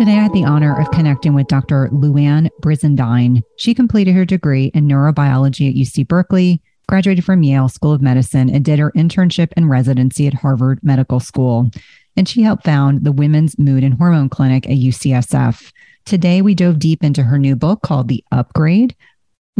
Today, 0.00 0.12
I 0.12 0.22
had 0.22 0.32
the 0.32 0.46
honor 0.46 0.80
of 0.80 0.90
connecting 0.92 1.34
with 1.34 1.46
Dr. 1.46 1.90
Louann 1.92 2.48
Brizendine. 2.62 3.42
She 3.58 3.74
completed 3.74 4.14
her 4.14 4.24
degree 4.24 4.70
in 4.72 4.88
neurobiology 4.88 5.68
at 5.68 5.74
UC 5.74 6.08
Berkeley, 6.08 6.62
graduated 6.88 7.22
from 7.22 7.42
Yale 7.42 7.68
School 7.68 7.92
of 7.92 8.00
Medicine, 8.00 8.48
and 8.48 8.64
did 8.64 8.78
her 8.78 8.92
internship 8.92 9.52
and 9.58 9.68
residency 9.68 10.26
at 10.26 10.32
Harvard 10.32 10.82
Medical 10.82 11.20
School. 11.20 11.70
And 12.16 12.26
she 12.26 12.40
helped 12.40 12.64
found 12.64 13.04
the 13.04 13.12
Women's 13.12 13.58
Mood 13.58 13.84
and 13.84 13.92
Hormone 13.92 14.30
Clinic 14.30 14.64
at 14.64 14.78
UCSF. 14.78 15.70
Today, 16.06 16.40
we 16.40 16.54
dove 16.54 16.78
deep 16.78 17.04
into 17.04 17.24
her 17.24 17.38
new 17.38 17.54
book 17.54 17.82
called 17.82 18.08
The 18.08 18.24
Upgrade 18.32 18.96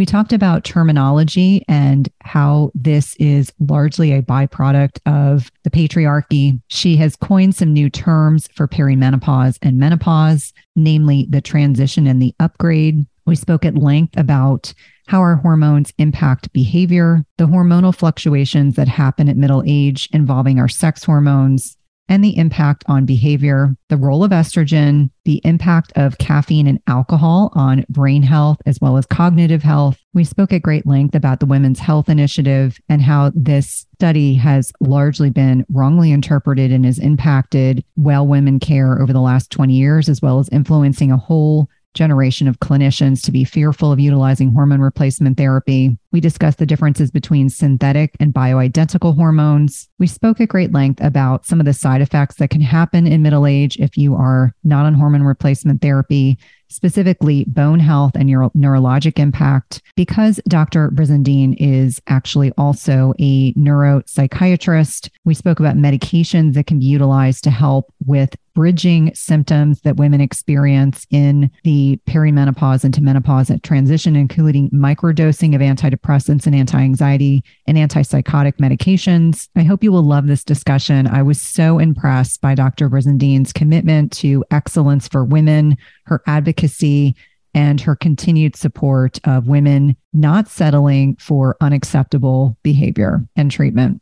we 0.01 0.07
talked 0.07 0.33
about 0.33 0.65
terminology 0.65 1.63
and 1.69 2.09
how 2.23 2.73
this 2.75 3.15
is 3.17 3.53
largely 3.61 4.15
a 4.15 4.23
byproduct 4.23 4.99
of 5.05 5.53
the 5.63 5.69
patriarchy. 5.69 6.59
She 6.69 6.97
has 6.97 7.17
coined 7.17 7.55
some 7.55 7.75
new 7.75 7.91
terms 7.91 8.49
for 8.55 8.67
perimenopause 8.67 9.59
and 9.61 9.77
menopause, 9.77 10.55
namely 10.75 11.27
the 11.29 11.43
transition 11.43 12.07
and 12.07 12.23
the 12.23 12.35
upgrade. 12.41 13.05
We 13.27 13.37
spoke 13.37 13.67
at 13.67 13.77
length 13.77 14.17
about 14.17 14.73
how 15.07 15.21
our 15.21 15.37
hormones 15.37 15.93
impact 15.99 16.51
behavior, 16.55 17.23
the 17.37 17.45
hormonal 17.45 17.95
fluctuations 17.95 18.77
that 18.77 18.89
happen 18.89 19.29
at 19.29 19.37
middle 19.37 19.63
age 19.67 20.09
involving 20.15 20.59
our 20.59 20.69
sex 20.69 21.05
hormones, 21.05 21.77
and 22.11 22.25
the 22.25 22.37
impact 22.37 22.85
on 22.89 23.07
behavior, 23.07 23.77
the 23.89 23.97
role 23.97 24.25
of 24.25 24.33
estrogen, 24.33 25.11
the 25.25 25.41
impact 25.45 25.93
of 25.95 26.19
caffeine 26.19 26.67
and 26.67 26.81
alcohol 26.89 27.53
on 27.55 27.85
brain 27.89 28.23
health 28.23 28.59
as 28.67 28.81
well 28.81 28.97
as 28.97 29.07
cognitive 29.07 29.63
health. 29.63 29.97
We 30.13 30.25
spoke 30.25 30.53
at 30.53 30.61
great 30.61 30.87
length 30.87 31.15
about 31.15 31.39
the 31.39 31.47
Women's 31.47 31.79
Health 31.79 32.09
Initiative 32.09 32.79
and 32.89 33.01
how 33.01 33.31
this 33.33 33.87
study 33.95 34.35
has 34.35 34.73
largely 34.81 35.31
been 35.31 35.65
wrongly 35.71 36.11
interpreted 36.11 36.73
and 36.73 36.85
has 36.85 36.99
impacted 36.99 37.85
well 37.97 38.27
women 38.27 38.59
care 38.59 39.01
over 39.01 39.13
the 39.13 39.21
last 39.21 39.53
20 39.53 39.73
years, 39.73 40.09
as 40.09 40.21
well 40.21 40.41
as 40.41 40.49
influencing 40.49 41.13
a 41.13 41.17
whole 41.17 41.69
generation 41.95 42.49
of 42.49 42.61
clinicians 42.61 43.23
to 43.25 43.33
be 43.33 43.45
fearful 43.45 43.93
of 43.93 44.01
utilizing 44.01 44.53
hormone 44.53 44.81
replacement 44.81 45.37
therapy. 45.37 45.99
We 46.13 46.21
discussed 46.21 46.59
the 46.59 46.67
differences 46.67 47.11
between 47.11 47.49
synthetic 47.49 48.15
and 48.21 48.33
bioidentical 48.33 49.15
hormones. 49.15 49.89
We 49.99 50.07
spoke 50.07 50.41
at 50.41 50.49
great 50.49 50.73
length 50.73 51.03
about 51.03 51.47
some 51.47 51.61
of 51.61 51.67
the 51.67 51.73
side 51.73 52.01
effects 52.01 52.37
that 52.37 52.51
can 52.51 52.61
happen 52.61 53.07
in 53.07 53.23
middle 53.23 53.47
age 53.47 53.77
if 53.79 53.97
you 53.97 54.15
are 54.15 54.55
not 54.65 54.87
on 54.87 54.95
hormone 54.95 55.23
replacement 55.23 55.83
therapy, 55.83 56.39
specifically 56.69 57.45
bone 57.49 57.81
health 57.81 58.13
and 58.15 58.29
neuro- 58.29 58.51
neurologic 58.57 59.19
impact. 59.19 59.83
Because 59.97 60.41
Dr. 60.49 60.91
Brizendine 60.91 61.57
is 61.59 62.01
actually 62.07 62.53
also 62.57 63.13
a 63.19 63.53
neuropsychiatrist, 63.55 65.11
we 65.25 65.35
spoke 65.35 65.61
about 65.61 65.77
medications 65.77 66.55
that 66.55 66.67
can 66.67 66.79
be 66.79 66.87
utilized 66.87 67.45
to 67.45 67.51
help 67.51 67.93
with 68.07 68.37
bridging 68.55 69.15
symptoms 69.15 69.81
that 69.83 69.97
women 69.97 70.21
experience 70.21 71.07
in 71.11 71.51
the 71.65 71.99
perimenopause 72.07 72.85
into 72.85 73.03
menopause 73.03 73.51
transition, 73.63 74.17
including 74.17 74.71
microdosing 74.71 75.55
of 75.55 75.61
antidepressants 75.61 76.47
and 76.47 76.55
anti 76.55 76.79
anxiety 76.79 77.43
and 77.67 77.77
antipsychotic 77.77 78.57
medications. 78.59 79.49
I 79.57 79.63
hope 79.63 79.85
you 79.85 79.93
will 79.93 80.03
love 80.03 80.27
this 80.27 80.45
discussion. 80.45 81.07
I 81.07 81.23
was 81.23 81.41
so 81.41 81.79
impressed 81.79 82.41
by 82.41 82.55
Dr. 82.55 82.89
Brizendine's 82.89 83.53
commitment 83.53 84.13
to 84.13 84.45
excellence 84.51 85.09
for 85.09 85.25
women, 85.25 85.77
her 86.05 86.23
advocacy, 86.27 87.15
and 87.55 87.81
her 87.81 87.97
continued 87.97 88.57
support 88.57 89.19
of 89.25 89.49
women 89.49 89.97
not 90.13 90.49
settling 90.49 91.17
for 91.17 91.57
unacceptable 91.61 92.57
behavior 92.63 93.27
and 93.37 93.51
treatment. 93.51 94.01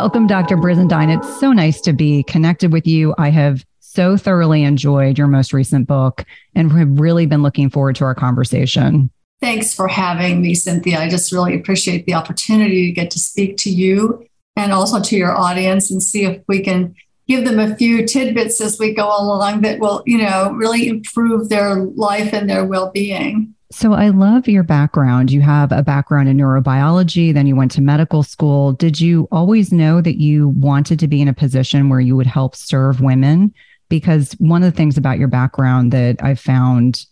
Welcome, 0.00 0.28
Dr. 0.28 0.56
Brizendine. 0.56 1.18
It's 1.18 1.40
so 1.40 1.52
nice 1.52 1.80
to 1.80 1.92
be 1.92 2.22
connected 2.22 2.72
with 2.72 2.86
you. 2.86 3.16
I 3.18 3.30
have 3.30 3.66
so 3.80 4.16
thoroughly 4.16 4.62
enjoyed 4.62 5.18
your 5.18 5.26
most 5.26 5.52
recent 5.52 5.88
book 5.88 6.24
and 6.54 6.70
have 6.70 7.00
really 7.00 7.26
been 7.26 7.42
looking 7.42 7.68
forward 7.68 7.96
to 7.96 8.04
our 8.04 8.14
conversation. 8.14 9.10
Thanks 9.40 9.74
for 9.74 9.88
having 9.88 10.40
me, 10.40 10.54
Cynthia. 10.54 11.00
I 11.00 11.08
just 11.08 11.32
really 11.32 11.56
appreciate 11.56 12.06
the 12.06 12.14
opportunity 12.14 12.86
to 12.86 12.92
get 12.92 13.10
to 13.10 13.18
speak 13.18 13.56
to 13.56 13.70
you 13.70 14.24
and 14.54 14.72
also 14.72 15.02
to 15.02 15.16
your 15.16 15.36
audience 15.36 15.90
and 15.90 16.00
see 16.00 16.24
if 16.24 16.44
we 16.46 16.60
can 16.60 16.94
give 17.26 17.44
them 17.44 17.58
a 17.58 17.74
few 17.74 18.06
tidbits 18.06 18.60
as 18.60 18.78
we 18.78 18.94
go 18.94 19.08
along 19.08 19.62
that 19.62 19.80
will, 19.80 20.04
you 20.06 20.18
know, 20.18 20.52
really 20.52 20.86
improve 20.86 21.48
their 21.48 21.74
life 21.74 22.32
and 22.32 22.48
their 22.48 22.64
well-being. 22.64 23.52
So 23.70 23.92
I 23.92 24.08
love 24.08 24.48
your 24.48 24.62
background. 24.62 25.30
You 25.30 25.42
have 25.42 25.72
a 25.72 25.82
background 25.82 26.28
in 26.28 26.38
neurobiology, 26.38 27.34
then 27.34 27.46
you 27.46 27.54
went 27.54 27.70
to 27.72 27.82
medical 27.82 28.22
school. 28.22 28.72
Did 28.72 28.98
you 28.98 29.28
always 29.30 29.72
know 29.72 30.00
that 30.00 30.18
you 30.18 30.48
wanted 30.48 30.98
to 31.00 31.08
be 31.08 31.20
in 31.20 31.28
a 31.28 31.34
position 31.34 31.90
where 31.90 32.00
you 32.00 32.16
would 32.16 32.26
help 32.26 32.56
serve 32.56 33.02
women? 33.02 33.52
Because 33.90 34.32
one 34.38 34.62
of 34.62 34.72
the 34.72 34.76
things 34.76 34.96
about 34.96 35.18
your 35.18 35.28
background 35.28 35.92
that 35.92 36.16
I 36.22 36.34
found 36.34 37.04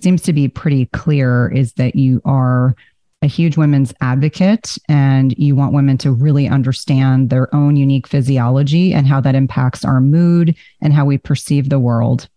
seems 0.00 0.22
to 0.22 0.32
be 0.32 0.48
pretty 0.48 0.86
clear 0.86 1.52
is 1.52 1.74
that 1.74 1.94
you 1.94 2.20
are 2.24 2.74
a 3.22 3.28
huge 3.28 3.56
women's 3.56 3.94
advocate 4.00 4.76
and 4.88 5.32
you 5.38 5.54
want 5.54 5.72
women 5.72 5.96
to 5.98 6.10
really 6.10 6.48
understand 6.48 7.30
their 7.30 7.52
own 7.54 7.76
unique 7.76 8.08
physiology 8.08 8.92
and 8.92 9.06
how 9.06 9.20
that 9.20 9.36
impacts 9.36 9.84
our 9.84 10.00
mood 10.00 10.56
and 10.80 10.92
how 10.92 11.04
we 11.04 11.16
perceive 11.16 11.68
the 11.68 11.78
world. 11.78 12.28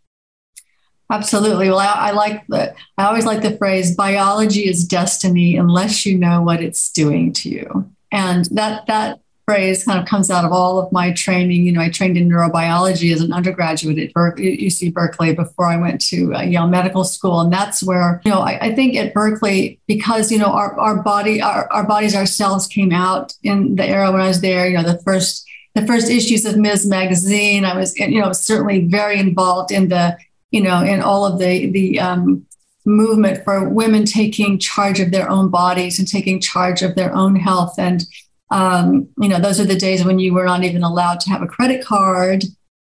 Absolutely. 1.09 1.69
Well, 1.69 1.79
I, 1.79 2.09
I, 2.09 2.11
like 2.11 2.45
the, 2.47 2.75
I 2.97 3.05
always 3.05 3.25
like 3.25 3.41
the 3.41 3.57
phrase 3.57 3.95
biology 3.95 4.67
is 4.67 4.87
destiny 4.87 5.55
unless 5.55 6.05
you 6.05 6.17
know 6.17 6.41
what 6.41 6.61
it's 6.61 6.91
doing 6.91 7.31
to 7.33 7.49
you. 7.49 7.91
And 8.11 8.45
that, 8.45 8.87
that 8.87 9.19
phrase 9.45 9.83
kind 9.83 9.99
of 9.99 10.07
comes 10.07 10.31
out 10.31 10.43
of 10.43 10.51
all 10.51 10.79
of 10.79 10.91
my 10.91 11.11
training. 11.13 11.65
You 11.65 11.73
know, 11.73 11.81
I 11.81 11.89
trained 11.89 12.17
in 12.17 12.27
neurobiology 12.27 13.13
as 13.13 13.21
an 13.21 13.31
undergraduate 13.31 13.99
at 13.99 14.13
Berkeley, 14.13 14.57
UC 14.57 14.93
Berkeley 14.93 15.33
before 15.35 15.65
I 15.65 15.77
went 15.77 16.01
to 16.07 16.33
uh, 16.33 16.41
Yale 16.41 16.67
Medical 16.67 17.03
School. 17.03 17.39
And 17.39 17.53
that's 17.53 17.83
where, 17.83 18.21
you 18.25 18.31
know, 18.31 18.39
I, 18.39 18.57
I, 18.59 18.75
think 18.75 18.95
at 18.95 19.13
Berkeley, 19.13 19.79
because, 19.87 20.31
you 20.31 20.39
know, 20.39 20.51
our, 20.51 20.77
our 20.79 21.03
body, 21.03 21.41
our, 21.41 21.71
our 21.71 21.85
bodies 21.85 22.15
ourselves 22.15 22.65
came 22.67 22.91
out 22.91 23.33
in 23.43 23.75
the 23.75 23.85
era 23.85 24.11
when 24.11 24.21
I 24.21 24.27
was 24.27 24.41
there, 24.41 24.67
you 24.67 24.75
know, 24.75 24.83
the 24.83 24.99
first 25.03 25.45
the 25.75 25.85
first 25.85 26.09
issues 26.09 26.45
of 26.45 26.57
Ms. 26.57 26.87
Magazine. 26.87 27.65
I 27.65 27.75
was, 27.75 27.97
you 27.99 28.21
know, 28.21 28.31
certainly 28.31 28.85
very 28.87 29.19
involved 29.19 29.71
in 29.71 29.89
the 29.89 30.17
you 30.51 30.61
know, 30.61 30.83
in 30.83 31.01
all 31.01 31.25
of 31.25 31.39
the 31.39 31.69
the 31.71 31.99
um, 31.99 32.45
movement 32.85 33.43
for 33.43 33.67
women 33.67 34.05
taking 34.05 34.59
charge 34.59 34.99
of 34.99 35.11
their 35.11 35.29
own 35.29 35.49
bodies 35.49 35.99
and 35.99 36.07
taking 36.07 36.39
charge 36.39 36.81
of 36.81 36.95
their 36.95 37.13
own 37.13 37.35
health. 37.35 37.75
And 37.77 38.03
um, 38.51 39.09
you 39.17 39.27
know, 39.27 39.39
those 39.39 39.59
are 39.59 39.65
the 39.65 39.75
days 39.75 40.05
when 40.05 40.19
you 40.19 40.33
were 40.33 40.45
not 40.45 40.63
even 40.63 40.83
allowed 40.83 41.19
to 41.21 41.29
have 41.29 41.41
a 41.41 41.47
credit 41.47 41.83
card 41.83 42.43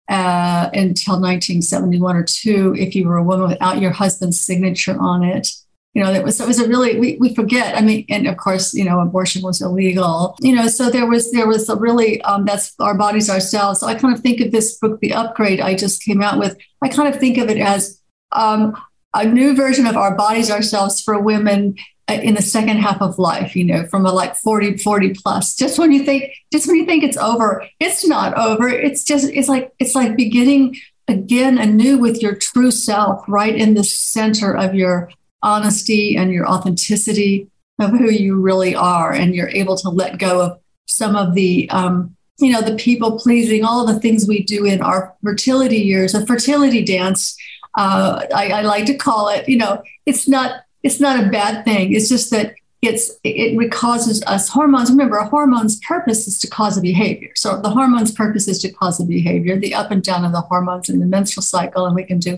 uh, 0.09 0.69
until 0.73 1.15
1971 1.15 2.15
or 2.15 2.23
two 2.23 2.75
if 2.77 2.95
you 2.95 3.07
were 3.07 3.17
a 3.17 3.23
woman 3.23 3.47
without 3.47 3.79
your 3.79 3.91
husband's 3.91 4.41
signature 4.41 4.97
on 4.99 5.23
it 5.23 5.47
you 5.93 6.03
know, 6.03 6.11
it 6.11 6.23
was 6.23 6.39
it 6.39 6.47
was 6.47 6.59
a 6.59 6.67
really 6.67 6.99
we, 6.99 7.17
we 7.19 7.33
forget. 7.33 7.75
I 7.75 7.81
mean, 7.81 8.05
and 8.09 8.27
of 8.27 8.37
course, 8.37 8.73
you 8.75 8.85
know, 8.85 8.99
abortion 8.99 9.41
was 9.41 9.59
illegal. 9.61 10.35
You 10.39 10.55
know, 10.55 10.67
so 10.67 10.89
there 10.89 11.07
was 11.07 11.31
there 11.31 11.47
was 11.47 11.67
a 11.67 11.75
really 11.75 12.21
um, 12.21 12.45
that's 12.45 12.75
our 12.79 12.93
bodies 12.93 13.29
ourselves. 13.29 13.79
So 13.79 13.87
I 13.87 13.95
kind 13.95 14.13
of 14.13 14.21
think 14.21 14.39
of 14.39 14.51
this 14.51 14.77
book, 14.77 14.99
The 14.99 15.13
Upgrade, 15.13 15.59
I 15.59 15.75
just 15.75 16.03
came 16.03 16.21
out 16.21 16.37
with. 16.37 16.57
I 16.83 16.89
kind 16.89 17.13
of 17.13 17.19
think 17.19 17.37
of 17.39 17.49
it 17.49 17.57
as 17.57 17.99
um, 18.31 18.79
a 19.15 19.25
new 19.25 19.55
version 19.55 19.87
of 19.87 19.97
our 19.97 20.15
bodies 20.15 20.51
ourselves 20.51 21.01
for 21.01 21.19
women 21.19 21.75
uh, 22.07 22.13
in 22.13 22.35
the 22.35 22.41
second 22.43 22.77
half 22.77 23.01
of 23.01 23.17
life. 23.17 23.55
You 23.55 23.65
know, 23.65 23.87
from 23.87 24.05
a 24.05 24.11
like 24.11 24.35
40 24.35 24.77
40 24.77 25.15
plus. 25.15 25.55
Just 25.55 25.79
when 25.79 25.91
you 25.91 26.03
think 26.03 26.31
just 26.53 26.67
when 26.67 26.75
you 26.75 26.85
think 26.85 27.03
it's 27.03 27.17
over, 27.17 27.67
it's 27.79 28.07
not 28.07 28.37
over. 28.37 28.69
It's 28.69 29.03
just 29.03 29.31
it's 29.33 29.49
like 29.49 29.71
it's 29.79 29.95
like 29.95 30.15
beginning 30.15 30.75
again 31.07 31.57
anew 31.57 31.97
with 31.97 32.21
your 32.21 32.35
true 32.35 32.69
self 32.69 33.25
right 33.27 33.55
in 33.55 33.73
the 33.73 33.83
center 33.83 34.55
of 34.55 34.75
your 34.75 35.09
honesty 35.41 36.15
and 36.17 36.31
your 36.31 36.47
authenticity 36.47 37.47
of 37.79 37.91
who 37.91 38.11
you 38.11 38.35
really 38.39 38.75
are 38.75 39.13
and 39.13 39.33
you're 39.33 39.49
able 39.49 39.77
to 39.77 39.89
let 39.89 40.17
go 40.17 40.41
of 40.41 40.59
some 40.85 41.15
of 41.15 41.33
the 41.33 41.69
um, 41.69 42.15
you 42.39 42.51
know 42.51 42.61
the 42.61 42.75
people 42.75 43.19
pleasing 43.19 43.63
all 43.63 43.85
the 43.85 43.99
things 43.99 44.27
we 44.27 44.43
do 44.43 44.65
in 44.65 44.81
our 44.81 45.15
fertility 45.23 45.77
years 45.77 46.13
a 46.13 46.25
fertility 46.25 46.83
dance 46.83 47.37
uh, 47.77 48.25
I, 48.33 48.49
I, 48.49 48.61
like 48.61 48.85
to 48.85 48.97
call 48.97 49.29
it 49.29 49.47
you 49.47 49.57
know 49.57 49.83
it's 50.05 50.27
not 50.27 50.61
it's 50.83 50.99
not 50.99 51.23
a 51.23 51.29
bad 51.29 51.65
thing. 51.65 51.93
It's 51.93 52.09
just 52.09 52.31
that 52.31 52.53
it's 52.81 53.11
it 53.23 53.71
causes 53.71 54.23
us 54.23 54.47
hormones. 54.47 54.89
Remember 54.89 55.17
a 55.17 55.27
hormone's 55.27 55.79
purpose 55.81 56.27
is 56.27 56.39
to 56.39 56.47
cause 56.47 56.77
a 56.77 56.81
behavior. 56.81 57.31
So 57.35 57.59
the 57.61 57.69
hormone's 57.69 58.11
purpose 58.11 58.47
is 58.47 58.59
to 58.59 58.71
cause 58.71 59.01
a 59.01 59.05
behavior 59.05 59.59
the 59.59 59.75
up 59.75 59.91
and 59.91 60.01
down 60.01 60.23
of 60.23 60.31
the 60.31 60.41
hormones 60.41 60.89
in 60.89 60.99
the 60.99 61.05
menstrual 61.05 61.43
cycle 61.43 61.85
and 61.85 61.95
we 61.95 62.05
can 62.05 62.19
do 62.19 62.37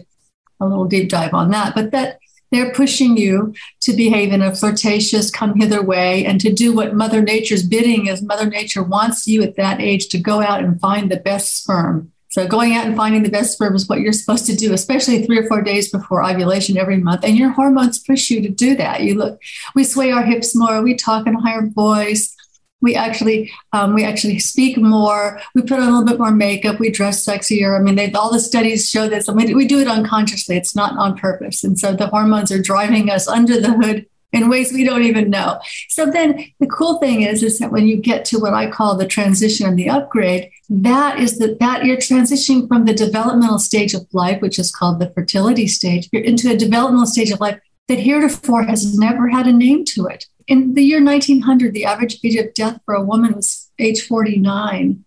a 0.59 0.65
little 0.65 0.85
deep 0.85 1.09
dive 1.09 1.33
on 1.33 1.51
that. 1.51 1.75
But 1.75 1.91
that 1.91 2.19
they're 2.51 2.73
pushing 2.73 3.17
you 3.17 3.53
to 3.81 3.93
behave 3.93 4.31
in 4.31 4.41
a 4.41 4.53
flirtatious, 4.53 5.31
come 5.31 5.59
hither 5.59 5.81
way 5.81 6.25
and 6.25 6.39
to 6.41 6.51
do 6.51 6.73
what 6.73 6.95
Mother 6.95 7.21
Nature's 7.21 7.63
bidding 7.63 8.07
is. 8.07 8.21
Mother 8.21 8.45
Nature 8.45 8.83
wants 8.83 9.27
you 9.27 9.41
at 9.41 9.55
that 9.55 9.79
age 9.81 10.09
to 10.09 10.19
go 10.19 10.41
out 10.41 10.63
and 10.63 10.79
find 10.79 11.09
the 11.09 11.17
best 11.17 11.57
sperm. 11.57 12.11
So 12.29 12.47
going 12.47 12.73
out 12.75 12.85
and 12.85 12.95
finding 12.95 13.23
the 13.23 13.29
best 13.29 13.53
sperm 13.53 13.75
is 13.75 13.89
what 13.89 13.99
you're 13.99 14.13
supposed 14.13 14.45
to 14.45 14.55
do, 14.55 14.73
especially 14.73 15.25
three 15.25 15.37
or 15.37 15.47
four 15.47 15.61
days 15.61 15.91
before 15.91 16.23
ovulation 16.23 16.77
every 16.77 16.95
month. 16.95 17.25
And 17.25 17.37
your 17.37 17.49
hormones 17.49 17.99
push 17.99 18.29
you 18.29 18.41
to 18.41 18.47
do 18.47 18.73
that. 18.77 19.01
You 19.01 19.15
look, 19.15 19.41
we 19.75 19.83
sway 19.83 20.11
our 20.11 20.23
hips 20.23 20.55
more, 20.55 20.81
we 20.81 20.95
talk 20.95 21.27
in 21.27 21.35
a 21.35 21.41
higher 21.41 21.67
voice, 21.67 22.33
we 22.81 22.95
actually 22.95 23.51
um, 23.73 23.93
we 23.93 24.03
actually 24.03 24.39
speak 24.39 24.77
more. 24.77 25.39
We 25.55 25.61
put 25.61 25.79
on 25.79 25.87
a 25.87 25.91
little 25.91 26.05
bit 26.05 26.19
more 26.19 26.31
makeup. 26.31 26.79
We 26.79 26.89
dress 26.89 27.25
sexier. 27.25 27.79
I 27.79 27.81
mean 27.81 28.15
all 28.15 28.31
the 28.31 28.39
studies 28.39 28.89
show 28.89 29.07
this 29.07 29.29
we 29.29 29.67
do 29.67 29.79
it 29.79 29.87
unconsciously. 29.87 30.57
It's 30.57 30.75
not 30.75 30.97
on 30.97 31.17
purpose. 31.17 31.63
And 31.63 31.77
so 31.77 31.93
the 31.93 32.07
hormones 32.07 32.51
are 32.51 32.61
driving 32.61 33.09
us 33.09 33.27
under 33.27 33.59
the 33.59 33.73
hood 33.73 34.05
in 34.33 34.49
ways 34.49 34.71
we 34.71 34.83
don't 34.83 35.03
even 35.03 35.29
know. 35.29 35.59
So 35.89 36.05
then 36.05 36.45
the 36.59 36.67
cool 36.67 36.99
thing 36.99 37.21
is 37.21 37.43
is 37.43 37.59
that 37.59 37.71
when 37.71 37.87
you 37.87 37.97
get 37.97 38.25
to 38.25 38.39
what 38.39 38.53
i 38.53 38.69
call 38.69 38.95
the 38.95 39.05
transition 39.05 39.67
and 39.67 39.77
the 39.77 39.89
upgrade 39.89 40.49
that 40.69 41.19
is 41.19 41.37
that 41.39 41.59
that 41.59 41.85
you're 41.85 41.97
transitioning 41.97 42.67
from 42.67 42.85
the 42.85 42.93
developmental 42.93 43.59
stage 43.59 43.93
of 43.93 44.07
life 44.13 44.41
which 44.41 44.57
is 44.57 44.71
called 44.71 44.99
the 44.99 45.09
fertility 45.11 45.67
stage 45.67 46.07
you're 46.11 46.23
into 46.23 46.49
a 46.49 46.57
developmental 46.57 47.05
stage 47.05 47.31
of 47.31 47.39
life 47.39 47.59
that 47.87 47.99
heretofore 47.99 48.63
has 48.63 48.97
never 48.97 49.27
had 49.27 49.47
a 49.47 49.53
name 49.53 49.83
to 49.83 50.05
it 50.05 50.25
in 50.51 50.73
the 50.73 50.83
year 50.83 51.01
1900, 51.01 51.73
the 51.73 51.85
average 51.85 52.19
age 52.25 52.35
of 52.35 52.53
death 52.53 52.81
for 52.83 52.93
a 52.93 53.01
woman 53.01 53.31
was 53.33 53.71
age 53.79 54.05
49. 54.05 55.05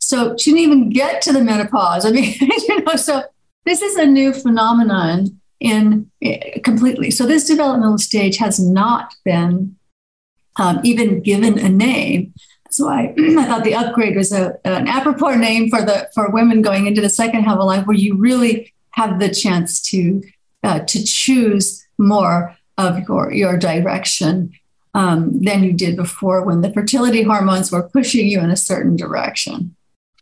So 0.00 0.36
she 0.36 0.50
didn't 0.50 0.64
even 0.64 0.90
get 0.90 1.22
to 1.22 1.32
the 1.32 1.40
menopause. 1.40 2.04
I 2.04 2.10
mean, 2.10 2.34
you 2.40 2.82
know, 2.82 2.96
so 2.96 3.22
this 3.64 3.80
is 3.80 3.94
a 3.94 4.04
new 4.04 4.32
phenomenon 4.32 5.40
in 5.60 6.10
eh, 6.20 6.58
completely. 6.64 7.12
So 7.12 7.26
this 7.26 7.46
developmental 7.46 7.98
stage 7.98 8.38
has 8.38 8.58
not 8.58 9.14
been 9.24 9.76
um, 10.56 10.80
even 10.82 11.22
given 11.22 11.60
a 11.60 11.68
name. 11.68 12.34
So 12.70 12.88
I, 12.98 13.14
I 13.16 13.44
thought 13.44 13.62
the 13.62 13.76
upgrade 13.76 14.16
was 14.16 14.32
a, 14.32 14.58
an 14.64 14.88
apropos 14.88 15.36
name 15.36 15.70
for 15.70 15.82
the 15.82 16.10
for 16.12 16.28
women 16.30 16.60
going 16.60 16.88
into 16.88 17.00
the 17.00 17.08
second 17.08 17.44
half 17.44 17.58
of 17.58 17.66
life, 17.66 17.86
where 17.86 17.96
you 17.96 18.16
really 18.16 18.74
have 18.94 19.20
the 19.20 19.32
chance 19.32 19.80
to 19.90 20.24
uh, 20.64 20.80
to 20.80 21.04
choose 21.04 21.86
more 21.98 22.56
of 22.78 22.98
your 23.06 23.32
your 23.32 23.56
direction 23.56 24.52
um, 24.94 25.40
than 25.42 25.62
you 25.62 25.72
did 25.72 25.96
before 25.96 26.44
when 26.44 26.60
the 26.60 26.72
fertility 26.72 27.22
hormones 27.22 27.72
were 27.72 27.88
pushing 27.88 28.26
you 28.26 28.40
in 28.40 28.50
a 28.50 28.56
certain 28.56 28.96
direction. 28.96 29.74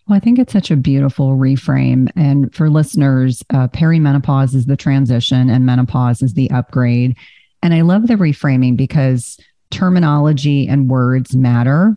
Well, 0.06 0.16
I 0.16 0.20
think 0.20 0.38
it's 0.38 0.52
such 0.52 0.70
a 0.70 0.76
beautiful 0.76 1.36
reframe. 1.36 2.10
And 2.16 2.52
for 2.54 2.68
listeners, 2.68 3.44
uh, 3.50 3.68
perimenopause 3.68 4.54
is 4.54 4.66
the 4.66 4.76
transition 4.76 5.48
and 5.48 5.66
menopause 5.66 6.22
is 6.22 6.34
the 6.34 6.50
upgrade. 6.50 7.16
And 7.62 7.74
I 7.74 7.82
love 7.82 8.06
the 8.06 8.14
reframing 8.14 8.76
because 8.76 9.38
terminology 9.70 10.66
and 10.66 10.88
words 10.88 11.36
matter. 11.36 11.96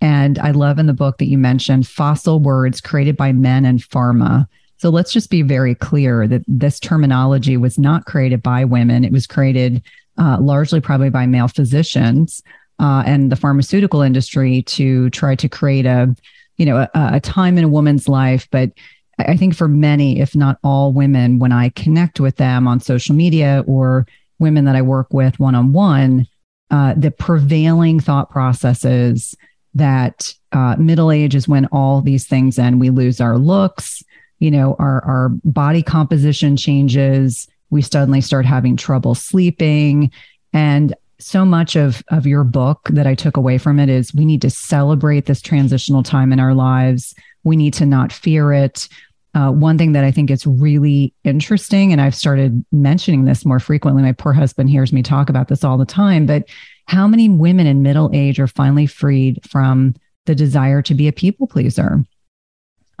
And 0.00 0.38
I 0.38 0.50
love 0.50 0.78
in 0.78 0.86
the 0.86 0.92
book 0.92 1.16
that 1.18 1.28
you 1.28 1.38
mentioned 1.38 1.86
fossil 1.86 2.40
words 2.40 2.80
created 2.80 3.16
by 3.16 3.32
men 3.32 3.64
and 3.64 3.80
pharma. 3.80 4.46
So 4.76 4.90
let's 4.90 5.12
just 5.12 5.30
be 5.30 5.40
very 5.40 5.74
clear 5.74 6.28
that 6.28 6.42
this 6.46 6.78
terminology 6.78 7.56
was 7.56 7.78
not 7.78 8.04
created 8.04 8.42
by 8.42 8.64
women. 8.64 9.04
It 9.04 9.12
was 9.12 9.26
created 9.26 9.82
uh, 10.18 10.38
largely 10.40 10.80
probably 10.80 11.10
by 11.10 11.26
male 11.26 11.48
physicians 11.48 12.42
uh, 12.78 13.02
and 13.06 13.30
the 13.30 13.36
pharmaceutical 13.36 14.02
industry 14.02 14.62
to 14.62 15.10
try 15.10 15.34
to 15.36 15.48
create 15.48 15.86
a, 15.86 16.14
you 16.56 16.66
know, 16.66 16.78
a, 16.78 16.90
a 16.94 17.20
time 17.20 17.58
in 17.58 17.64
a 17.64 17.68
woman's 17.68 18.08
life. 18.08 18.48
But 18.50 18.72
I 19.18 19.36
think 19.36 19.54
for 19.54 19.68
many, 19.68 20.20
if 20.20 20.34
not 20.34 20.58
all 20.64 20.92
women, 20.92 21.38
when 21.38 21.52
I 21.52 21.68
connect 21.70 22.18
with 22.20 22.36
them 22.36 22.66
on 22.66 22.80
social 22.80 23.14
media 23.14 23.62
or 23.66 24.06
women 24.38 24.64
that 24.64 24.76
I 24.76 24.82
work 24.82 25.12
with 25.12 25.38
one 25.38 25.54
on 25.54 25.72
one, 25.72 26.26
the 26.70 27.14
prevailing 27.16 28.00
thought 28.00 28.30
processes 28.30 29.36
that 29.74 30.34
uh, 30.52 30.76
middle 30.78 31.10
age 31.10 31.34
is 31.34 31.48
when 31.48 31.66
all 31.66 32.00
these 32.00 32.26
things 32.26 32.58
end. 32.58 32.80
We 32.80 32.90
lose 32.90 33.20
our 33.20 33.38
looks, 33.38 34.02
you 34.38 34.50
know, 34.50 34.76
our 34.78 35.04
our 35.04 35.28
body 35.44 35.82
composition 35.82 36.56
changes 36.56 37.48
we 37.74 37.82
suddenly 37.82 38.20
start 38.20 38.46
having 38.46 38.76
trouble 38.76 39.16
sleeping 39.16 40.10
and 40.52 40.94
so 41.18 41.44
much 41.44 41.74
of 41.74 42.02
of 42.08 42.26
your 42.26 42.44
book 42.44 42.88
that 42.90 43.06
I 43.06 43.14
took 43.14 43.36
away 43.36 43.58
from 43.58 43.80
it 43.80 43.88
is 43.88 44.14
we 44.14 44.24
need 44.24 44.42
to 44.42 44.50
celebrate 44.50 45.26
this 45.26 45.40
transitional 45.40 46.02
time 46.02 46.32
in 46.32 46.40
our 46.40 46.54
lives. 46.54 47.14
We 47.42 47.56
need 47.56 47.74
to 47.74 47.86
not 47.86 48.12
fear 48.12 48.52
it. 48.52 48.88
Uh, 49.34 49.50
one 49.50 49.76
thing 49.76 49.92
that 49.92 50.04
I 50.04 50.12
think 50.12 50.30
is 50.30 50.46
really 50.46 51.12
interesting, 51.24 51.90
and 51.90 52.00
I've 52.00 52.14
started 52.14 52.64
mentioning 52.70 53.24
this 53.24 53.44
more 53.44 53.58
frequently. 53.58 54.02
My 54.02 54.12
poor 54.12 54.32
husband 54.32 54.70
hears 54.70 54.92
me 54.92 55.02
talk 55.02 55.28
about 55.28 55.48
this 55.48 55.64
all 55.64 55.76
the 55.76 55.84
time, 55.84 56.24
but 56.24 56.44
how 56.86 57.08
many 57.08 57.28
women 57.28 57.66
in 57.66 57.82
middle 57.82 58.10
age 58.12 58.38
are 58.38 58.46
finally 58.46 58.86
freed 58.86 59.40
from 59.50 59.94
the 60.26 60.36
desire 60.36 60.82
to 60.82 60.94
be 60.94 61.08
a 61.08 61.12
people 61.12 61.48
pleaser? 61.48 62.04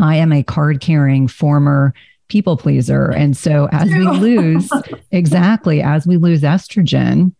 I 0.00 0.16
am 0.16 0.32
a 0.32 0.42
card 0.42 0.80
carrying 0.80 1.28
former 1.28 1.94
people 2.28 2.56
pleaser. 2.56 3.10
And 3.10 3.36
so 3.36 3.68
as 3.72 3.88
we 3.88 4.06
lose, 4.06 4.70
exactly, 5.10 5.82
as 5.82 6.06
we 6.06 6.16
lose 6.16 6.42
estrogen, 6.42 7.34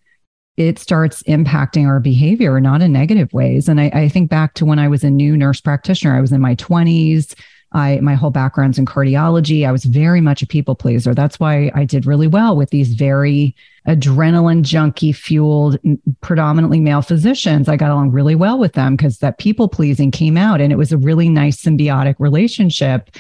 it 0.56 0.78
starts 0.78 1.22
impacting 1.24 1.86
our 1.86 2.00
behavior, 2.00 2.60
not 2.60 2.82
in 2.82 2.92
negative 2.92 3.32
ways. 3.32 3.68
And 3.68 3.80
I, 3.80 3.90
I, 3.92 4.08
think 4.08 4.30
back 4.30 4.54
to 4.54 4.64
when 4.64 4.78
I 4.78 4.86
was 4.86 5.02
a 5.02 5.10
new 5.10 5.36
nurse 5.36 5.60
practitioner, 5.60 6.16
I 6.16 6.20
was 6.20 6.30
in 6.30 6.40
my 6.40 6.54
20s. 6.54 7.34
I 7.72 7.98
my 8.00 8.14
whole 8.14 8.30
background's 8.30 8.78
in 8.78 8.86
cardiology. 8.86 9.66
I 9.66 9.72
was 9.72 9.84
very 9.84 10.20
much 10.20 10.42
a 10.42 10.46
people 10.46 10.76
pleaser. 10.76 11.12
That's 11.12 11.40
why 11.40 11.72
I 11.74 11.84
did 11.84 12.06
really 12.06 12.28
well 12.28 12.56
with 12.56 12.70
these 12.70 12.94
very 12.94 13.56
adrenaline 13.88 14.62
junkie 14.62 15.10
fueled, 15.10 15.76
predominantly 16.20 16.78
male 16.78 17.02
physicians. 17.02 17.68
I 17.68 17.76
got 17.76 17.90
along 17.90 18.12
really 18.12 18.36
well 18.36 18.60
with 18.60 18.74
them 18.74 18.94
because 18.94 19.18
that 19.18 19.38
people 19.38 19.68
pleasing 19.68 20.12
came 20.12 20.36
out 20.36 20.60
and 20.60 20.72
it 20.72 20.76
was 20.76 20.92
a 20.92 20.98
really 20.98 21.28
nice 21.28 21.60
symbiotic 21.60 22.14
relationship. 22.20 23.10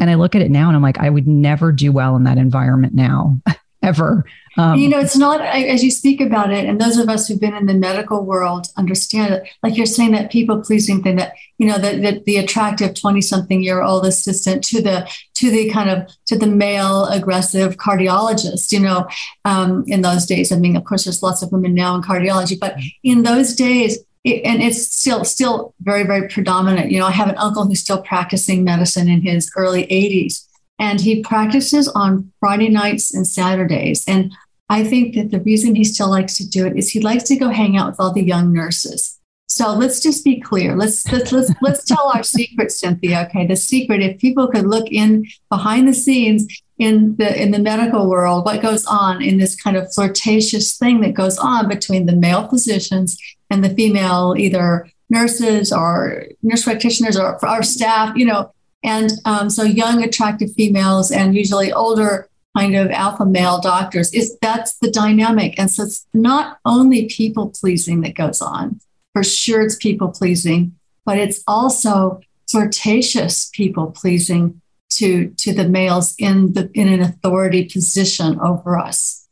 And 0.00 0.10
I 0.10 0.14
look 0.14 0.34
at 0.34 0.42
it 0.42 0.50
now 0.50 0.68
and 0.68 0.76
I'm 0.76 0.82
like, 0.82 0.98
I 0.98 1.10
would 1.10 1.28
never 1.28 1.70
do 1.70 1.92
well 1.92 2.16
in 2.16 2.24
that 2.24 2.38
environment 2.38 2.94
now, 2.94 3.40
ever. 3.82 4.24
Um, 4.58 4.78
you 4.78 4.88
know, 4.88 4.98
it's 4.98 5.16
not 5.16 5.40
as 5.40 5.84
you 5.84 5.92
speak 5.92 6.20
about 6.20 6.52
it, 6.52 6.64
and 6.64 6.80
those 6.80 6.98
of 6.98 7.08
us 7.08 7.28
who've 7.28 7.40
been 7.40 7.54
in 7.54 7.66
the 7.66 7.74
medical 7.74 8.24
world 8.24 8.66
understand 8.76 9.32
it. 9.32 9.48
Like 9.62 9.76
you're 9.76 9.86
saying 9.86 10.10
that 10.12 10.32
people 10.32 10.60
pleasing 10.60 11.04
thing 11.04 11.16
that 11.16 11.34
you 11.58 11.68
know 11.68 11.78
that 11.78 12.02
the, 12.02 12.20
the 12.26 12.36
attractive 12.38 13.00
twenty 13.00 13.20
something 13.20 13.62
year 13.62 13.80
old 13.80 14.04
assistant 14.04 14.64
to 14.64 14.82
the 14.82 15.08
to 15.34 15.52
the 15.52 15.70
kind 15.70 15.88
of 15.88 16.10
to 16.26 16.36
the 16.36 16.48
male 16.48 17.04
aggressive 17.06 17.76
cardiologist. 17.76 18.72
You 18.72 18.80
know, 18.80 19.06
um, 19.44 19.84
in 19.86 20.00
those 20.00 20.26
days, 20.26 20.50
I 20.50 20.56
mean, 20.56 20.76
of 20.76 20.84
course, 20.84 21.04
there's 21.04 21.22
lots 21.22 21.42
of 21.42 21.52
women 21.52 21.72
now 21.72 21.94
in 21.94 22.02
cardiology, 22.02 22.58
but 22.58 22.76
in 23.04 23.22
those 23.22 23.54
days, 23.54 23.98
it, 24.24 24.42
and 24.44 24.62
it's 24.62 24.94
still 24.94 25.24
still 25.24 25.74
very 25.80 26.04
very 26.04 26.28
predominant. 26.28 26.90
You 26.90 26.98
know, 26.98 27.06
I 27.06 27.12
have 27.12 27.28
an 27.28 27.38
uncle 27.38 27.66
who's 27.66 27.80
still 27.80 28.02
practicing 28.02 28.64
medicine 28.64 29.08
in 29.08 29.22
his 29.22 29.50
early 29.56 29.86
80s, 29.86 30.46
and 30.78 31.00
he 31.00 31.22
practices 31.22 31.88
on 31.88 32.32
Friday 32.40 32.68
nights 32.68 33.14
and 33.14 33.26
Saturdays. 33.26 34.04
And 34.06 34.32
I 34.68 34.84
think 34.84 35.14
that 35.14 35.30
the 35.30 35.40
reason 35.40 35.74
he 35.74 35.84
still 35.84 36.10
likes 36.10 36.36
to 36.38 36.48
do 36.48 36.66
it 36.66 36.76
is 36.76 36.90
he 36.90 37.00
likes 37.00 37.24
to 37.24 37.36
go 37.36 37.50
hang 37.50 37.76
out 37.76 37.90
with 37.90 38.00
all 38.00 38.12
the 38.12 38.22
young 38.22 38.52
nurses. 38.52 39.19
So 39.50 39.74
let's 39.74 39.98
just 40.00 40.24
be 40.24 40.40
clear. 40.40 40.76
Let's 40.76 41.10
let's 41.10 41.32
let's, 41.32 41.50
let's 41.60 41.84
tell 41.84 42.12
our 42.14 42.22
secret, 42.22 42.70
Cynthia. 42.70 43.26
Okay, 43.28 43.48
the 43.48 43.56
secret. 43.56 44.00
If 44.00 44.20
people 44.20 44.46
could 44.46 44.64
look 44.64 44.86
in 44.92 45.26
behind 45.48 45.88
the 45.88 45.92
scenes 45.92 46.46
in 46.78 47.16
the 47.16 47.42
in 47.42 47.50
the 47.50 47.58
medical 47.58 48.08
world, 48.08 48.44
what 48.44 48.62
goes 48.62 48.86
on 48.86 49.20
in 49.20 49.38
this 49.38 49.60
kind 49.60 49.76
of 49.76 49.92
flirtatious 49.92 50.78
thing 50.78 51.00
that 51.00 51.14
goes 51.14 51.36
on 51.36 51.68
between 51.68 52.06
the 52.06 52.14
male 52.14 52.46
physicians 52.46 53.18
and 53.50 53.64
the 53.64 53.70
female 53.70 54.36
either 54.38 54.88
nurses 55.08 55.72
or 55.72 56.26
nurse 56.44 56.62
practitioners 56.62 57.16
or 57.16 57.44
our 57.44 57.64
staff, 57.64 58.16
you 58.16 58.26
know, 58.26 58.52
and 58.84 59.10
um, 59.24 59.50
so 59.50 59.64
young, 59.64 60.04
attractive 60.04 60.52
females 60.52 61.10
and 61.10 61.34
usually 61.34 61.72
older 61.72 62.28
kind 62.56 62.76
of 62.76 62.88
alpha 62.92 63.26
male 63.26 63.60
doctors 63.60 64.14
is 64.14 64.38
that's 64.40 64.78
the 64.78 64.92
dynamic. 64.92 65.58
And 65.58 65.68
so 65.68 65.82
it's 65.82 66.06
not 66.14 66.58
only 66.64 67.06
people 67.06 67.50
pleasing 67.50 68.02
that 68.02 68.14
goes 68.14 68.40
on. 68.40 68.80
For 69.14 69.24
sure, 69.24 69.62
it's 69.62 69.76
people 69.76 70.08
pleasing, 70.08 70.76
but 71.04 71.18
it's 71.18 71.42
also 71.46 72.20
flirtatious 72.48 73.50
people 73.52 73.90
pleasing 73.90 74.60
to 74.90 75.28
to 75.38 75.52
the 75.52 75.68
males 75.68 76.14
in 76.18 76.52
the 76.52 76.70
in 76.74 76.88
an 76.88 77.00
authority 77.00 77.64
position 77.64 78.38
over 78.40 78.78
us. 78.78 79.28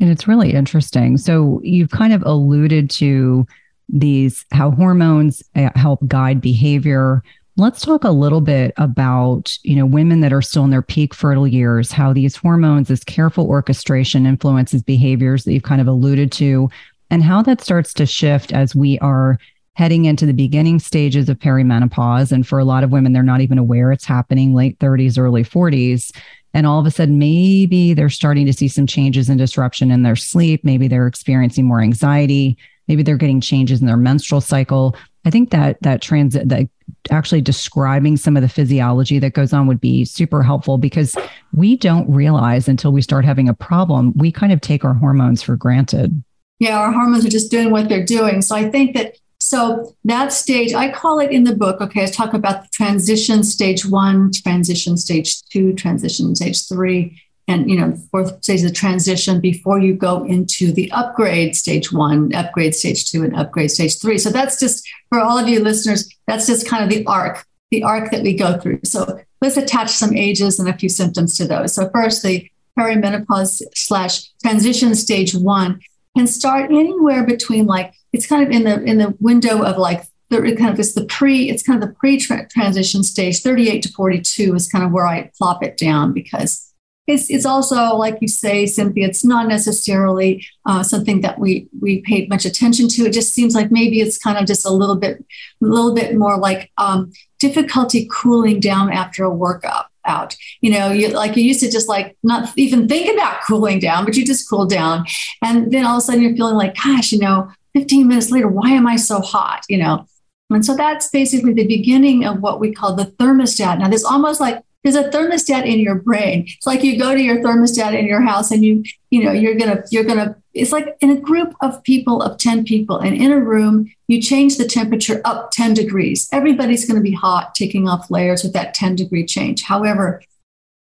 And 0.00 0.10
it's 0.10 0.26
really 0.26 0.52
interesting. 0.52 1.16
So 1.18 1.60
you've 1.62 1.90
kind 1.90 2.12
of 2.12 2.22
alluded 2.24 2.90
to 2.90 3.46
these 3.88 4.44
how 4.52 4.70
hormones 4.70 5.42
uh, 5.54 5.70
help 5.74 6.06
guide 6.08 6.40
behavior. 6.40 7.22
Let's 7.58 7.80
talk 7.80 8.04
a 8.04 8.10
little 8.10 8.42
bit 8.42 8.74
about, 8.76 9.56
you 9.62 9.76
know, 9.76 9.86
women 9.86 10.20
that 10.20 10.32
are 10.32 10.42
still 10.42 10.64
in 10.64 10.70
their 10.70 10.82
peak 10.82 11.14
fertile 11.14 11.46
years, 11.46 11.90
how 11.90 12.12
these 12.12 12.36
hormones, 12.36 12.88
this 12.88 13.04
careful 13.04 13.46
orchestration 13.46 14.26
influences 14.26 14.82
behaviors 14.82 15.44
that 15.44 15.52
you've 15.52 15.62
kind 15.62 15.80
of 15.80 15.86
alluded 15.86 16.32
to, 16.32 16.68
and 17.10 17.22
how 17.22 17.42
that 17.42 17.60
starts 17.60 17.92
to 17.94 18.06
shift 18.06 18.52
as 18.52 18.74
we 18.74 18.98
are 19.00 19.38
heading 19.74 20.06
into 20.06 20.24
the 20.24 20.32
beginning 20.32 20.78
stages 20.78 21.28
of 21.28 21.38
perimenopause. 21.38 22.32
And 22.32 22.46
for 22.46 22.58
a 22.58 22.64
lot 22.64 22.82
of 22.82 22.92
women, 22.92 23.12
they're 23.12 23.22
not 23.22 23.42
even 23.42 23.58
aware 23.58 23.92
it's 23.92 24.06
happening 24.06 24.54
late 24.54 24.78
30s, 24.78 25.18
early 25.18 25.44
40s. 25.44 26.16
And 26.54 26.66
all 26.66 26.80
of 26.80 26.86
a 26.86 26.90
sudden, 26.90 27.18
maybe 27.18 27.92
they're 27.92 28.08
starting 28.08 28.46
to 28.46 28.52
see 28.54 28.68
some 28.68 28.86
changes 28.86 29.28
and 29.28 29.38
disruption 29.38 29.90
in 29.90 30.02
their 30.02 30.16
sleep. 30.16 30.64
Maybe 30.64 30.88
they're 30.88 31.06
experiencing 31.06 31.66
more 31.66 31.82
anxiety. 31.82 32.56
Maybe 32.88 33.02
they're 33.02 33.18
getting 33.18 33.42
changes 33.42 33.80
in 33.80 33.86
their 33.86 33.98
menstrual 33.98 34.40
cycle. 34.40 34.96
I 35.26 35.30
think 35.30 35.50
that 35.50 35.76
that 35.82 36.00
transit 36.00 36.48
that 36.48 36.68
actually 37.10 37.42
describing 37.42 38.16
some 38.16 38.36
of 38.36 38.42
the 38.42 38.48
physiology 38.48 39.18
that 39.18 39.34
goes 39.34 39.52
on 39.52 39.66
would 39.66 39.80
be 39.80 40.04
super 40.04 40.42
helpful 40.42 40.78
because 40.78 41.16
we 41.52 41.76
don't 41.76 42.08
realize 42.08 42.68
until 42.68 42.92
we 42.92 43.02
start 43.02 43.24
having 43.24 43.48
a 43.48 43.54
problem, 43.54 44.12
we 44.16 44.32
kind 44.32 44.52
of 44.52 44.60
take 44.60 44.84
our 44.84 44.94
hormones 44.94 45.42
for 45.42 45.56
granted. 45.56 46.22
Yeah, 46.58 46.78
our 46.78 46.92
hormones 46.92 47.26
are 47.26 47.30
just 47.30 47.50
doing 47.50 47.70
what 47.70 47.88
they're 47.88 48.04
doing. 48.04 48.40
So 48.42 48.56
I 48.56 48.70
think 48.70 48.94
that 48.96 49.16
so 49.38 49.94
that 50.04 50.32
stage, 50.32 50.72
I 50.72 50.90
call 50.90 51.20
it 51.20 51.30
in 51.30 51.44
the 51.44 51.54
book. 51.54 51.80
Okay, 51.80 52.02
I 52.02 52.06
talk 52.06 52.34
about 52.34 52.62
the 52.62 52.68
transition 52.72 53.44
stage 53.44 53.86
one, 53.86 54.32
transition 54.32 54.96
stage 54.96 55.42
two, 55.50 55.74
transition 55.74 56.34
stage 56.34 56.66
three, 56.66 57.22
and 57.46 57.70
you 57.70 57.78
know, 57.78 57.94
fourth 58.10 58.42
stage 58.42 58.64
of 58.64 58.72
transition 58.72 59.40
before 59.40 59.78
you 59.78 59.94
go 59.94 60.24
into 60.24 60.72
the 60.72 60.90
upgrade 60.90 61.54
stage 61.54 61.92
one, 61.92 62.34
upgrade 62.34 62.74
stage 62.74 63.10
two, 63.10 63.22
and 63.22 63.36
upgrade 63.36 63.70
stage 63.70 64.00
three. 64.00 64.18
So 64.18 64.30
that's 64.30 64.58
just 64.58 64.88
for 65.10 65.20
all 65.20 65.38
of 65.38 65.48
you 65.48 65.60
listeners, 65.60 66.08
that's 66.26 66.46
just 66.46 66.66
kind 66.66 66.82
of 66.82 66.90
the 66.90 67.06
arc, 67.06 67.46
the 67.70 67.84
arc 67.84 68.10
that 68.10 68.22
we 68.22 68.34
go 68.34 68.58
through. 68.58 68.80
So 68.84 69.20
let's 69.40 69.56
attach 69.56 69.90
some 69.90 70.16
ages 70.16 70.58
and 70.58 70.68
a 70.68 70.76
few 70.76 70.88
symptoms 70.88 71.36
to 71.36 71.46
those. 71.46 71.74
So 71.74 71.88
first, 71.90 72.22
the 72.22 72.50
perimenopause 72.76 73.62
slash 73.74 74.28
transition 74.42 74.94
stage 74.94 75.34
one 75.34 75.80
can 76.16 76.26
start 76.26 76.70
anywhere 76.70 77.24
between 77.24 77.66
like 77.66 77.92
it's 78.12 78.26
kind 78.26 78.42
of 78.42 78.50
in 78.50 78.64
the 78.64 78.82
in 78.84 78.98
the 78.98 79.14
window 79.20 79.62
of 79.62 79.76
like 79.76 80.04
the 80.30 80.38
kind 80.56 80.72
of 80.72 80.80
it's 80.80 80.94
the 80.94 81.04
pre 81.04 81.50
it's 81.50 81.62
kind 81.62 81.82
of 81.82 81.88
the 81.88 81.94
pre 81.94 82.18
transition 82.18 83.02
stage. 83.02 83.42
38 83.42 83.82
to 83.82 83.92
42 83.92 84.54
is 84.54 84.68
kind 84.68 84.84
of 84.84 84.92
where 84.92 85.06
I 85.06 85.30
plop 85.38 85.62
it 85.62 85.76
down 85.76 86.12
because 86.12 86.72
it's 87.06 87.30
it's 87.30 87.46
also 87.46 87.94
like 87.94 88.18
you 88.20 88.28
say 88.28 88.66
Cynthia 88.66 89.06
it's 89.06 89.24
not 89.24 89.46
necessarily 89.46 90.44
uh, 90.64 90.82
something 90.82 91.20
that 91.20 91.38
we 91.38 91.68
we 91.80 92.00
paid 92.00 92.28
much 92.28 92.44
attention 92.44 92.88
to. 92.88 93.04
It 93.04 93.12
just 93.12 93.34
seems 93.34 93.54
like 93.54 93.70
maybe 93.70 94.00
it's 94.00 94.18
kind 94.18 94.38
of 94.38 94.46
just 94.46 94.66
a 94.66 94.70
little 94.70 94.96
bit 94.96 95.18
a 95.62 95.66
little 95.66 95.94
bit 95.94 96.16
more 96.16 96.38
like 96.38 96.72
um, 96.78 97.12
difficulty 97.38 98.08
cooling 98.10 98.58
down 98.58 98.90
after 98.90 99.22
a 99.22 99.30
workout 99.30 99.86
out. 100.06 100.36
You 100.60 100.70
know, 100.70 100.90
you 100.90 101.08
like 101.08 101.36
you 101.36 101.42
used 101.42 101.60
to 101.60 101.70
just 101.70 101.88
like 101.88 102.16
not 102.22 102.56
even 102.56 102.88
think 102.88 103.12
about 103.12 103.42
cooling 103.46 103.78
down, 103.78 104.04
but 104.04 104.16
you 104.16 104.24
just 104.24 104.48
cool 104.48 104.66
down. 104.66 105.04
And 105.42 105.72
then 105.72 105.84
all 105.84 105.96
of 105.96 105.98
a 105.98 106.00
sudden 106.02 106.22
you're 106.22 106.36
feeling 106.36 106.56
like, 106.56 106.76
gosh, 106.76 107.12
you 107.12 107.18
know, 107.18 107.50
15 107.74 108.08
minutes 108.08 108.30
later, 108.30 108.48
why 108.48 108.70
am 108.70 108.86
I 108.86 108.96
so 108.96 109.20
hot? 109.20 109.64
You 109.68 109.78
know, 109.78 110.06
and 110.50 110.64
so 110.64 110.76
that's 110.76 111.08
basically 111.08 111.52
the 111.52 111.66
beginning 111.66 112.24
of 112.24 112.40
what 112.40 112.60
we 112.60 112.72
call 112.72 112.94
the 112.94 113.06
thermostat. 113.06 113.78
Now, 113.78 113.88
there's 113.88 114.04
almost 114.04 114.40
like 114.40 114.62
there's 114.86 114.94
a 114.94 115.10
thermostat 115.10 115.66
in 115.66 115.80
your 115.80 115.96
brain. 115.96 116.44
It's 116.46 116.66
like 116.66 116.84
you 116.84 116.96
go 116.96 117.12
to 117.12 117.20
your 117.20 117.42
thermostat 117.42 117.98
in 117.98 118.06
your 118.06 118.20
house 118.20 118.52
and 118.52 118.64
you, 118.64 118.84
you 119.10 119.24
know, 119.24 119.32
you're 119.32 119.56
gonna, 119.56 119.82
you're 119.90 120.04
gonna, 120.04 120.36
it's 120.54 120.70
like 120.70 120.96
in 121.00 121.10
a 121.10 121.20
group 121.20 121.56
of 121.60 121.82
people 121.82 122.22
of 122.22 122.38
10 122.38 122.64
people 122.64 122.98
and 122.98 123.16
in 123.16 123.32
a 123.32 123.40
room, 123.40 123.92
you 124.06 124.22
change 124.22 124.58
the 124.58 124.64
temperature 124.64 125.20
up 125.24 125.50
10 125.50 125.74
degrees. 125.74 126.28
Everybody's 126.30 126.86
gonna 126.86 127.00
be 127.00 127.10
hot, 127.10 127.56
taking 127.56 127.88
off 127.88 128.12
layers 128.12 128.44
with 128.44 128.52
that 128.52 128.74
10 128.74 128.94
degree 128.94 129.26
change. 129.26 129.64
However, 129.64 130.22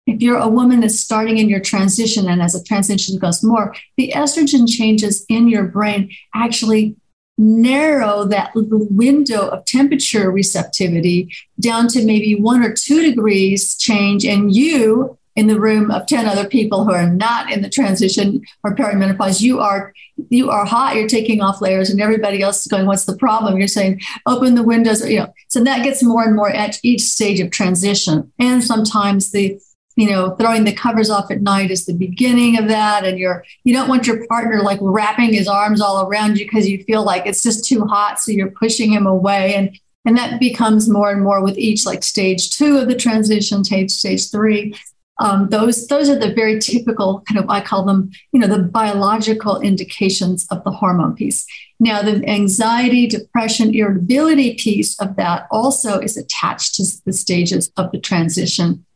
if 0.06 0.22
you're 0.22 0.38
a 0.38 0.48
woman 0.48 0.80
that's 0.80 0.98
starting 0.98 1.36
in 1.36 1.50
your 1.50 1.60
transition 1.60 2.26
and 2.26 2.40
as 2.40 2.54
a 2.54 2.64
transition 2.64 3.18
goes 3.18 3.44
more, 3.44 3.76
the 3.98 4.12
estrogen 4.16 4.66
changes 4.66 5.26
in 5.28 5.46
your 5.46 5.64
brain 5.64 6.10
actually 6.34 6.96
narrow 7.40 8.24
that 8.24 8.52
window 8.54 9.48
of 9.48 9.64
temperature 9.64 10.30
receptivity 10.30 11.34
down 11.58 11.88
to 11.88 12.04
maybe 12.04 12.34
one 12.34 12.62
or 12.62 12.72
two 12.72 13.02
degrees 13.02 13.76
change 13.76 14.26
and 14.26 14.54
you 14.54 15.16
in 15.36 15.46
the 15.46 15.58
room 15.58 15.90
of 15.90 16.06
10 16.06 16.26
other 16.26 16.46
people 16.46 16.84
who 16.84 16.92
are 16.92 17.08
not 17.08 17.50
in 17.50 17.62
the 17.62 17.70
transition 17.70 18.44
or 18.62 18.74
perimenopause 18.74 19.40
you 19.40 19.58
are 19.58 19.94
you 20.28 20.50
are 20.50 20.66
hot 20.66 20.96
you're 20.96 21.08
taking 21.08 21.40
off 21.40 21.62
layers 21.62 21.88
and 21.88 22.00
everybody 22.00 22.42
else 22.42 22.60
is 22.60 22.66
going 22.66 22.84
what's 22.84 23.06
the 23.06 23.16
problem? 23.16 23.56
You're 23.56 23.68
saying 23.68 24.02
open 24.26 24.54
the 24.54 24.62
windows 24.62 25.08
you 25.08 25.20
know. 25.20 25.32
So 25.48 25.64
that 25.64 25.82
gets 25.82 26.02
more 26.02 26.24
and 26.24 26.36
more 26.36 26.50
at 26.50 26.78
each 26.82 27.02
stage 27.02 27.40
of 27.40 27.50
transition. 27.50 28.30
And 28.38 28.62
sometimes 28.62 29.32
the 29.32 29.58
you 30.00 30.08
know, 30.08 30.34
throwing 30.36 30.64
the 30.64 30.72
covers 30.72 31.10
off 31.10 31.30
at 31.30 31.42
night 31.42 31.70
is 31.70 31.84
the 31.84 31.92
beginning 31.92 32.56
of 32.56 32.68
that. 32.68 33.04
And 33.04 33.18
you're, 33.18 33.44
you 33.64 33.74
don't 33.74 33.86
want 33.86 34.06
your 34.06 34.26
partner 34.28 34.62
like 34.62 34.78
wrapping 34.80 35.34
his 35.34 35.46
arms 35.46 35.82
all 35.82 36.08
around 36.08 36.38
you 36.38 36.46
because 36.46 36.66
you 36.66 36.82
feel 36.84 37.04
like 37.04 37.26
it's 37.26 37.42
just 37.42 37.66
too 37.66 37.84
hot. 37.84 38.18
So 38.18 38.32
you're 38.32 38.50
pushing 38.50 38.90
him 38.90 39.06
away. 39.06 39.54
And, 39.54 39.78
and 40.06 40.16
that 40.16 40.40
becomes 40.40 40.88
more 40.88 41.10
and 41.10 41.22
more 41.22 41.44
with 41.44 41.58
each 41.58 41.84
like 41.84 42.02
stage 42.02 42.48
two 42.56 42.78
of 42.78 42.88
the 42.88 42.94
transition, 42.94 43.62
stage, 43.62 43.90
stage 43.90 44.30
three. 44.30 44.74
Um, 45.18 45.50
those 45.50 45.86
those 45.88 46.08
are 46.08 46.18
the 46.18 46.32
very 46.32 46.58
typical 46.58 47.20
kind 47.28 47.38
of 47.38 47.50
I 47.50 47.60
call 47.60 47.84
them 47.84 48.10
you 48.32 48.40
know 48.40 48.46
the 48.46 48.62
biological 48.62 49.60
indications 49.60 50.46
of 50.50 50.64
the 50.64 50.70
hormone 50.70 51.14
piece. 51.14 51.46
Now 51.78 52.00
the 52.00 52.26
anxiety, 52.26 53.06
depression, 53.06 53.74
irritability 53.74 54.54
piece 54.54 54.98
of 54.98 55.16
that 55.16 55.46
also 55.50 55.98
is 55.98 56.16
attached 56.16 56.76
to 56.76 56.86
the 57.04 57.12
stages 57.12 57.70
of 57.76 57.92
the 57.92 58.00
transition 58.00 58.86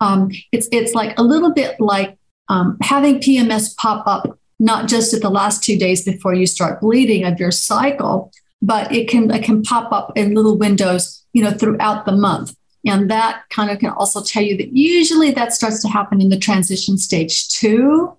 um, 0.00 0.30
it's 0.52 0.68
it's 0.72 0.94
like 0.94 1.18
a 1.18 1.22
little 1.22 1.52
bit 1.52 1.78
like 1.80 2.18
um, 2.48 2.76
having 2.82 3.20
PMS 3.20 3.76
pop 3.76 4.06
up 4.06 4.38
not 4.58 4.88
just 4.88 5.12
at 5.12 5.20
the 5.20 5.30
last 5.30 5.62
two 5.62 5.76
days 5.76 6.04
before 6.04 6.34
you 6.34 6.46
start 6.46 6.80
bleeding 6.80 7.24
of 7.24 7.40
your 7.40 7.50
cycle, 7.50 8.32
but 8.62 8.92
it 8.92 9.08
can 9.08 9.30
it 9.30 9.44
can 9.44 9.62
pop 9.62 9.92
up 9.92 10.16
in 10.16 10.34
little 10.34 10.56
windows, 10.56 11.24
you 11.32 11.42
know, 11.42 11.50
throughout 11.50 12.06
the 12.06 12.12
month. 12.12 12.54
And 12.86 13.10
that 13.10 13.44
kind 13.50 13.70
of 13.70 13.78
can 13.78 13.90
also 13.90 14.22
tell 14.22 14.42
you 14.42 14.56
that 14.58 14.76
usually 14.76 15.30
that 15.32 15.52
starts 15.54 15.80
to 15.82 15.88
happen 15.88 16.20
in 16.20 16.28
the 16.28 16.38
transition 16.38 16.98
stage 16.98 17.48
two, 17.48 18.16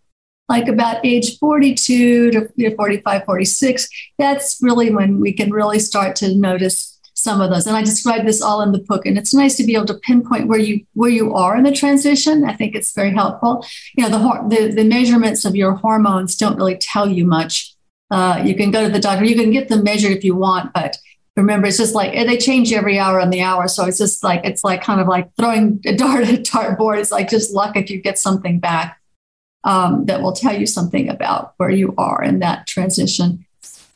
like 0.49 0.67
about 0.67 1.05
age 1.05 1.37
42 1.37 2.31
to 2.31 2.75
45, 2.75 3.25
46. 3.25 3.89
That's 4.17 4.57
really 4.61 4.91
when 4.91 5.19
we 5.19 5.33
can 5.33 5.51
really 5.51 5.79
start 5.79 6.15
to 6.17 6.35
notice 6.35 6.94
some 7.25 7.41
of 7.41 7.49
those. 7.49 7.67
And 7.67 7.75
I 7.75 7.81
describe 7.81 8.25
this 8.25 8.41
all 8.41 8.61
in 8.61 8.71
the 8.71 8.85
book. 8.89 9.05
And 9.05 9.17
it's 9.17 9.33
nice 9.33 9.57
to 9.57 9.65
be 9.65 9.75
able 9.75 9.87
to 9.87 9.95
pinpoint 9.95 10.47
where 10.47 10.59
you 10.59 10.85
where 10.93 11.09
you 11.09 11.33
are 11.33 11.57
in 11.57 11.63
the 11.63 11.73
transition. 11.73 12.45
I 12.45 12.53
think 12.53 12.75
it's 12.75 12.93
very 12.93 13.11
helpful. 13.11 13.65
You 13.97 14.03
know, 14.03 14.11
the 14.15 14.55
the, 14.55 14.61
the 14.75 14.83
measurements 14.83 15.43
of 15.43 15.55
your 15.55 15.73
hormones 15.73 16.37
don't 16.37 16.55
really 16.55 16.77
tell 16.77 17.09
you 17.09 17.25
much. 17.25 17.75
Uh, 18.11 18.41
you 18.45 18.55
can 18.55 18.71
go 18.71 18.83
to 18.85 18.93
the 18.93 18.99
doctor. 18.99 19.25
You 19.25 19.35
can 19.35 19.51
get 19.51 19.67
them 19.67 19.83
measured 19.83 20.13
if 20.13 20.23
you 20.23 20.35
want, 20.35 20.73
but 20.73 20.97
remember, 21.35 21.67
it's 21.67 21.77
just 21.77 21.95
like 21.95 22.13
they 22.13 22.37
change 22.37 22.71
every 22.71 22.97
hour 22.97 23.19
on 23.19 23.29
the 23.31 23.41
hour. 23.41 23.67
So 23.67 23.85
it's 23.85 23.97
just 23.97 24.23
like 24.23 24.41
it's 24.45 24.63
like 24.63 24.81
kind 24.81 25.01
of 25.01 25.07
like 25.07 25.35
throwing 25.35 25.81
a 25.85 25.95
dart 25.95 26.23
at 26.23 26.33
a 26.33 26.41
dartboard. 26.41 26.99
It's 26.99 27.11
like 27.11 27.29
just 27.29 27.53
luck 27.53 27.75
if 27.75 27.89
you 27.89 28.01
get 28.01 28.17
something 28.17 28.59
back 28.59 29.01
um, 29.65 30.05
that 30.05 30.21
will 30.21 30.33
tell 30.33 30.57
you 30.57 30.67
something 30.67 31.09
about 31.09 31.53
where 31.57 31.71
you 31.71 31.93
are 31.97 32.23
in 32.23 32.39
that 32.39 32.67
transition. 32.67 33.44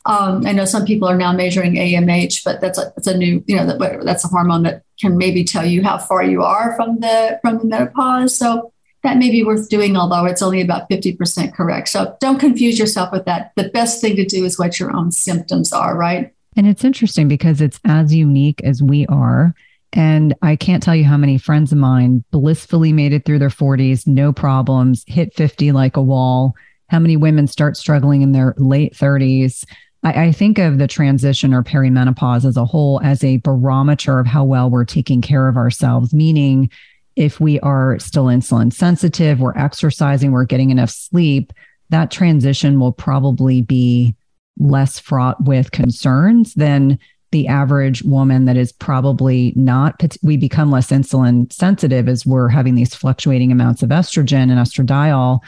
Um, 0.06 0.46
I 0.46 0.52
know 0.52 0.64
some 0.64 0.86
people 0.86 1.08
are 1.08 1.16
now 1.16 1.32
measuring 1.32 1.74
AMH, 1.74 2.42
but 2.44 2.60
that's 2.60 2.78
a, 2.78 2.92
that's 2.96 3.06
a 3.06 3.16
new, 3.16 3.44
you 3.46 3.56
know, 3.56 3.66
that, 3.66 4.04
that's 4.04 4.24
a 4.24 4.28
hormone 4.28 4.62
that 4.62 4.82
can 4.98 5.18
maybe 5.18 5.44
tell 5.44 5.64
you 5.64 5.82
how 5.82 5.98
far 5.98 6.22
you 6.22 6.42
are 6.42 6.74
from 6.76 7.00
the 7.00 7.38
from 7.42 7.58
the 7.58 7.66
menopause. 7.66 8.36
So 8.36 8.72
that 9.02 9.16
may 9.16 9.30
be 9.30 9.44
worth 9.44 9.68
doing, 9.68 9.96
although 9.96 10.26
it's 10.26 10.42
only 10.42 10.60
about 10.60 10.88
50% 10.90 11.54
correct. 11.54 11.88
So 11.88 12.16
don't 12.20 12.38
confuse 12.38 12.78
yourself 12.78 13.10
with 13.12 13.24
that. 13.24 13.52
The 13.56 13.70
best 13.70 14.00
thing 14.00 14.16
to 14.16 14.24
do 14.24 14.44
is 14.44 14.58
what 14.58 14.78
your 14.78 14.94
own 14.94 15.10
symptoms 15.10 15.72
are, 15.72 15.96
right? 15.96 16.34
And 16.56 16.66
it's 16.66 16.84
interesting 16.84 17.28
because 17.28 17.60
it's 17.60 17.80
as 17.84 18.12
unique 18.12 18.60
as 18.62 18.82
we 18.82 19.06
are. 19.06 19.54
And 19.92 20.34
I 20.42 20.56
can't 20.56 20.82
tell 20.82 20.94
you 20.94 21.04
how 21.04 21.16
many 21.16 21.38
friends 21.38 21.72
of 21.72 21.78
mine 21.78 22.24
blissfully 22.30 22.92
made 22.92 23.12
it 23.12 23.24
through 23.24 23.38
their 23.38 23.48
40s, 23.48 24.06
no 24.06 24.32
problems, 24.32 25.04
hit 25.06 25.34
50 25.34 25.72
like 25.72 25.96
a 25.96 26.02
wall. 26.02 26.54
How 26.88 26.98
many 26.98 27.16
women 27.16 27.46
start 27.46 27.76
struggling 27.76 28.22
in 28.22 28.32
their 28.32 28.54
late 28.58 28.94
30s? 28.94 29.64
I, 30.02 30.26
I 30.26 30.32
think 30.32 30.58
of 30.58 30.78
the 30.78 30.88
transition 30.88 31.54
or 31.54 31.62
perimenopause 31.62 32.44
as 32.44 32.56
a 32.56 32.64
whole 32.64 33.00
as 33.02 33.22
a 33.24 33.38
barometer 33.38 34.18
of 34.18 34.26
how 34.26 34.44
well 34.44 34.70
we're 34.70 34.84
taking 34.84 35.20
care 35.20 35.48
of 35.48 35.56
ourselves, 35.56 36.14
meaning 36.14 36.70
if 37.16 37.40
we 37.40 37.60
are 37.60 37.98
still 37.98 38.26
insulin 38.26 38.72
sensitive, 38.72 39.40
we're 39.40 39.56
exercising, 39.56 40.32
we're 40.32 40.44
getting 40.44 40.70
enough 40.70 40.90
sleep, 40.90 41.52
that 41.90 42.10
transition 42.10 42.80
will 42.80 42.92
probably 42.92 43.62
be 43.62 44.14
less 44.58 44.98
fraught 44.98 45.42
with 45.44 45.72
concerns 45.72 46.54
than 46.54 46.98
the 47.32 47.46
average 47.46 48.02
woman 48.02 48.44
that 48.46 48.56
is 48.56 48.72
probably 48.72 49.52
not 49.54 50.02
we 50.22 50.36
become 50.36 50.70
less 50.70 50.88
insulin 50.90 51.52
sensitive 51.52 52.08
as 52.08 52.26
we're 52.26 52.48
having 52.48 52.74
these 52.74 52.94
fluctuating 52.94 53.52
amounts 53.52 53.82
of 53.82 53.90
estrogen 53.90 54.50
and 54.50 54.52
estradiol. 54.52 55.40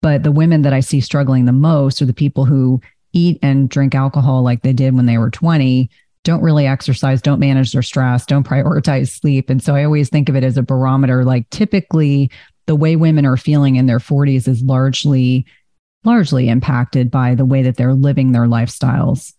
But 0.00 0.22
the 0.22 0.30
women 0.30 0.62
that 0.62 0.72
i 0.72 0.80
see 0.80 1.00
struggling 1.00 1.44
the 1.44 1.52
most 1.52 2.00
are 2.00 2.06
the 2.06 2.14
people 2.14 2.44
who 2.44 2.80
eat 3.18 3.38
and 3.42 3.68
drink 3.68 3.94
alcohol 3.94 4.42
like 4.42 4.62
they 4.62 4.72
did 4.72 4.94
when 4.94 5.06
they 5.06 5.18
were 5.18 5.30
20 5.30 5.90
don't 6.24 6.42
really 6.42 6.66
exercise, 6.66 7.22
don't 7.22 7.40
manage 7.40 7.72
their 7.72 7.82
stress, 7.82 8.26
don't 8.26 8.46
prioritize 8.46 9.08
sleep. 9.08 9.48
And 9.48 9.62
so 9.62 9.74
I 9.74 9.84
always 9.84 10.10
think 10.10 10.28
of 10.28 10.36
it 10.36 10.44
as 10.44 10.58
a 10.58 10.62
barometer. 10.62 11.24
Like 11.24 11.48
typically, 11.48 12.30
the 12.66 12.76
way 12.76 12.96
women 12.96 13.24
are 13.24 13.38
feeling 13.38 13.76
in 13.76 13.86
their 13.86 13.98
40s 13.98 14.46
is 14.46 14.62
largely 14.62 15.46
largely 16.04 16.48
impacted 16.48 17.10
by 17.10 17.34
the 17.34 17.46
way 17.46 17.62
that 17.62 17.76
they're 17.76 17.94
living 17.94 18.32
their 18.32 18.46
lifestyles. 18.46 19.32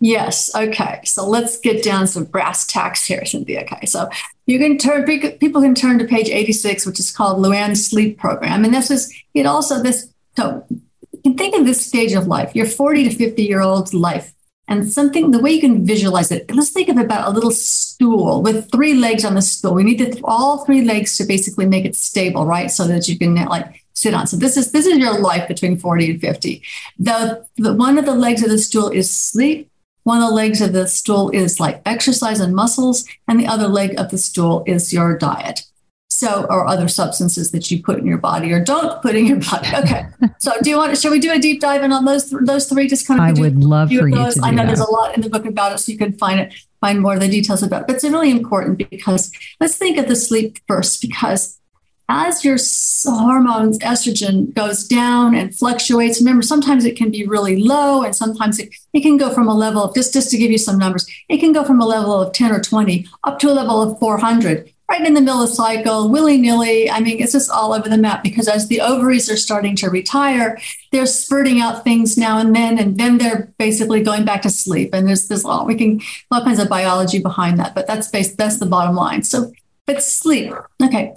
Yes. 0.00 0.54
Okay. 0.54 1.00
So 1.04 1.26
let's 1.26 1.58
get 1.60 1.82
down 1.84 2.06
some 2.06 2.24
brass 2.24 2.66
tacks 2.66 3.04
here, 3.04 3.24
Cynthia. 3.24 3.62
Okay. 3.62 3.86
So 3.86 4.10
you 4.46 4.58
can 4.58 4.76
turn 4.76 5.04
people 5.38 5.62
can 5.62 5.74
turn 5.74 5.98
to 6.00 6.04
page 6.04 6.28
86, 6.28 6.84
which 6.86 6.98
is 6.98 7.12
called 7.12 7.38
Louann's 7.38 7.86
Sleep 7.86 8.18
Program, 8.18 8.64
and 8.64 8.74
this 8.74 8.90
is 8.90 9.14
it. 9.32 9.46
Also, 9.46 9.80
this 9.80 10.12
so 10.36 10.66
can 11.24 11.36
think 11.36 11.56
of 11.56 11.64
this 11.64 11.84
stage 11.84 12.12
of 12.12 12.26
life, 12.26 12.54
your 12.54 12.66
40 12.66 13.04
to 13.08 13.14
50 13.14 13.42
year 13.42 13.60
old 13.60 13.92
life, 13.92 14.34
and 14.68 14.90
something 14.90 15.30
the 15.30 15.40
way 15.40 15.52
you 15.52 15.60
can 15.60 15.84
visualize 15.86 16.30
it. 16.30 16.50
Let's 16.54 16.70
think 16.70 16.88
of 16.88 16.96
about 16.96 17.28
a 17.28 17.30
little 17.30 17.50
stool 17.50 18.42
with 18.42 18.70
three 18.70 18.94
legs 18.94 19.24
on 19.24 19.34
the 19.34 19.42
stool. 19.42 19.74
We 19.74 19.84
need 19.84 19.98
to, 19.98 20.20
all 20.24 20.64
three 20.64 20.82
legs 20.82 21.16
to 21.18 21.24
basically 21.24 21.66
make 21.66 21.84
it 21.84 21.96
stable, 21.96 22.46
right? 22.46 22.70
So 22.70 22.86
that 22.86 23.08
you 23.08 23.18
can 23.18 23.34
like 23.34 23.84
sit 23.94 24.14
on. 24.14 24.26
So 24.26 24.36
this 24.36 24.56
is 24.56 24.72
this 24.72 24.86
is 24.86 24.98
your 24.98 25.18
life 25.18 25.48
between 25.48 25.78
40 25.78 26.10
and 26.12 26.20
50. 26.20 26.62
The, 26.98 27.46
the 27.56 27.74
one 27.74 27.98
of 27.98 28.04
the 28.04 28.14
legs 28.14 28.42
of 28.42 28.50
the 28.50 28.58
stool 28.58 28.90
is 28.90 29.10
sleep 29.10 29.70
one 30.04 30.20
of 30.20 30.28
the 30.28 30.34
legs 30.34 30.60
of 30.60 30.74
the 30.74 30.86
stool 30.86 31.30
is 31.30 31.58
like 31.58 31.80
exercise 31.86 32.38
and 32.38 32.54
muscles, 32.54 33.06
and 33.26 33.40
the 33.40 33.46
other 33.46 33.66
leg 33.66 33.98
of 33.98 34.10
the 34.10 34.18
stool 34.18 34.62
is 34.66 34.92
your 34.92 35.16
diet. 35.16 35.62
So, 36.16 36.46
or 36.48 36.64
other 36.64 36.86
substances 36.86 37.50
that 37.50 37.72
you 37.72 37.82
put 37.82 37.98
in 37.98 38.06
your 38.06 38.18
body 38.18 38.52
or 38.52 38.62
don't 38.62 39.02
put 39.02 39.16
in 39.16 39.26
your 39.26 39.40
body. 39.40 39.68
Okay. 39.74 40.06
so, 40.38 40.52
do 40.62 40.70
you 40.70 40.76
want? 40.76 40.96
Should 40.96 41.10
we 41.10 41.18
do 41.18 41.32
a 41.32 41.40
deep 41.40 41.60
dive 41.60 41.82
in 41.82 41.90
on 41.90 42.04
those 42.04 42.30
those 42.30 42.68
three? 42.68 42.86
Just 42.86 43.08
kind 43.08 43.18
of. 43.18 43.26
I 43.26 43.40
would 43.40 43.56
love 43.56 43.88
for 43.88 44.06
you 44.06 44.14
those. 44.14 44.34
to. 44.34 44.42
I 44.44 44.52
know 44.52 44.58
that. 44.58 44.68
there's 44.68 44.80
a 44.80 44.90
lot 44.90 45.16
in 45.16 45.22
the 45.22 45.28
book 45.28 45.44
about 45.44 45.72
it, 45.72 45.78
so 45.78 45.90
you 45.90 45.98
can 45.98 46.12
find 46.12 46.38
it, 46.38 46.54
find 46.80 47.00
more 47.00 47.14
of 47.14 47.20
the 47.20 47.26
details 47.26 47.64
about 47.64 47.82
it. 47.82 47.86
But 47.88 47.96
it's 47.96 48.04
really 48.04 48.30
important 48.30 48.78
because 48.90 49.32
let's 49.60 49.76
think 49.76 49.98
of 49.98 50.06
the 50.06 50.14
sleep 50.14 50.60
first, 50.68 51.02
because 51.02 51.58
as 52.08 52.44
your 52.44 52.58
hormones, 53.06 53.78
estrogen 53.78 54.52
goes 54.54 54.86
down 54.86 55.34
and 55.34 55.54
fluctuates, 55.54 56.20
remember, 56.20 56.42
sometimes 56.42 56.84
it 56.84 56.96
can 56.96 57.10
be 57.10 57.26
really 57.26 57.62
low 57.62 58.02
and 58.02 58.14
sometimes 58.14 58.58
it, 58.58 58.74
it 58.92 59.00
can 59.00 59.16
go 59.16 59.32
from 59.32 59.48
a 59.48 59.54
level 59.54 59.82
of, 59.82 59.94
just, 59.94 60.12
just 60.12 60.30
to 60.30 60.36
give 60.36 60.50
you 60.50 60.58
some 60.58 60.78
numbers, 60.78 61.06
it 61.28 61.38
can 61.38 61.52
go 61.52 61.64
from 61.64 61.80
a 61.80 61.86
level 61.86 62.20
of 62.20 62.32
10 62.34 62.52
or 62.52 62.60
20 62.60 63.06
up 63.24 63.38
to 63.38 63.50
a 63.50 63.54
level 63.54 63.80
of 63.80 63.98
400, 63.98 64.70
right 64.88 65.06
in 65.06 65.14
the 65.14 65.20
middle 65.20 65.42
of 65.42 65.48
the 65.48 65.54
cycle, 65.54 66.10
willy 66.10 66.36
nilly. 66.38 66.90
I 66.90 67.00
mean, 67.00 67.22
it's 67.22 67.32
just 67.32 67.50
all 67.50 67.72
over 67.72 67.88
the 67.88 67.96
map 67.96 68.22
because 68.22 68.48
as 68.48 68.68
the 68.68 68.80
ovaries 68.80 69.30
are 69.30 69.36
starting 69.36 69.76
to 69.76 69.90
retire, 69.90 70.58
they're 70.92 71.06
spurting 71.06 71.60
out 71.60 71.84
things 71.84 72.18
now 72.18 72.38
and 72.38 72.54
then, 72.54 72.78
and 72.78 72.98
then 72.98 73.18
they're 73.18 73.52
basically 73.58 74.02
going 74.02 74.24
back 74.24 74.42
to 74.42 74.50
sleep. 74.50 74.90
And 74.92 75.08
there's, 75.08 75.28
there's 75.28 75.44
all, 75.44 75.66
we 75.66 75.74
can, 75.74 76.00
all 76.30 76.44
kinds 76.44 76.58
of 76.58 76.68
biology 76.68 77.18
behind 77.18 77.58
that, 77.58 77.74
but 77.74 77.86
that's 77.86 78.08
based, 78.08 78.36
that's 78.36 78.58
the 78.58 78.66
bottom 78.66 78.94
line. 78.94 79.22
So, 79.22 79.52
but 79.86 80.02
sleep, 80.02 80.52
okay 80.82 81.14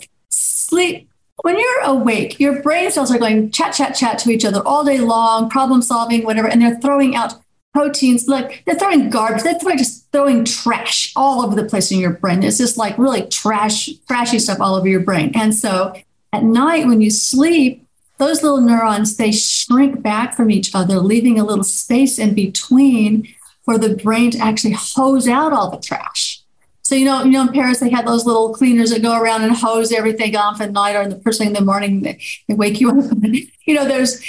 sleep, 0.68 1.10
when 1.44 1.58
you're 1.58 1.82
awake, 1.84 2.40
your 2.40 2.62
brain 2.62 2.92
cells 2.92 3.12
are 3.12 3.20
going 3.20 3.52
chat, 3.52 3.74
chat, 3.74 3.96
chat 3.96 4.20
to 4.20 4.30
each 4.30 4.44
other 4.44 4.62
all 4.66 4.84
day 4.84 5.00
long, 5.00 5.50
problem 5.50 5.82
solving, 5.82 6.24
whatever, 6.24 6.48
and 6.48 6.62
they're 6.62 6.80
throwing 6.80 7.16
out 7.16 7.36
proteins 7.78 8.28
like 8.28 8.64
they're 8.66 8.74
throwing 8.74 9.08
garbage, 9.12 9.44
they're 9.44 9.60
throwing, 9.60 9.78
just 9.78 10.12
throwing 10.12 10.44
trash 10.44 11.14
all 11.16 11.46
over 11.46 11.56
the 11.56 11.64
place 11.64 11.92
in 11.92 12.00
your 12.00 12.10
brain. 12.10 12.42
It's 12.42 12.58
just 12.58 12.76
like 12.76 12.98
really 12.98 13.28
trash, 13.28 13.92
trashy 14.08 14.40
stuff 14.40 14.60
all 14.60 14.74
over 14.74 14.88
your 14.88 15.02
brain. 15.02 15.32
And 15.36 15.54
so 15.54 15.94
at 16.34 16.44
night 16.44 16.88
when 16.88 17.02
you 17.02 17.12
sleep, 17.12 17.86
those 18.18 18.42
little 18.42 18.62
neurons 18.62 19.18
they 19.18 19.32
shrink 19.32 20.02
back 20.02 20.34
from 20.34 20.50
each 20.50 20.74
other, 20.74 20.98
leaving 20.98 21.38
a 21.38 21.44
little 21.44 21.64
space 21.64 22.18
in 22.18 22.34
between 22.34 23.28
for 23.64 23.78
the 23.78 23.96
brain 23.96 24.32
to 24.32 24.40
actually 24.40 24.74
hose 24.74 25.28
out 25.28 25.54
all 25.54 25.70
the 25.70 25.78
trash. 25.80 26.42
So 26.82 26.96
you 26.96 27.06
know, 27.06 27.26
you 27.26 27.34
know, 27.34 27.44
in 27.44 27.50
Paris 27.50 27.80
they 27.80 27.92
had 27.92 28.08
those 28.08 28.26
little 28.26 28.56
cleaners 28.56 28.90
that 28.90 29.04
go 29.04 29.22
around 29.22 29.44
and 29.44 29.56
hose 29.56 29.92
everything 29.92 30.36
off 30.36 30.62
at 30.62 30.72
night 30.72 30.96
or 30.96 31.04
in 31.04 31.12
the 31.12 31.20
first 31.20 31.38
thing 31.38 31.50
in 31.50 31.54
the 31.54 31.62
morning 31.62 32.02
they, 32.02 32.20
they 32.48 32.56
wake 32.56 32.82
you 32.82 32.90
up. 32.90 33.06
you 33.68 33.76
know, 33.76 33.86
there's 33.86 34.20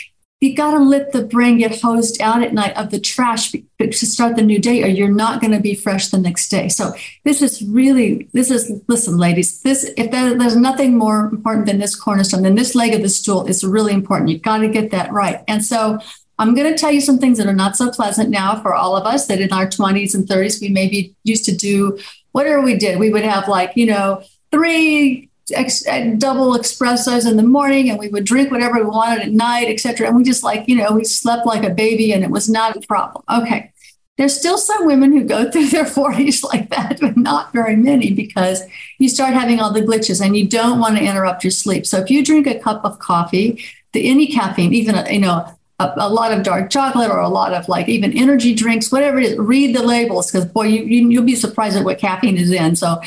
you 0.41 0.55
got 0.55 0.71
to 0.71 0.79
let 0.79 1.11
the 1.11 1.23
brain 1.23 1.59
get 1.59 1.81
hosed 1.81 2.21
out 2.23 2.45
at 2.45 2.55
night 2.55 2.77
of 2.77 2.91
the 2.91 3.01
trash 3.01 3.51
to 3.53 3.93
start 3.93 4.37
the 4.37 4.43
new 4.43 4.61
day, 4.61 4.85
or 4.85 4.87
you're 4.87 5.09
not 5.09 5.41
going 5.41 5.53
to 5.53 5.61
be 5.61 5.75
fresh 5.75 6.09
the 6.09 6.19
next 6.19 6.49
day. 6.49 6.69
So 6.69 6.93
this 7.25 7.43
is 7.43 7.61
really 7.63 8.29
this 8.33 8.51
is 8.51 8.71
listen, 8.87 9.19
ladies. 9.19 9.61
This 9.63 9.85
if 9.97 10.11
there, 10.13 10.39
there's 10.39 10.57
nothing 10.57 10.97
more 10.97 11.27
important 11.27 11.67
than 11.67 11.79
this 11.79 11.97
cornerstone, 11.97 12.43
then 12.43 12.55
this 12.55 12.77
leg 12.77 12.95
of 12.95 13.03
the 13.03 13.09
stool 13.09 13.47
is 13.47 13.65
really 13.65 13.93
important. 13.93 14.31
You've 14.31 14.43
got 14.43 14.59
to 14.59 14.69
get 14.69 14.93
that 14.93 15.13
right. 15.13 15.43
And 15.49 15.65
so 15.65 15.99
I'm 16.39 16.55
going 16.55 16.73
to 16.73 16.79
tell 16.79 16.93
you 16.93 17.01
some 17.01 17.19
things 17.19 17.39
that 17.39 17.49
are 17.49 17.53
not 17.53 17.77
so 17.77 17.91
pleasant 17.91 18.31
now 18.31 18.63
for 18.63 18.75
all 18.75 18.97
of 18.97 19.07
us 19.07 19.27
that 19.27 19.41
in 19.41 19.53
our 19.53 19.67
20s 19.67 20.15
and 20.15 20.29
30s 20.29 20.61
we 20.61 20.69
maybe 20.69 21.17
used 21.25 21.45
to 21.47 21.57
do 21.57 21.99
whatever 22.31 22.61
we 22.61 22.77
did, 22.77 23.01
we 23.01 23.11
would 23.11 23.25
have 23.25 23.49
like, 23.49 23.73
you 23.75 23.87
know, 23.87 24.23
three 24.53 25.28
ex- 25.55 25.87
uh, 25.87 26.15
double 26.19 26.57
espressos 26.57 27.29
in 27.29 27.37
the 27.37 27.43
morning 27.43 27.91
and 27.91 27.99
we 27.99 28.09
would 28.09 28.25
drink 28.25 28.51
whatever 28.51 28.77
we 28.79 28.85
wanted 28.85 29.21
at 29.21 29.33
night, 29.33 29.69
etc. 29.69 30.09
And 30.09 30.17
we 30.17 30.25
just 30.25 30.43
like, 30.43 30.69
you 30.69 30.77
know, 30.77 30.93
we 30.93 31.05
slept 31.05 31.47
like 31.47 31.65
a 31.65 31.71
baby 31.71 32.13
and 32.13 32.25
it 32.25 32.31
was 32.31 32.49
not 32.49 32.77
a 32.77 32.81
problem. 32.87 33.25
Okay. 33.31 33.73
There's 34.17 34.37
still 34.37 34.59
some 34.59 34.85
women 34.85 35.13
who 35.13 35.25
go 35.25 35.51
through 35.51 35.69
their 35.69 35.85
40s 35.85 36.43
like 36.45 36.71
that, 36.71 36.99
but 37.01 37.17
not 37.17 37.53
very 37.53 37.77
many 37.77 38.13
because 38.13 38.63
you 38.99 39.09
start 39.09 39.35
having 39.35 39.61
all 39.61 39.73
the 39.73 39.83
glitches 39.83 40.25
and 40.25 40.37
you 40.37 40.47
don't 40.47 40.81
want 40.81 40.97
to 40.97 41.05
interrupt 41.05 41.45
your 41.45 41.53
sleep. 41.53 41.87
So 41.87 41.99
if 41.99 42.11
you 42.11 42.25
drink 42.25 42.47
a 42.47 42.59
cup 42.59 42.85
of 42.85 42.99
coffee, 42.99 43.65
the 43.93 44.09
any 44.09 44.27
caffeine, 44.27 44.75
even 44.75 45.07
you 45.11 45.21
know 45.21 45.47
a, 45.79 45.93
a, 45.97 46.09
lot 46.09 46.33
of 46.33 46.43
dark 46.43 46.71
chocolate 46.71 47.11
or 47.11 47.21
a 47.21 47.29
lot 47.29 47.55
of 47.55 47.69
like 47.69 47.89
even 47.89 48.17
energy 48.17 48.55
drinks, 48.55 48.91
whatever 48.91 49.19
it 49.19 49.25
is, 49.25 49.39
read 49.39 49.75
the 49.75 49.83
labels 49.83 50.31
because 50.31 50.45
boy, 50.45 50.65
you, 50.65 50.83
you, 50.85 51.21
will 51.21 51.27
be 51.27 51.37
surprised 51.37 51.77
at 51.77 51.85
what 51.85 51.99
caffeine 51.99 52.37
is 52.37 52.51
in. 52.51 52.77
So 52.77 53.01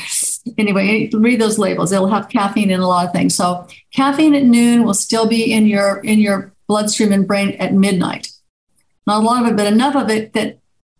anyway, 0.58 1.08
read 1.12 1.40
those 1.40 1.58
labels. 1.58 1.92
It'll 1.92 2.08
have 2.08 2.28
caffeine 2.28 2.70
in 2.70 2.80
a 2.80 2.88
lot 2.88 3.06
of 3.06 3.12
things. 3.12 3.34
So 3.34 3.66
caffeine 3.92 4.34
at 4.34 4.44
noon 4.44 4.84
will 4.84 4.94
still 4.94 5.26
be 5.26 5.52
in 5.52 5.66
your 5.66 5.98
in 6.00 6.18
your 6.18 6.52
bloodstream 6.66 7.12
and 7.12 7.26
brain 7.26 7.50
at 7.58 7.74
midnight. 7.74 8.30
Not 9.06 9.22
a 9.22 9.26
lot 9.26 9.42
of 9.42 9.50
it, 9.50 9.56
but 9.56 9.66
enough 9.66 9.96
of 9.96 10.10
it 10.10 10.32
that 10.34 10.58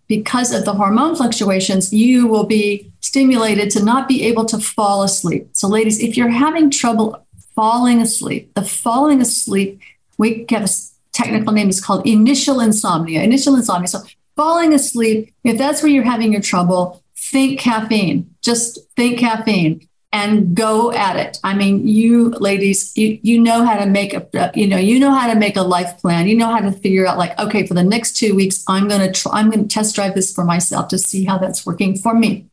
because 0.08 0.52
of 0.52 0.64
the 0.64 0.74
hormone 0.74 1.16
fluctuations, 1.16 1.92
you 1.92 2.26
will 2.26 2.44
be 2.44 2.92
stimulated 3.00 3.70
to 3.70 3.82
not 3.82 4.08
be 4.08 4.24
able 4.24 4.44
to 4.46 4.58
fall 4.58 5.02
asleep. 5.02 5.48
So, 5.52 5.68
ladies, 5.68 6.00
if 6.00 6.16
you're 6.16 6.28
having 6.28 6.70
trouble 6.70 7.26
falling 7.54 8.00
asleep, 8.00 8.52
the 8.54 8.62
falling 8.62 9.20
asleep, 9.20 9.80
we 10.18 10.44
have 10.50 10.64
a 10.64 10.68
technical 11.12 11.52
name 11.52 11.68
is 11.68 11.80
called 11.80 12.06
initial 12.06 12.60
insomnia. 12.60 13.22
Initial 13.22 13.56
insomnia. 13.56 13.88
So 13.88 14.00
falling 14.36 14.74
asleep, 14.74 15.32
if 15.44 15.58
that's 15.58 15.82
where 15.82 15.92
you're 15.92 16.04
having 16.04 16.32
your 16.32 16.42
trouble, 16.42 17.01
think 17.32 17.58
caffeine. 17.58 18.34
Just 18.42 18.78
think 18.94 19.18
caffeine 19.18 19.88
and 20.12 20.54
go 20.54 20.92
at 20.92 21.16
it. 21.16 21.38
I 21.42 21.54
mean, 21.54 21.88
you 21.88 22.28
ladies, 22.28 22.96
you, 22.96 23.18
you 23.22 23.40
know 23.40 23.64
how 23.64 23.78
to 23.78 23.86
make 23.86 24.12
a, 24.12 24.52
you 24.54 24.66
know, 24.66 24.76
you 24.76 25.00
know 25.00 25.10
how 25.10 25.32
to 25.32 25.38
make 25.38 25.56
a 25.56 25.62
life 25.62 25.98
plan. 25.98 26.28
You 26.28 26.36
know 26.36 26.48
how 26.48 26.60
to 26.60 26.70
figure 26.70 27.06
out 27.06 27.16
like, 27.16 27.36
okay, 27.40 27.66
for 27.66 27.72
the 27.72 27.82
next 27.82 28.16
two 28.16 28.34
weeks, 28.34 28.62
I'm 28.68 28.86
going 28.88 29.00
to 29.00 29.10
try, 29.10 29.40
I'm 29.40 29.50
to 29.50 29.64
test 29.64 29.94
drive 29.94 30.14
this 30.14 30.32
for 30.32 30.44
myself 30.44 30.88
to 30.88 30.98
see 30.98 31.24
how 31.24 31.38
that's 31.38 31.64
working 31.64 31.96
for 31.96 32.14
me. 32.14 32.46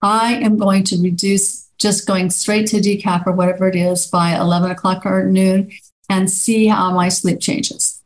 I 0.00 0.34
am 0.34 0.56
going 0.56 0.84
to 0.84 1.02
reduce 1.02 1.68
just 1.78 2.06
going 2.06 2.30
straight 2.30 2.68
to 2.68 2.76
decaf 2.76 3.26
or 3.26 3.32
whatever 3.32 3.66
it 3.66 3.74
is 3.74 4.06
by 4.06 4.38
11 4.38 4.70
o'clock 4.70 5.04
or 5.04 5.24
noon 5.24 5.72
and 6.08 6.30
see 6.30 6.68
how 6.68 6.92
my 6.92 7.08
sleep 7.08 7.40
changes. 7.40 8.00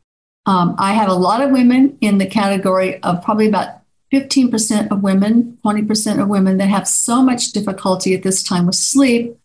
Um, 0.47 0.75
I 0.77 0.93
have 0.93 1.09
a 1.09 1.13
lot 1.13 1.41
of 1.41 1.51
women 1.51 1.97
in 2.01 2.17
the 2.17 2.25
category 2.25 3.01
of 3.03 3.23
probably 3.23 3.47
about 3.47 3.81
15% 4.13 4.91
of 4.91 5.01
women, 5.01 5.57
20% 5.65 6.21
of 6.21 6.27
women 6.27 6.57
that 6.57 6.69
have 6.69 6.87
so 6.87 7.21
much 7.21 7.51
difficulty 7.51 8.13
at 8.13 8.23
this 8.23 8.43
time 8.43 8.65
with 8.65 8.75
sleep 8.75 9.37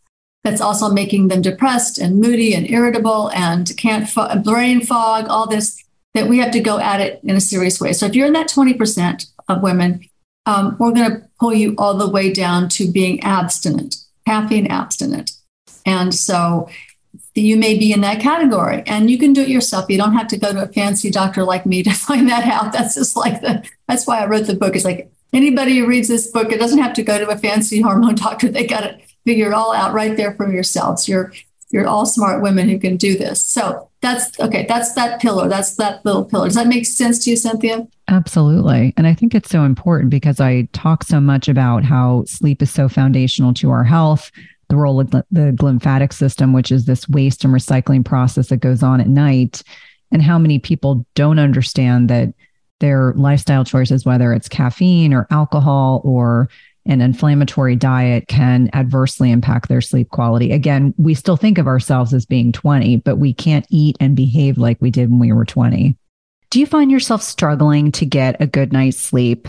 that's 0.44 0.60
also 0.60 0.90
making 0.90 1.28
them 1.28 1.42
depressed 1.42 1.98
and 1.98 2.20
moody 2.20 2.54
and 2.54 2.68
irritable 2.70 3.30
and 3.30 3.76
can't 3.76 4.08
fo- 4.08 4.38
brain 4.38 4.80
fog, 4.80 5.26
all 5.28 5.46
this 5.46 5.82
that 6.14 6.28
we 6.28 6.38
have 6.38 6.50
to 6.50 6.60
go 6.60 6.78
at 6.78 7.00
it 7.00 7.20
in 7.22 7.36
a 7.36 7.40
serious 7.40 7.80
way. 7.80 7.92
So 7.92 8.06
if 8.06 8.14
you're 8.14 8.26
in 8.26 8.32
that 8.32 8.48
20% 8.48 9.26
of 9.48 9.62
women, 9.62 10.00
um, 10.46 10.76
we're 10.78 10.92
going 10.92 11.10
to 11.10 11.28
pull 11.38 11.54
you 11.54 11.74
all 11.78 11.94
the 11.94 12.08
way 12.08 12.32
down 12.32 12.68
to 12.70 12.90
being 12.90 13.20
abstinent, 13.20 13.94
caffeine 14.26 14.66
abstinent. 14.66 15.32
And 15.86 16.14
so 16.14 16.68
you 17.34 17.56
may 17.56 17.78
be 17.78 17.92
in 17.92 18.00
that 18.00 18.20
category. 18.20 18.82
And 18.86 19.10
you 19.10 19.18
can 19.18 19.32
do 19.32 19.42
it 19.42 19.48
yourself. 19.48 19.86
You 19.88 19.98
don't 19.98 20.14
have 20.14 20.28
to 20.28 20.38
go 20.38 20.52
to 20.52 20.62
a 20.62 20.68
fancy 20.68 21.10
doctor 21.10 21.44
like 21.44 21.66
me 21.66 21.82
to 21.84 21.92
find 21.92 22.28
that 22.28 22.44
out. 22.44 22.72
That's 22.72 22.94
just 22.94 23.16
like 23.16 23.40
the 23.40 23.66
that's 23.88 24.06
why 24.06 24.20
i 24.20 24.26
wrote 24.26 24.46
the 24.46 24.54
book. 24.54 24.76
It's 24.76 24.84
like 24.84 25.10
anybody 25.32 25.78
who 25.78 25.86
reads 25.86 26.08
this 26.08 26.30
book 26.30 26.50
it 26.52 26.58
doesn't 26.58 26.78
have 26.78 26.92
to 26.94 27.02
go 27.02 27.18
to 27.18 27.28
a 27.28 27.38
fancy 27.38 27.80
hormone 27.82 28.14
doctor. 28.16 28.48
They 28.48 28.66
got 28.66 28.80
to 28.80 28.98
figure 29.24 29.48
it 29.48 29.52
all 29.52 29.72
out 29.72 29.92
right 29.92 30.16
there 30.16 30.34
for 30.34 30.50
yourselves. 30.52 31.08
You're 31.08 31.32
you're 31.70 31.86
all 31.86 32.04
smart 32.04 32.42
women 32.42 32.68
who 32.68 32.80
can 32.80 32.96
do 32.96 33.16
this. 33.16 33.44
So 33.44 33.90
that's 34.02 34.38
okay 34.40 34.64
that's 34.66 34.94
that 34.94 35.20
pillar 35.20 35.46
that's 35.46 35.76
that 35.76 36.02
little 36.06 36.24
pillar 36.24 36.46
does 36.46 36.54
that 36.54 36.66
make 36.66 36.86
sense 36.86 37.22
to 37.24 37.30
you 37.30 37.36
cynthia? 37.36 37.86
Absolutely. 38.08 38.94
And 38.96 39.06
i 39.06 39.14
think 39.14 39.34
it's 39.34 39.50
so 39.50 39.64
important 39.64 40.10
because 40.10 40.40
i 40.40 40.62
talk 40.72 41.04
so 41.04 41.20
much 41.20 41.48
about 41.48 41.84
how 41.84 42.24
sleep 42.24 42.62
is 42.62 42.70
so 42.70 42.88
foundational 42.88 43.52
to 43.54 43.70
our 43.70 43.84
health 43.84 44.30
the 44.70 44.76
role 44.76 45.00
of 45.00 45.10
the 45.10 45.24
glymphatic 45.32 46.12
system, 46.12 46.52
which 46.54 46.72
is 46.72 46.86
this 46.86 47.08
waste 47.08 47.44
and 47.44 47.52
recycling 47.52 48.04
process 48.04 48.48
that 48.48 48.58
goes 48.58 48.82
on 48.82 49.00
at 49.00 49.08
night, 49.08 49.62
and 50.10 50.22
how 50.22 50.38
many 50.38 50.58
people 50.58 51.04
don't 51.14 51.38
understand 51.38 52.08
that 52.08 52.32
their 52.78 53.12
lifestyle 53.14 53.64
choices, 53.64 54.06
whether 54.06 54.32
it's 54.32 54.48
caffeine 54.48 55.12
or 55.12 55.26
alcohol 55.30 56.00
or 56.04 56.48
an 56.86 57.02
inflammatory 57.02 57.76
diet, 57.76 58.26
can 58.28 58.70
adversely 58.72 59.30
impact 59.30 59.68
their 59.68 59.82
sleep 59.82 60.08
quality. 60.08 60.50
Again, 60.52 60.94
we 60.96 61.14
still 61.14 61.36
think 61.36 61.58
of 61.58 61.66
ourselves 61.66 62.14
as 62.14 62.24
being 62.24 62.52
20, 62.52 62.96
but 62.98 63.16
we 63.16 63.34
can't 63.34 63.66
eat 63.68 63.96
and 64.00 64.16
behave 64.16 64.56
like 64.56 64.80
we 64.80 64.90
did 64.90 65.10
when 65.10 65.18
we 65.18 65.32
were 65.32 65.44
20. 65.44 65.96
Do 66.48 66.58
you 66.58 66.66
find 66.66 66.90
yourself 66.90 67.22
struggling 67.22 67.92
to 67.92 68.06
get 68.06 68.40
a 68.40 68.46
good 68.46 68.72
night's 68.72 68.98
sleep? 68.98 69.48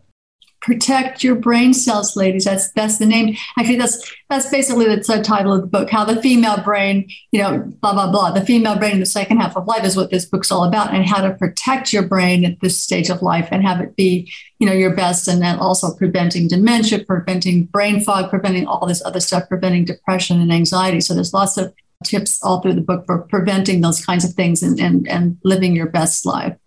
protect 0.67 1.23
your 1.23 1.35
brain 1.35 1.73
cells 1.73 2.17
ladies. 2.17 2.43
That's 2.43 2.69
that's 2.73 2.97
the 2.97 3.05
name. 3.05 3.37
Actually 3.57 3.77
that's 3.77 4.13
that's 4.29 4.49
basically 4.49 4.93
the 4.93 5.01
subtitle 5.01 5.53
of 5.53 5.61
the 5.61 5.67
book 5.67 5.89
how 5.89 6.03
the 6.03 6.21
female 6.21 6.61
brain 6.61 7.09
you 7.31 7.41
know 7.41 7.59
blah 7.81 7.93
blah 7.93 8.11
blah. 8.11 8.31
The 8.31 8.45
female 8.45 8.77
brain 8.77 8.95
in 8.95 8.99
the 8.99 9.05
second 9.05 9.37
half 9.37 9.55
of 9.55 9.65
life 9.65 9.85
is 9.85 9.95
what 9.95 10.11
this 10.11 10.25
book's 10.25 10.51
all 10.51 10.65
about 10.65 10.93
and 10.93 11.05
how 11.05 11.21
to 11.21 11.33
protect 11.35 11.93
your 11.93 12.03
brain 12.03 12.43
at 12.43 12.59
this 12.59 12.83
stage 12.83 13.09
of 13.09 13.21
life 13.21 13.47
and 13.49 13.63
have 13.63 13.79
it 13.79 13.95
be 13.95 14.29
you 14.59 14.67
know 14.67 14.73
your 14.73 14.93
best 14.93 15.29
and 15.29 15.41
then 15.41 15.57
also 15.57 15.95
preventing 15.95 16.49
dementia 16.49 17.05
preventing 17.05 17.63
brain 17.65 18.01
fog 18.01 18.29
preventing 18.29 18.67
all 18.67 18.85
this 18.85 19.03
other 19.05 19.21
stuff 19.21 19.47
preventing 19.47 19.85
depression 19.85 20.41
and 20.41 20.51
anxiety. 20.51 20.99
So 20.99 21.13
there's 21.13 21.33
lots 21.33 21.57
of 21.57 21.73
tips 22.03 22.43
all 22.43 22.59
through 22.59 22.75
the 22.75 22.81
book 22.81 23.05
for 23.05 23.19
preventing 23.19 23.79
those 23.79 24.05
kinds 24.05 24.25
of 24.25 24.33
things 24.33 24.61
and 24.61 24.77
and, 24.81 25.07
and 25.07 25.37
living 25.45 25.77
your 25.77 25.87
best 25.87 26.25
life. 26.25 26.57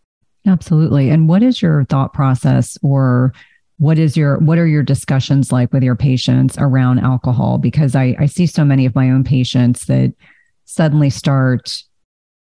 Absolutely. 0.47 1.11
And 1.11 1.29
what 1.29 1.43
is 1.43 1.61
your 1.61 1.85
thought 1.85 2.15
process 2.15 2.79
or 2.83 3.35
what 3.81 3.99
is 3.99 4.15
your 4.15 4.39
what 4.41 4.59
are 4.59 4.67
your 4.67 4.83
discussions 4.83 5.51
like 5.51 5.73
with 5.73 5.83
your 5.83 5.97
patients 5.97 6.55
around 6.59 6.99
alcohol? 6.99 7.57
Because 7.57 7.97
i 7.97 8.15
i 8.19 8.27
see 8.27 8.47
so 8.47 8.63
many 8.63 8.85
of 8.85 8.95
my 8.95 9.11
own 9.11 9.25
patients 9.25 9.87
that 9.87 10.13
suddenly 10.67 11.09
start 11.09 11.83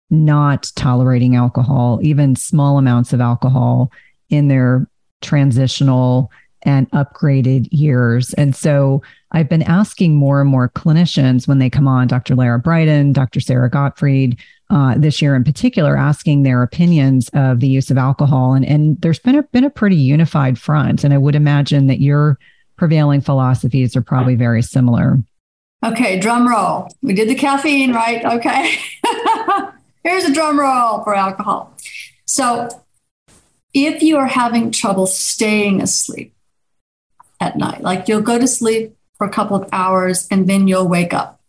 not 0.10 0.71
tolerating 0.76 1.36
alcohol 1.36 2.00
even 2.02 2.36
small 2.36 2.80
amounts 2.80 3.13
of 3.13 3.21
alcohol 3.21 3.91
in 4.30 4.47
their 4.47 4.89
transitional 5.21 6.32
and 6.63 6.89
upgraded 6.91 7.67
years 7.72 8.34
and 8.34 8.56
so 8.56 9.02
i've 9.32 9.50
been 9.50 9.63
asking 9.63 10.15
more 10.15 10.41
and 10.41 10.50
more 10.50 10.70
clinicians 10.70 11.48
when 11.48 11.60
they 11.60 11.70
come 11.70 11.88
on 11.88 12.08
dr 12.08 12.34
lara 12.36 12.60
briden 12.60 13.13
dr 13.13 13.39
Sara 13.39 13.70
gottfried 13.70 14.38
uh, 14.70 14.96
this 14.98 15.22
year 15.22 15.36
in 15.36 15.43
particular, 15.43 15.96
asking 15.96 16.43
their 16.43 16.62
opinions 16.62 17.30
of 17.34 17.62
the 17.62 17.67
use 17.67 17.89
of 17.89 17.98
alcohol, 17.98 18.54
and 18.54 18.65
and 18.65 19.00
there's 19.02 19.20
been 19.20 19.36
a 19.36 19.43
been 19.43 19.63
a 19.63 19.70
pretty 19.70 19.96
unified 19.96 20.60
front, 20.60 21.04
and 21.04 21.13
I 21.13 21.17
would 21.17 21.36
imagine 21.36 21.88
that 21.88 22.02
your 22.02 22.38
prevailing 22.76 23.22
philosophies 23.22 23.96
are 23.96 24.02
probably 24.02 24.36
very 24.36 24.62
similar. 24.62 25.20
Okay, 25.86 26.20
drum 26.20 26.48
roll. 26.48 26.89
We 27.02 27.13
did 27.13 27.30
the 27.30 27.36
caffeine, 27.36 27.93
right? 27.93 28.26
Okay. 28.26 28.78
Here's 30.04 30.26
a 30.26 30.34
drum 30.34 30.60
roll 30.60 31.04
for 31.04 31.15
alcohol. 31.15 31.74
So, 32.26 32.67
if 33.74 34.04
you 34.04 34.17
are 34.17 34.28
having 34.28 34.72
trouble 34.72 35.06
staying 35.06 35.82
asleep 35.82 36.34
at 37.39 37.58
night, 37.58 37.82
like 37.82 38.08
you'll 38.08 38.21
go 38.21 38.39
to 38.39 38.47
sleep 38.47 38.95
for 39.17 39.28
a 39.28 39.32
couple 39.32 39.56
of 39.56 39.69
hours 39.71 40.28
and 40.30 40.47
then 40.47 40.67
you'll 40.67 40.88
wake 40.88 41.13
up 41.13 41.41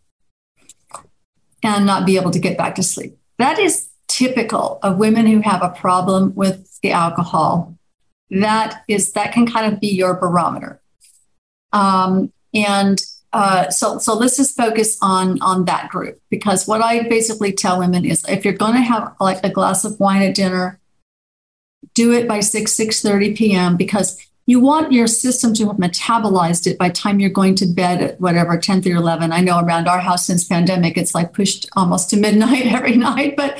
and 1.63 1.85
not 1.85 2.05
be 2.05 2.17
able 2.17 2.31
to 2.31 2.39
get 2.39 2.57
back 2.57 2.75
to 2.75 2.83
sleep. 2.83 3.17
That 3.37 3.59
is 3.59 3.89
typical 4.07 4.79
of 4.83 4.97
women 4.97 5.25
who 5.27 5.41
have 5.41 5.61
a 5.61 5.69
problem 5.69 6.33
with 6.35 6.79
the 6.81 6.91
alcohol. 6.91 7.75
That 8.29 8.83
is 8.87 9.13
that 9.13 9.33
can 9.33 9.47
kind 9.47 9.71
of 9.71 9.79
be 9.79 9.87
your 9.87 10.13
barometer. 10.15 10.81
Um, 11.71 12.31
and 12.53 13.01
uh, 13.31 13.69
so 13.69 13.99
so 13.99 14.15
let's 14.15 14.37
just 14.37 14.57
focus 14.57 14.97
on 15.01 15.41
on 15.41 15.65
that 15.65 15.89
group 15.89 16.19
because 16.29 16.67
what 16.67 16.81
I 16.81 17.07
basically 17.07 17.51
tell 17.51 17.79
women 17.79 18.05
is 18.05 18.25
if 18.27 18.43
you're 18.43 18.53
going 18.53 18.73
to 18.73 18.81
have 18.81 19.15
like 19.19 19.43
a 19.43 19.49
glass 19.49 19.85
of 19.85 19.99
wine 19.99 20.23
at 20.23 20.35
dinner, 20.35 20.79
do 21.93 22.11
it 22.11 22.27
by 22.27 22.39
six 22.39 22.73
six 22.73 23.01
thirty 23.01 23.35
p.m. 23.35 23.77
because 23.77 24.19
you 24.49 24.59
want 24.59 24.91
your 24.91 25.05
system 25.05 25.53
to 25.53 25.67
have 25.67 25.77
metabolized 25.77 26.65
it 26.65 26.77
by 26.77 26.89
time 26.89 27.19
you're 27.19 27.29
going 27.29 27.53
to 27.53 27.67
bed 27.67 28.01
at 28.01 28.19
whatever 28.19 28.57
10 28.57 28.79
or 28.87 28.95
11 28.95 29.31
i 29.31 29.41
know 29.41 29.59
around 29.59 29.87
our 29.87 29.99
house 29.99 30.25
since 30.25 30.43
pandemic 30.43 30.97
it's 30.97 31.13
like 31.13 31.33
pushed 31.33 31.67
almost 31.75 32.09
to 32.09 32.17
midnight 32.17 32.65
every 32.77 32.95
night 32.95 33.35
but 33.35 33.59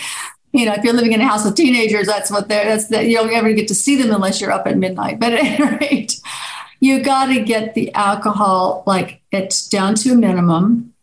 you 0.52 0.65
know 0.65 0.73
if 0.73 0.84
you're 0.84 0.93
living 0.93 1.13
in 1.13 1.21
a 1.21 1.28
house 1.28 1.45
with 1.45 1.56
teenagers 1.56 2.08
that's 2.08 2.32
what 2.32 2.47
they're 2.47 2.65
that's 2.65 2.88
that 2.88 3.06
you 3.06 3.15
don't 3.15 3.34
ever 3.34 3.54
get 3.54 3.67
to 3.67 3.75
see 3.75 3.95
them 3.95 4.13
unless 4.13 4.41
you're 4.41 4.52
up 4.52 4.67
at 4.67 4.78
midnight. 4.78 5.19
But 5.19 5.34
at 5.34 5.39
any 5.60 5.78
rate 5.78 6.19
you 6.80 7.04
got 7.04 7.28
to 7.28 7.41
get 7.41 7.73
the 7.73 7.93
alcohol 7.93 8.84
like 8.88 9.21
it's 9.32 9.67
down 9.67 9.95
to 9.95 10.12
a 10.12 10.15
minimum. 10.15 10.93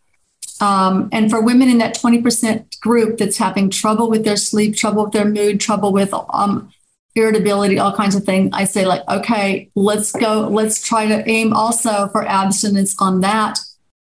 Um, 0.59 1.09
and 1.11 1.29
for 1.29 1.39
women 1.39 1.69
in 1.69 1.77
that 1.77 1.95
20% 1.95 2.79
group 2.79 3.19
that's 3.19 3.37
having 3.37 3.69
trouble 3.69 4.09
with 4.09 4.25
their 4.25 4.37
sleep 4.37 4.75
trouble 4.75 5.03
with 5.03 5.13
their 5.13 5.25
mood 5.25 5.59
trouble 5.59 5.93
with 5.93 6.11
um, 6.13 6.73
irritability, 7.17 7.79
all 7.79 7.93
kinds 7.93 8.15
of 8.15 8.23
things. 8.23 8.51
I 8.53 8.65
say, 8.65 8.85
like, 8.85 9.01
okay, 9.09 9.69
let's 9.75 10.11
go, 10.11 10.47
let's 10.47 10.81
try 10.81 11.07
to 11.07 11.27
aim 11.27 11.51
also 11.51 12.07
for 12.09 12.25
abstinence 12.25 12.95
on 12.99 13.21
that. 13.21 13.59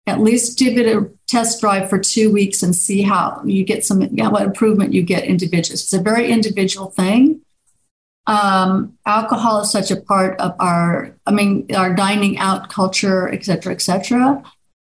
At 0.06 0.20
least 0.20 0.60
give 0.60 0.78
it 0.78 0.88
a 0.94 1.10
test 1.28 1.62
drive 1.62 1.90
for 1.90 1.98
two 1.98 2.32
weeks 2.32 2.62
and 2.64 2.76
see 2.76 3.04
how 3.04 3.42
you 3.46 3.64
get 3.64 3.86
some, 3.86 4.02
yeah, 4.02 4.28
what 4.28 4.42
improvement 4.42 4.94
you 4.94 5.04
get 5.04 5.24
individuals. 5.24 5.84
It's 5.84 5.94
a 5.94 6.02
very 6.02 6.30
individual 6.30 6.90
thing. 6.90 7.42
Um, 8.26 8.98
alcohol 9.06 9.62
is 9.62 9.72
such 9.72 9.92
a 9.92 10.02
part 10.02 10.40
of 10.40 10.56
our, 10.60 11.16
I 11.26 11.32
mean, 11.32 11.68
our 11.76 11.94
dining 11.94 12.38
out 12.38 12.70
culture, 12.70 13.30
et 13.30 13.46
cetera, 13.46 13.74
et 13.74 13.82
cetera. 13.82 14.44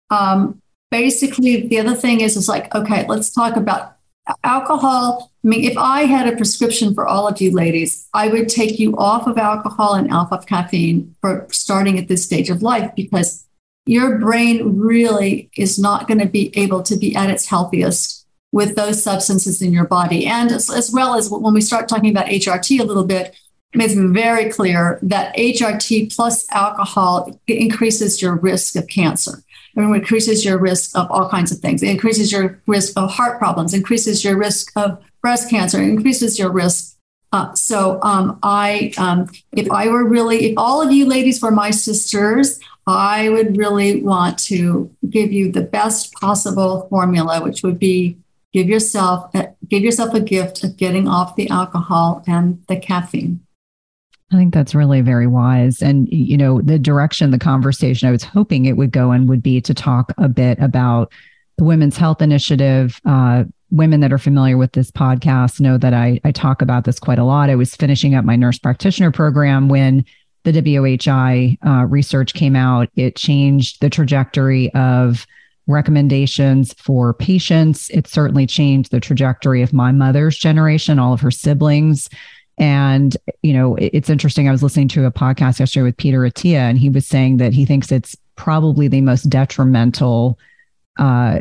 Um, 0.09 0.61
basically, 0.91 1.67
the 1.67 1.79
other 1.79 1.95
thing 1.95 2.21
is, 2.21 2.37
is 2.37 2.47
like, 2.47 2.73
okay, 2.73 3.05
let's 3.07 3.29
talk 3.29 3.55
about 3.55 3.95
alcohol, 4.43 5.31
I 5.43 5.47
mean, 5.47 5.63
if 5.63 5.77
I 5.77 6.03
had 6.03 6.27
a 6.27 6.35
prescription 6.35 6.93
for 6.93 7.07
all 7.07 7.27
of 7.27 7.39
you 7.41 7.51
ladies, 7.51 8.07
I 8.13 8.27
would 8.27 8.49
take 8.49 8.79
you 8.79 8.97
off 8.97 9.27
of 9.27 9.37
alcohol 9.37 9.93
and 9.93 10.11
off 10.11 10.31
of 10.31 10.45
caffeine 10.45 11.15
for 11.21 11.47
starting 11.51 11.97
at 11.97 12.07
this 12.07 12.25
stage 12.25 12.49
of 12.49 12.61
life 12.61 12.91
because 12.95 13.45
your 13.85 14.19
brain 14.19 14.77
really 14.77 15.49
is 15.57 15.79
not 15.79 16.07
going 16.07 16.19
to 16.19 16.27
be 16.27 16.55
able 16.57 16.83
to 16.83 16.95
be 16.95 17.15
at 17.15 17.29
its 17.29 17.47
healthiest 17.47 18.27
with 18.51 18.75
those 18.75 19.03
substances 19.03 19.61
in 19.61 19.71
your 19.71 19.85
body. 19.85 20.25
And 20.25 20.51
as, 20.51 20.69
as 20.69 20.91
well 20.91 21.15
as 21.15 21.29
when 21.29 21.53
we 21.53 21.61
start 21.61 21.87
talking 21.87 22.09
about 22.09 22.27
HRT 22.27 22.79
a 22.79 22.83
little 22.83 23.05
bit, 23.05 23.35
it's 23.73 23.93
very 23.93 24.49
clear 24.49 24.99
that 25.03 25.35
HRT 25.35 26.15
plus 26.15 26.47
alcohol 26.51 27.39
increases 27.47 28.21
your 28.21 28.35
risk 28.35 28.75
of 28.75 28.87
cancer 28.87 29.43
it 29.79 29.95
increases 29.95 30.43
your 30.43 30.57
risk 30.57 30.97
of 30.97 31.09
all 31.11 31.29
kinds 31.29 31.51
of 31.51 31.59
things. 31.59 31.83
It 31.83 31.89
increases 31.89 32.31
your 32.31 32.61
risk 32.67 32.93
of 32.97 33.11
heart 33.11 33.39
problems, 33.39 33.73
increases 33.73 34.23
your 34.23 34.37
risk 34.37 34.71
of 34.75 35.03
breast 35.21 35.49
cancer, 35.49 35.81
increases 35.81 36.37
your 36.39 36.51
risk. 36.51 36.95
Uh, 37.31 37.53
so 37.53 37.99
um, 38.01 38.39
I, 38.41 38.91
um, 38.97 39.29
if 39.51 39.69
I 39.71 39.87
were 39.87 40.03
really, 40.07 40.51
if 40.51 40.53
all 40.57 40.81
of 40.81 40.91
you 40.91 41.05
ladies 41.05 41.41
were 41.41 41.51
my 41.51 41.69
sisters, 41.69 42.59
I 42.87 43.29
would 43.29 43.55
really 43.55 44.01
want 44.01 44.39
to 44.45 44.89
give 45.07 45.31
you 45.31 45.51
the 45.51 45.61
best 45.61 46.11
possible 46.13 46.87
formula, 46.89 47.43
which 47.43 47.61
would 47.61 47.77
be 47.77 48.17
give 48.51 48.67
yourself 48.67 49.31
give 49.67 49.83
yourself 49.83 50.13
a 50.15 50.19
gift 50.19 50.63
of 50.63 50.75
getting 50.75 51.07
off 51.07 51.35
the 51.35 51.49
alcohol 51.49 52.23
and 52.25 52.63
the 52.67 52.77
caffeine. 52.77 53.41
I 54.31 54.35
think 54.35 54.53
that's 54.53 54.75
really 54.75 55.01
very 55.01 55.25
wise. 55.25 55.81
And, 55.81 56.07
you 56.09 56.37
know, 56.37 56.61
the 56.61 56.77
direction 56.77 57.31
the 57.31 57.39
conversation 57.39 58.07
I 58.07 58.11
was 58.11 58.23
hoping 58.23 58.65
it 58.65 58.77
would 58.77 58.91
go 58.91 59.11
in 59.11 59.25
would 59.27 59.41
be 59.41 59.59
to 59.61 59.73
talk 59.73 60.13
a 60.17 60.29
bit 60.29 60.59
about 60.59 61.11
the 61.57 61.63
Women's 61.63 61.97
Health 61.97 62.21
Initiative. 62.21 63.01
Uh, 63.05 63.45
women 63.71 63.99
that 64.01 64.13
are 64.13 64.19
familiar 64.19 64.57
with 64.57 64.71
this 64.73 64.91
podcast 64.91 65.59
know 65.59 65.77
that 65.77 65.93
I, 65.93 66.19
I 66.23 66.31
talk 66.31 66.61
about 66.61 66.85
this 66.85 66.99
quite 66.99 67.19
a 67.19 67.23
lot. 67.23 67.49
I 67.49 67.55
was 67.55 67.75
finishing 67.75 68.15
up 68.15 68.25
my 68.25 68.35
nurse 68.35 68.59
practitioner 68.59 69.11
program 69.11 69.67
when 69.67 70.05
the 70.43 70.51
WHI 70.51 71.57
uh, 71.65 71.85
research 71.85 72.33
came 72.33 72.55
out. 72.55 72.89
It 72.95 73.15
changed 73.15 73.81
the 73.81 73.89
trajectory 73.89 74.73
of 74.73 75.27
recommendations 75.67 76.73
for 76.73 77.13
patients. 77.13 77.89
It 77.91 78.07
certainly 78.07 78.47
changed 78.47 78.91
the 78.91 78.99
trajectory 78.99 79.61
of 79.61 79.73
my 79.73 79.91
mother's 79.91 80.37
generation, 80.37 80.97
all 80.97 81.13
of 81.13 81.21
her 81.21 81.31
siblings. 81.31 82.09
And, 82.59 83.15
you 83.41 83.53
know, 83.53 83.75
it's 83.77 84.09
interesting. 84.09 84.47
I 84.47 84.51
was 84.51 84.61
listening 84.61 84.89
to 84.89 85.05
a 85.05 85.11
podcast 85.11 85.59
yesterday 85.59 85.83
with 85.83 85.97
Peter 85.97 86.19
Attia, 86.19 86.57
and 86.57 86.77
he 86.77 86.89
was 86.89 87.07
saying 87.07 87.37
that 87.37 87.53
he 87.53 87.65
thinks 87.65 87.91
it's 87.91 88.17
probably 88.35 88.87
the 88.87 89.01
most 89.01 89.23
detrimental 89.23 90.37
uh, 90.97 91.39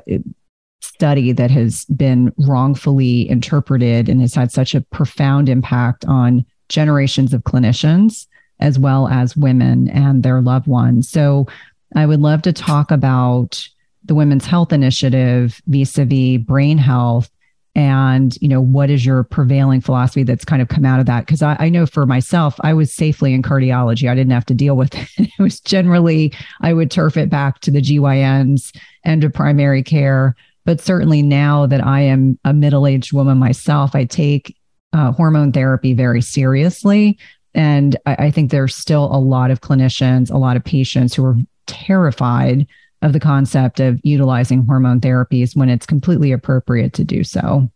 study 0.81 1.33
that 1.33 1.51
has 1.51 1.85
been 1.87 2.33
wrongfully 2.39 3.29
interpreted 3.29 4.09
and 4.09 4.21
has 4.21 4.35
had 4.35 4.53
such 4.53 4.75
a 4.75 4.81
profound 4.81 5.49
impact 5.49 6.05
on 6.05 6.45
generations 6.69 7.35
of 7.35 7.43
clinicians 7.43 8.27
as 8.61 8.79
well 8.79 9.09
as 9.09 9.37
women 9.37 9.89
and 9.89 10.23
their 10.23 10.41
loved 10.41 10.67
ones. 10.67 11.09
So 11.09 11.47
I 11.95 12.07
would 12.07 12.21
love 12.21 12.43
to 12.43 12.53
talk 12.53 12.91
about 12.91 13.67
the 14.05 14.15
Women's 14.15 14.47
Health 14.47 14.73
Initiative 14.73 15.61
vis 15.67 15.99
a 15.99 16.05
vis 16.05 16.39
brain 16.39 16.79
health 16.79 17.31
and 17.75 18.37
you 18.41 18.49
know 18.49 18.61
what 18.61 18.91
is 18.91 19.05
your 19.05 19.23
prevailing 19.25 19.81
philosophy 19.81 20.23
that's 20.23 20.45
kind 20.45 20.61
of 20.63 20.69
come 20.69 20.85
out 20.85 21.01
of 21.01 21.07
that? 21.07 21.27
Because 21.27 21.43
I, 21.43 21.57
I, 21.59 21.69
know 21.69 21.87
for 21.87 22.07
myself 22.07 22.57
i 22.61 22.73
was 22.73 22.93
safely 22.93 23.33
in 23.33 23.43
cardiology. 23.43 24.11
I 24.11 24.15
didn't 24.15 24.33
have 24.33 24.47
to 24.47 24.55
deal 24.55 24.77
with 24.77 24.95
it. 25.19 25.31
It 25.39 25.43
was 25.43 25.61
generally 25.61 26.33
i 26.61 26.73
would 26.73 26.91
turf 26.91 27.17
it 27.17 27.31
back 27.31 27.61
to 27.61 27.71
the 27.71 27.81
gyns 27.81 28.77
and 29.05 29.23
to 29.23 29.31
primary 29.31 29.83
care. 29.83 30.35
But 30.65 30.81
certainly 30.81 31.23
now 31.23 31.67
that 31.67 31.85
i 31.85 32.01
am 32.01 32.39
a 32.45 32.53
middle-aged 32.53 33.13
woman 33.13 33.39
myself 33.39 33.95
i 33.95 34.05
take 34.05 34.57
uh, 34.93 35.13
hormone 35.13 35.53
therapy 35.53 35.93
very 35.93 36.23
seriously. 36.23 37.19
And 37.55 37.97
I, 38.07 38.15
I 38.27 38.31
think 38.31 38.51
there's 38.51 38.75
still 38.75 39.05
a 39.15 39.21
lot 39.21 39.51
of 39.51 39.61
clinicians 39.61 40.31
a 40.31 40.39
lot 40.39 40.57
of 40.57 40.65
patients 40.65 41.15
who 41.15 41.25
are 41.25 41.37
terrified 41.67 42.67
of 43.03 43.13
the 43.13 43.21
concept 43.21 43.81
of 43.81 44.01
utilizing 44.03 44.67
hormone 44.67 45.01
therapies 45.01 45.57
when 45.57 45.69
it's 45.69 45.87
completely 45.87 46.33
appropriate 46.33 46.93
to 46.95 47.05
do 47.05 47.23
so. 47.23 47.71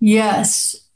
Yes, 0.00 0.88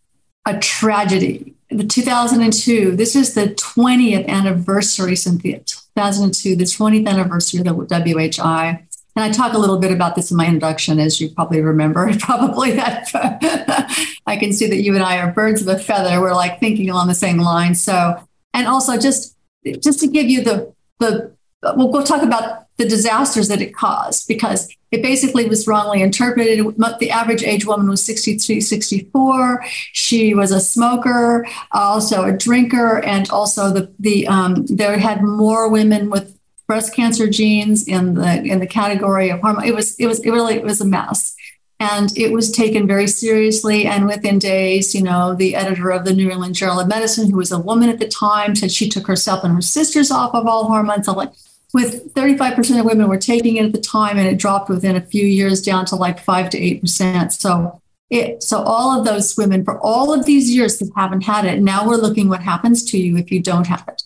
a 0.46 0.58
tragedy. 0.58 1.54
The 1.70 1.84
2002, 1.84 2.96
this 2.96 3.16
is 3.16 3.34
the 3.34 3.48
20th 3.48 4.28
anniversary, 4.28 5.16
Cynthia, 5.16 5.60
2002, 5.60 6.56
the 6.56 6.64
20th 6.64 7.08
anniversary 7.08 7.60
of 7.60 7.66
the 7.66 7.72
WHI. 7.74 8.86
And 9.14 9.24
I 9.24 9.30
talk 9.30 9.52
a 9.52 9.58
little 9.58 9.78
bit 9.78 9.92
about 9.92 10.14
this 10.14 10.30
in 10.30 10.36
my 10.36 10.46
introduction, 10.46 10.98
as 10.98 11.20
you 11.20 11.30
probably 11.30 11.60
remember. 11.60 12.10
Probably 12.18 12.72
that 12.72 13.10
I 14.26 14.36
can 14.36 14.52
see 14.52 14.66
that 14.68 14.82
you 14.82 14.94
and 14.94 15.04
I 15.04 15.18
are 15.18 15.32
birds 15.32 15.60
of 15.60 15.68
a 15.68 15.78
feather. 15.78 16.20
We're 16.20 16.34
like 16.34 16.60
thinking 16.60 16.88
along 16.88 17.08
the 17.08 17.14
same 17.14 17.38
line. 17.38 17.74
So, 17.74 18.26
and 18.54 18.66
also 18.66 18.98
just 18.98 19.36
just 19.64 20.00
to 20.00 20.06
give 20.06 20.26
you 20.26 20.42
the 20.42 20.72
the 20.98 21.32
we'll, 21.62 21.92
we'll 21.92 22.04
talk 22.04 22.22
about 22.22 22.61
the 22.76 22.88
disasters 22.88 23.48
that 23.48 23.60
it 23.60 23.74
caused 23.74 24.26
because 24.28 24.68
it 24.90 25.02
basically 25.02 25.48
was 25.48 25.66
wrongly 25.66 26.02
interpreted. 26.02 26.64
The 26.98 27.10
average 27.10 27.42
age 27.42 27.66
woman 27.66 27.88
was 27.88 28.04
63, 28.04 28.60
64. 28.60 29.64
She 29.92 30.34
was 30.34 30.52
a 30.52 30.60
smoker, 30.60 31.46
also 31.72 32.24
a 32.24 32.36
drinker, 32.36 32.98
and 32.98 33.28
also 33.30 33.70
the 33.72 33.92
the 33.98 34.28
um, 34.28 34.66
there 34.66 34.98
had 34.98 35.22
more 35.22 35.68
women 35.68 36.10
with 36.10 36.38
breast 36.66 36.94
cancer 36.94 37.28
genes 37.28 37.86
in 37.88 38.14
the 38.14 38.42
in 38.42 38.60
the 38.60 38.66
category 38.66 39.30
of 39.30 39.40
hormone. 39.40 39.64
It 39.64 39.74
was 39.74 39.96
it 39.98 40.06
was 40.06 40.20
it 40.20 40.30
really 40.30 40.54
it 40.54 40.64
was 40.64 40.80
a 40.80 40.86
mess. 40.86 41.34
And 41.80 42.16
it 42.16 42.32
was 42.32 42.52
taken 42.52 42.86
very 42.86 43.08
seriously. 43.08 43.86
And 43.86 44.06
within 44.06 44.38
days, 44.38 44.94
you 44.94 45.02
know, 45.02 45.34
the 45.34 45.56
editor 45.56 45.90
of 45.90 46.04
the 46.04 46.12
New 46.12 46.30
England 46.30 46.54
Journal 46.54 46.78
of 46.78 46.86
Medicine, 46.86 47.28
who 47.28 47.38
was 47.38 47.50
a 47.50 47.58
woman 47.58 47.88
at 47.88 47.98
the 47.98 48.06
time, 48.06 48.54
said 48.54 48.70
she 48.70 48.88
took 48.88 49.08
herself 49.08 49.42
and 49.42 49.52
her 49.52 49.60
sisters 49.60 50.12
off 50.12 50.32
of 50.32 50.46
all 50.46 50.68
hormones. 50.68 51.08
I'm 51.08 51.16
like, 51.16 51.32
with 51.72 52.12
35% 52.14 52.78
of 52.78 52.84
women 52.84 53.08
were 53.08 53.18
taking 53.18 53.56
it 53.56 53.64
at 53.64 53.72
the 53.72 53.80
time 53.80 54.18
and 54.18 54.28
it 54.28 54.38
dropped 54.38 54.68
within 54.68 54.96
a 54.96 55.00
few 55.00 55.24
years 55.24 55.62
down 55.62 55.86
to 55.86 55.96
like 55.96 56.20
5 56.20 56.50
to 56.50 56.58
8%. 56.58 57.32
So 57.32 57.80
it, 58.10 58.42
so 58.42 58.62
all 58.62 58.98
of 58.98 59.06
those 59.06 59.36
women 59.38 59.64
for 59.64 59.80
all 59.80 60.12
of 60.12 60.26
these 60.26 60.54
years 60.54 60.78
that 60.78 60.90
haven't 60.94 61.22
had 61.22 61.46
it, 61.46 61.62
now 61.62 61.88
we're 61.88 61.96
looking 61.96 62.28
what 62.28 62.42
happens 62.42 62.84
to 62.90 62.98
you 62.98 63.16
if 63.16 63.32
you 63.32 63.40
don't 63.40 63.66
have 63.66 63.84
it. 63.88 64.02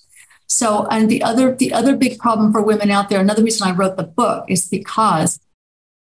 So 0.46 0.86
and 0.92 1.10
the 1.10 1.22
other 1.24 1.54
the 1.54 1.72
other 1.72 1.96
big 1.96 2.20
problem 2.20 2.52
for 2.52 2.62
women 2.62 2.90
out 2.90 3.08
there, 3.08 3.20
another 3.20 3.42
reason 3.42 3.66
I 3.66 3.74
wrote 3.74 3.96
the 3.96 4.04
book 4.04 4.44
is 4.48 4.68
because 4.68 5.40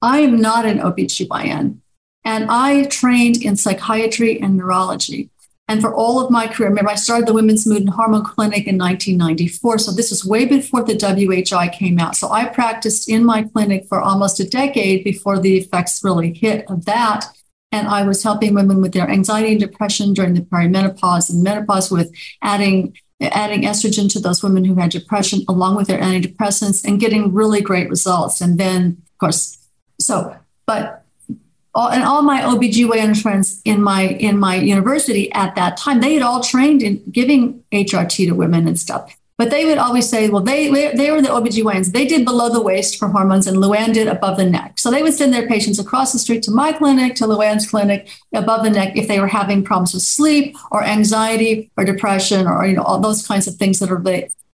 I 0.04 0.20
am 0.20 0.40
not 0.40 0.68
an 0.68 0.78
OBGYN 0.78 1.80
and 2.24 2.46
I 2.50 2.86
trained 2.86 3.44
in 3.44 3.56
psychiatry 3.56 4.40
and 4.40 4.56
neurology. 4.56 5.32
And 5.68 5.82
for 5.82 5.94
all 5.94 6.20
of 6.20 6.30
my 6.30 6.48
career, 6.48 6.70
remember, 6.70 6.92
I 6.92 6.96
started 6.96 7.28
the 7.28 7.34
Women's 7.34 7.66
Mood 7.66 7.82
and 7.82 7.90
Hormone 7.90 8.24
Clinic 8.24 8.68
in 8.68 8.78
1994. 8.78 9.80
So 9.80 9.92
this 9.92 10.12
was 10.12 10.24
way 10.24 10.46
before 10.46 10.84
the 10.84 10.96
WHI 10.96 11.70
came 11.70 12.00
out. 12.00 12.16
So 12.16 12.32
I 12.32 12.46
practiced 12.46 13.10
in 13.10 13.26
my 13.26 13.44
clinic 13.44 13.88
for 13.88 14.00
almost 14.00 14.40
a 14.40 14.48
decade 14.48 15.04
before 15.04 15.40
the 15.40 15.58
effects 15.58 16.04
really 16.04 16.34
hit 16.34 16.70
of 16.70 16.86
that. 16.86 17.26
And 17.72 17.88
I 17.88 18.04
was 18.04 18.22
helping 18.22 18.54
women 18.54 18.80
with 18.80 18.94
their 18.94 19.10
anxiety 19.10 19.54
and 19.54 19.60
depression 19.60 20.14
during 20.14 20.36
the 20.36 20.42
perimenopause 20.42 21.32
and 21.32 21.44
menopause 21.44 21.90
with 21.90 22.14
adding 22.42 22.96
adding 23.22 23.62
estrogen 23.62 24.12
to 24.12 24.20
those 24.20 24.44
women 24.44 24.66
who 24.66 24.76
had 24.76 24.92
depression 24.92 25.42
along 25.48 25.78
with 25.78 25.88
their 25.88 26.00
antidepressants 26.00 26.84
and 26.84 27.00
getting 27.00 27.34
really 27.34 27.62
great 27.62 27.90
results. 27.90 28.42
And 28.42 28.60
then, 28.60 29.02
of 29.14 29.18
course, 29.20 29.58
so, 30.02 30.36
but 30.68 31.05
all, 31.76 31.90
and 31.90 32.04
all 32.04 32.22
my 32.22 32.42
OBGYN 32.42 33.22
friends 33.22 33.62
in 33.66 33.84
my 33.84 34.04
in 34.04 34.40
my 34.40 34.56
university 34.56 35.32
at 35.34 35.56
that 35.56 35.76
time, 35.78 36.00
they 36.00 36.14
had 36.14 36.24
all 36.24 36.42
trained 36.42 36.82
in 36.82 37.04
giving 37.12 37.64
HRT 37.72 38.28
to 38.28 38.32
women 38.32 38.68
and 38.68 38.80
stuff. 38.80 39.16
But 39.38 39.50
they 39.50 39.66
would 39.66 39.78
always 39.78 40.10
say, 40.10 40.30
well, 40.30 40.42
they, 40.42 40.70
they 40.96 41.12
were 41.12 41.22
the 41.22 41.28
OBGYNs. 41.28 41.92
They 41.92 42.06
did 42.06 42.24
below 42.24 42.48
the 42.48 42.62
waist 42.62 42.98
for 42.98 43.10
hormones 43.10 43.48
and 43.48 43.58
Louann 43.58 43.94
did 43.94 44.08
above 44.08 44.38
the 44.38 44.50
neck. 44.50 44.80
So 44.80 44.90
they 44.90 45.04
would 45.04 45.14
send 45.14 45.34
their 45.34 45.46
patients 45.46 45.78
across 45.78 46.14
the 46.14 46.20
street 46.20 46.42
to 46.44 46.52
my 46.52 46.72
clinic, 46.72 47.16
to 47.16 47.26
Louann's 47.26 47.70
clinic, 47.70 48.10
above 48.34 48.64
the 48.64 48.70
neck 48.70 48.96
if 48.96 49.10
they 49.10 49.20
were 49.20 49.28
having 49.28 49.62
problems 49.62 49.94
with 49.94 50.04
sleep 50.04 50.56
or 50.72 50.86
anxiety 50.86 51.70
or 51.76 51.84
depression 51.84 52.48
or, 52.48 52.66
you 52.66 52.78
know, 52.78 52.84
all 52.84 53.02
those 53.02 53.28
kinds 53.28 53.46
of 53.46 53.56
things 53.56 53.80
that 53.80 53.92
are 53.92 54.02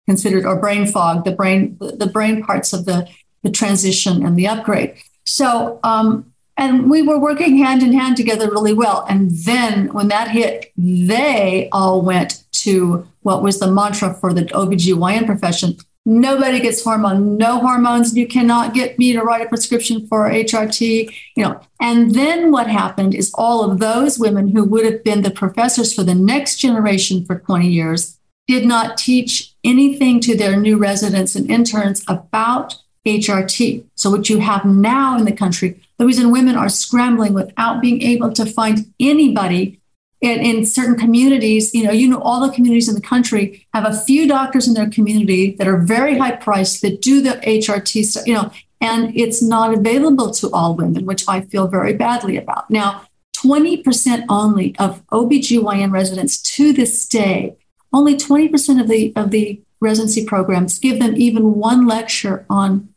considered 0.07 0.45
or 0.45 0.55
brain 0.55 0.87
fog, 0.87 1.25
the 1.25 1.31
brain, 1.31 1.77
the 1.79 2.09
brain 2.11 2.43
parts 2.43 2.73
of 2.73 2.85
the, 2.85 3.07
the 3.43 3.51
transition 3.51 4.25
and 4.25 4.35
the 4.35 4.47
upgrade. 4.47 4.95
So, 5.25 5.79
um, 5.83 6.30
and 6.61 6.91
we 6.91 7.01
were 7.01 7.17
working 7.17 7.57
hand 7.57 7.81
in 7.81 7.91
hand 7.91 8.15
together 8.15 8.47
really 8.47 8.73
well. 8.73 9.03
And 9.09 9.31
then 9.31 9.91
when 9.93 10.09
that 10.09 10.29
hit, 10.29 10.71
they 10.77 11.67
all 11.71 12.03
went 12.03 12.43
to 12.65 13.07
what 13.21 13.41
was 13.41 13.57
the 13.57 13.71
mantra 13.71 14.13
for 14.13 14.31
the 14.31 14.43
OBGYN 14.43 15.25
profession. 15.25 15.77
Nobody 16.05 16.59
gets 16.59 16.83
hormone, 16.83 17.37
no 17.37 17.59
hormones. 17.59 18.15
You 18.15 18.27
cannot 18.27 18.75
get 18.75 18.99
me 18.99 19.11
to 19.13 19.23
write 19.23 19.43
a 19.43 19.49
prescription 19.49 20.05
for 20.05 20.29
HRT, 20.29 21.11
you 21.35 21.43
know. 21.43 21.59
And 21.79 22.13
then 22.13 22.51
what 22.51 22.67
happened 22.67 23.15
is 23.15 23.31
all 23.33 23.63
of 23.63 23.79
those 23.79 24.19
women 24.19 24.49
who 24.49 24.63
would 24.63 24.85
have 24.85 25.03
been 25.03 25.23
the 25.23 25.31
professors 25.31 25.95
for 25.95 26.03
the 26.03 26.15
next 26.15 26.57
generation 26.57 27.25
for 27.25 27.39
20 27.39 27.67
years 27.67 28.19
did 28.47 28.67
not 28.67 28.97
teach 28.97 29.55
anything 29.63 30.19
to 30.19 30.37
their 30.37 30.55
new 30.55 30.77
residents 30.77 31.35
and 31.35 31.49
interns 31.49 32.03
about 32.07 32.75
HRT. 33.05 33.83
So 33.95 34.09
what 34.11 34.29
you 34.29 34.39
have 34.39 34.65
now 34.65 35.17
in 35.17 35.25
the 35.25 35.31
country, 35.31 35.81
the 35.97 36.05
reason 36.05 36.31
women 36.31 36.55
are 36.55 36.69
scrambling 36.69 37.33
without 37.33 37.81
being 37.81 38.01
able 38.01 38.31
to 38.33 38.45
find 38.45 38.91
anybody 38.99 39.79
in, 40.21 40.39
in, 40.39 40.65
certain 40.67 40.95
communities, 40.95 41.73
you 41.73 41.83
know, 41.83 41.91
you 41.91 42.07
know, 42.07 42.21
all 42.21 42.45
the 42.45 42.53
communities 42.53 42.87
in 42.87 42.93
the 42.93 43.01
country 43.01 43.67
have 43.73 43.85
a 43.85 43.97
few 43.97 44.27
doctors 44.27 44.67
in 44.67 44.75
their 44.75 44.87
community 44.87 45.55
that 45.55 45.67
are 45.67 45.77
very 45.77 46.15
high 46.19 46.35
priced 46.35 46.83
that 46.83 47.01
do 47.01 47.21
the 47.21 47.31
HRT 47.43 48.27
you 48.27 48.35
know, 48.35 48.51
and 48.79 49.15
it's 49.17 49.41
not 49.41 49.73
available 49.73 50.29
to 50.31 50.51
all 50.51 50.75
women, 50.75 51.07
which 51.07 51.27
I 51.27 51.41
feel 51.41 51.67
very 51.67 51.93
badly 51.93 52.37
about. 52.37 52.69
Now, 52.69 53.07
20% 53.37 54.25
only 54.29 54.75
of 54.77 55.05
OBGYN 55.07 55.91
residents 55.91 56.39
to 56.39 56.71
this 56.71 57.07
day, 57.07 57.55
only 57.91 58.15
20% 58.15 58.79
of 58.79 58.87
the 58.87 59.11
of 59.15 59.31
the 59.31 59.59
residency 59.79 60.25
programs 60.25 60.77
give 60.77 60.99
them 60.99 61.15
even 61.17 61.55
one 61.55 61.87
lecture 61.87 62.45
on 62.49 62.89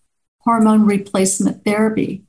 hormone 0.44 0.86
replacement 0.86 1.64
therapy. 1.64 2.22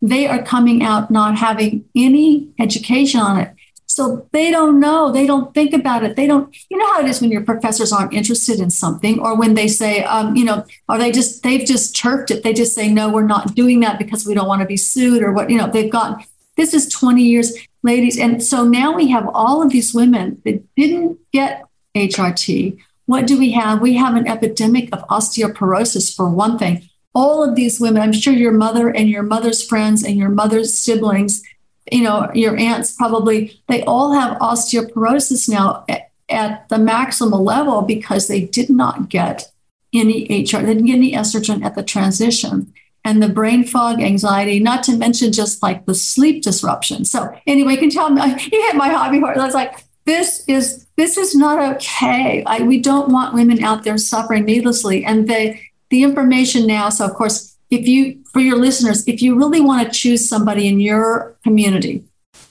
They 0.00 0.26
are 0.26 0.42
coming 0.42 0.82
out 0.82 1.10
not 1.10 1.38
having 1.38 1.84
any 1.94 2.48
education 2.58 3.20
on 3.20 3.38
it. 3.38 3.54
So 3.86 4.26
they 4.32 4.50
don't 4.50 4.80
know. 4.80 5.12
They 5.12 5.26
don't 5.26 5.52
think 5.52 5.74
about 5.74 6.02
it. 6.02 6.16
They 6.16 6.26
don't, 6.26 6.54
you 6.70 6.78
know 6.78 6.90
how 6.92 7.00
it 7.00 7.08
is 7.08 7.20
when 7.20 7.30
your 7.30 7.44
professors 7.44 7.92
aren't 7.92 8.14
interested 8.14 8.58
in 8.58 8.70
something 8.70 9.20
or 9.20 9.36
when 9.36 9.52
they 9.52 9.68
say, 9.68 10.02
um, 10.04 10.34
you 10.34 10.44
know, 10.44 10.64
or 10.88 10.96
they 10.96 11.12
just, 11.12 11.42
they've 11.42 11.66
just 11.66 11.94
chirped 11.94 12.30
it. 12.30 12.42
They 12.42 12.54
just 12.54 12.74
say, 12.74 12.90
no, 12.90 13.10
we're 13.10 13.26
not 13.26 13.54
doing 13.54 13.80
that 13.80 13.98
because 13.98 14.26
we 14.26 14.32
don't 14.32 14.48
want 14.48 14.62
to 14.62 14.66
be 14.66 14.78
sued 14.78 15.22
or 15.22 15.32
what, 15.32 15.50
you 15.50 15.58
know, 15.58 15.70
they've 15.70 15.92
got, 15.92 16.24
this 16.56 16.72
is 16.72 16.88
20 16.88 17.22
years, 17.22 17.54
ladies. 17.82 18.18
And 18.18 18.42
so 18.42 18.64
now 18.64 18.94
we 18.94 19.10
have 19.10 19.28
all 19.34 19.62
of 19.62 19.70
these 19.70 19.92
women 19.92 20.40
that 20.46 20.64
didn't 20.74 21.18
get 21.30 21.66
HRT. 21.94 22.78
What 23.04 23.26
do 23.26 23.38
we 23.38 23.52
have? 23.52 23.82
We 23.82 23.94
have 23.96 24.16
an 24.16 24.26
epidemic 24.26 24.88
of 24.94 25.06
osteoporosis 25.08 26.14
for 26.14 26.30
one 26.30 26.58
thing. 26.58 26.88
All 27.14 27.44
of 27.44 27.54
these 27.54 27.78
women, 27.78 28.02
I'm 28.02 28.12
sure 28.12 28.32
your 28.32 28.52
mother 28.52 28.88
and 28.88 29.08
your 29.08 29.22
mother's 29.22 29.64
friends 29.64 30.02
and 30.02 30.16
your 30.16 30.30
mother's 30.30 30.76
siblings 30.76 31.42
you 31.90 32.02
know, 32.02 32.30
your 32.34 32.56
aunts 32.56 32.92
probably, 32.92 33.60
they 33.68 33.82
all 33.84 34.12
have 34.12 34.38
osteoporosis 34.38 35.48
now 35.48 35.84
at, 35.88 36.10
at 36.28 36.68
the 36.68 36.76
maximal 36.76 37.40
level 37.44 37.82
because 37.82 38.28
they 38.28 38.42
did 38.42 38.70
not 38.70 39.08
get 39.08 39.50
any 39.92 40.22
HR, 40.22 40.58
they 40.58 40.74
didn't 40.74 40.86
get 40.86 40.96
any 40.96 41.12
estrogen 41.12 41.64
at 41.64 41.74
the 41.74 41.82
transition. 41.82 42.72
And 43.04 43.20
the 43.20 43.28
brain 43.28 43.64
fog, 43.64 44.00
anxiety, 44.00 44.60
not 44.60 44.84
to 44.84 44.96
mention 44.96 45.32
just 45.32 45.60
like 45.62 45.86
the 45.86 45.94
sleep 45.94 46.44
disruption. 46.44 47.04
So 47.04 47.36
anyway, 47.48 47.72
you 47.72 47.78
can 47.78 47.90
tell 47.90 48.10
me 48.10 48.22
you 48.52 48.62
hit 48.62 48.76
my 48.76 48.88
hobby 48.88 49.18
horse. 49.18 49.36
I 49.36 49.44
was 49.44 49.54
like, 49.54 49.84
this 50.04 50.44
is 50.48 50.86
this 50.96 51.16
is 51.16 51.34
not 51.34 51.76
okay. 51.76 52.44
I, 52.44 52.62
we 52.62 52.80
don't 52.80 53.10
want 53.10 53.34
women 53.34 53.62
out 53.62 53.82
there 53.82 53.98
suffering 53.98 54.44
needlessly. 54.44 55.04
And 55.04 55.28
the 55.28 55.58
the 55.92 56.02
information 56.02 56.66
now. 56.66 56.88
So 56.88 57.04
of 57.04 57.12
course, 57.12 57.54
if 57.70 57.86
you, 57.86 58.24
for 58.32 58.40
your 58.40 58.56
listeners, 58.56 59.06
if 59.06 59.20
you 59.20 59.36
really 59.36 59.60
want 59.60 59.86
to 59.86 59.98
choose 59.98 60.26
somebody 60.26 60.66
in 60.66 60.80
your 60.80 61.36
community, 61.44 62.02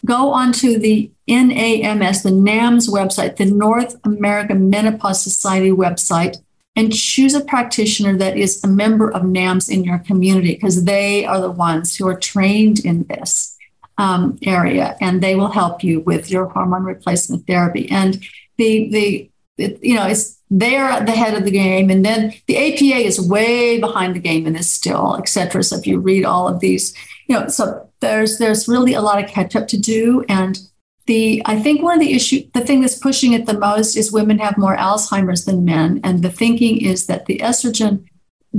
go 0.06 0.32
onto 0.32 0.78
the 0.78 1.10
NAMS, 1.28 2.22
the 2.22 2.30
NAMS 2.30 2.88
website, 2.88 3.38
the 3.38 3.46
North 3.46 4.00
American 4.04 4.70
Menopause 4.70 5.24
Society 5.24 5.72
website, 5.72 6.38
and 6.76 6.94
choose 6.94 7.34
a 7.34 7.44
practitioner 7.44 8.16
that 8.16 8.38
is 8.38 8.64
a 8.64 8.68
member 8.68 9.12
of 9.12 9.24
NAMS 9.24 9.70
in 9.70 9.84
your 9.84 9.98
community 9.98 10.54
because 10.54 10.86
they 10.86 11.26
are 11.26 11.42
the 11.42 11.52
ones 11.52 11.96
who 11.96 12.08
are 12.08 12.18
trained 12.18 12.86
in 12.86 13.06
this 13.06 13.58
um, 13.98 14.38
area 14.44 14.96
and 15.02 15.22
they 15.22 15.36
will 15.36 15.52
help 15.52 15.84
you 15.84 16.00
with 16.02 16.30
your 16.30 16.46
hormone 16.46 16.84
replacement 16.84 17.48
therapy. 17.48 17.90
And 17.90 18.24
the, 18.58 18.90
the, 18.90 19.32
it, 19.58 19.84
you 19.84 19.96
know, 19.96 20.06
it's 20.08 20.41
they're 20.54 20.90
at 20.90 21.06
the 21.06 21.14
head 21.14 21.34
of 21.34 21.46
the 21.46 21.52
game. 21.52 21.90
And 21.90 22.04
then 22.04 22.34
the 22.46 22.58
APA 22.58 23.08
is 23.08 23.22
way 23.22 23.80
behind 23.80 24.16
the 24.16 24.20
game 24.20 24.46
and 24.46 24.58
is 24.58 24.70
still, 24.70 25.16
et 25.18 25.30
cetera. 25.30 25.64
So 25.64 25.78
if 25.78 25.88
you 25.88 25.98
read 25.98 26.26
all 26.26 26.50
of 26.50 26.60
these, 26.60 26.94
you 27.28 27.40
know, 27.40 27.48
so 27.48 27.90
there's 28.02 28.38
there's 28.38 28.68
really 28.68 28.94
a 28.94 29.02
lot 29.02 29.24
of 29.24 29.30
catch 29.30 29.56
up 29.56 29.70
to 29.70 29.80
do. 29.80 30.26
And 30.28 30.60
the 31.08 31.42
I 31.46 31.58
think 31.58 31.82
one 31.82 31.94
of 31.94 32.02
the 32.02 32.14
issue, 32.14 32.44
the 32.54 32.62
thing 32.62 32.82
that's 32.82 33.00
pushing 33.00 33.32
it 33.32 33.46
the 33.46 33.58
most 33.58 33.96
is 33.96 34.12
women 34.12 34.40
have 34.40 34.58
more 34.58 34.76
Alzheimer's 34.76 35.46
than 35.46 35.64
men. 35.64 36.02
And 36.04 36.22
the 36.22 36.32
thinking 36.32 36.82
is 36.82 37.08
that 37.08 37.28
the 37.28 37.38
estrogen 37.38 38.04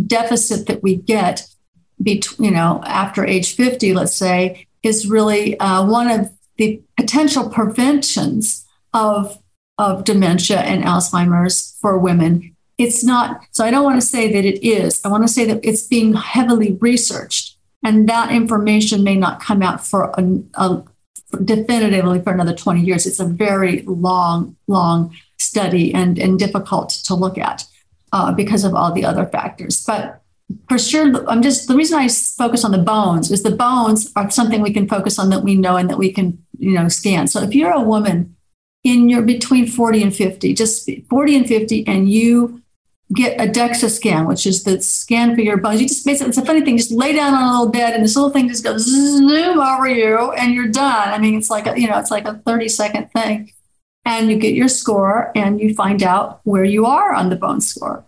deficit 0.07 0.67
that 0.69 0.83
we 0.83 0.97
get 0.97 1.47
between, 2.03 2.47
you 2.47 2.57
know, 2.57 2.83
after 2.87 3.25
age 3.27 3.55
50, 3.55 3.93
let's 3.93 4.17
say, 4.17 4.67
is 4.83 5.07
really 5.09 5.61
uh, 5.61 5.85
one 5.85 6.11
of 6.11 6.31
the 6.57 6.83
potential 6.97 7.51
preventions 7.51 8.67
of 8.95 9.42
of 9.79 10.05
dementia 10.05 10.61
and 10.61 10.85
Alzheimer's 10.85 11.77
for 11.81 11.99
women. 11.99 12.55
It's 12.79 13.05
not, 13.05 13.43
so 13.51 13.65
I 13.65 13.71
don't 13.71 13.85
want 13.85 14.01
to 14.01 14.07
say 14.07 14.33
that 14.33 14.45
it 14.45 14.67
is. 14.67 15.05
I 15.05 15.09
want 15.09 15.25
to 15.25 15.33
say 15.33 15.45
that 15.47 15.61
it's 15.63 15.87
being 15.87 16.15
heavily 16.15 16.79
researched, 16.81 17.57
and 17.83 18.09
that 18.09 18.33
information 18.33 19.05
may 19.05 19.17
not 19.17 19.41
come 19.41 19.63
out 19.63 19.85
for 19.85 20.13
a, 20.17 20.43
a 20.55 20.83
definitively 21.45 22.21
for 22.21 22.33
another 22.33 22.55
20 22.55 22.81
years. 22.81 23.07
It's 23.07 23.21
a 23.21 23.25
very 23.25 23.83
long, 23.83 24.57
long 24.67 25.17
study 25.39 25.93
and, 25.95 26.19
and 26.19 26.39
difficult 26.39 26.91
to 27.05 27.15
look 27.15 27.39
at 27.39 27.65
uh, 28.13 28.33
because 28.33 28.65
of 28.65 28.75
all 28.75 28.93
the 28.93 29.05
other 29.05 29.27
factors. 29.27 29.85
But 29.85 30.23
for 30.69 30.79
sure, 30.79 31.29
I'm 31.29 31.43
just 31.43 31.69
the 31.69 31.77
reason 31.77 31.99
I 31.99 32.09
focus 32.09 32.65
on 32.65 32.73
the 32.73 32.79
bones 32.79 33.31
is 33.31 33.43
the 33.43 33.51
bones 33.51 34.13
are 34.17 34.31
something 34.31 34.61
we 34.61 34.73
can 34.73 34.89
focus 34.89 35.19
on 35.19 35.31
that 35.31 35.43
we 35.43 35.57
know 35.57 35.77
and 35.77 35.89
that 35.89 35.99
we 35.99 36.13
can, 36.13 36.45
you 36.59 36.73
know, 36.73 36.89
scan. 36.89 37.27
So 37.27 37.43
if 37.43 37.55
you're 37.55 37.73
a 37.73 37.81
woman 37.81 38.37
in 38.85 39.09
your 39.09 39.23
between 39.23 39.67
40 39.67 40.03
and 40.03 40.15
50, 40.15 40.55
just 40.55 40.89
40 41.09 41.37
and 41.37 41.47
50, 41.47 41.87
and 41.87 42.11
you 42.11 42.63
get 43.15 43.41
a 43.41 43.51
DEXA 43.51 43.91
scan, 43.91 44.27
which 44.27 44.47
is 44.47 44.65
the 44.65 44.81
scan 44.81 45.35
for 45.35 45.43
your 45.43 45.57
bones. 45.57 45.81
You 45.81 45.89
just 45.89 46.05
basically, 46.05 46.31
it's 46.31 46.39
a 46.39 46.45
funny 46.45 46.63
thing, 46.63 46.79
just 46.79 46.91
lay 46.91 47.13
down 47.13 47.35
on 47.35 47.43
a 47.43 47.51
little 47.51 47.69
bed 47.69 47.95
and 47.95 48.03
this 48.03 48.17
little 48.17 48.31
thing 48.31 48.49
just 48.49 48.65
goes 48.65 48.85
zoom 48.85 49.61
over 49.61 49.89
you 49.89 50.33
and 50.33 50.55
you're 50.55 50.69
done. 50.69 51.09
I 51.09 51.19
mean, 51.19 51.37
it's 51.37 51.51
like, 51.51 51.67
a, 51.67 51.79
you 51.79 51.89
know, 51.89 51.99
it's 51.99 52.11
like 52.11 52.27
a 52.27 52.39
30 52.39 52.69
second 52.69 53.11
thing. 53.13 53.53
And 54.05 54.31
you 54.31 54.37
get 54.37 54.55
your 54.55 54.69
score 54.69 55.31
and 55.37 55.61
you 55.61 55.75
find 55.75 56.03
out 56.03 56.41
where 56.45 56.65
you 56.65 56.87
are 56.87 57.13
on 57.13 57.29
the 57.29 57.37
bone 57.37 57.61
score. 57.61 58.05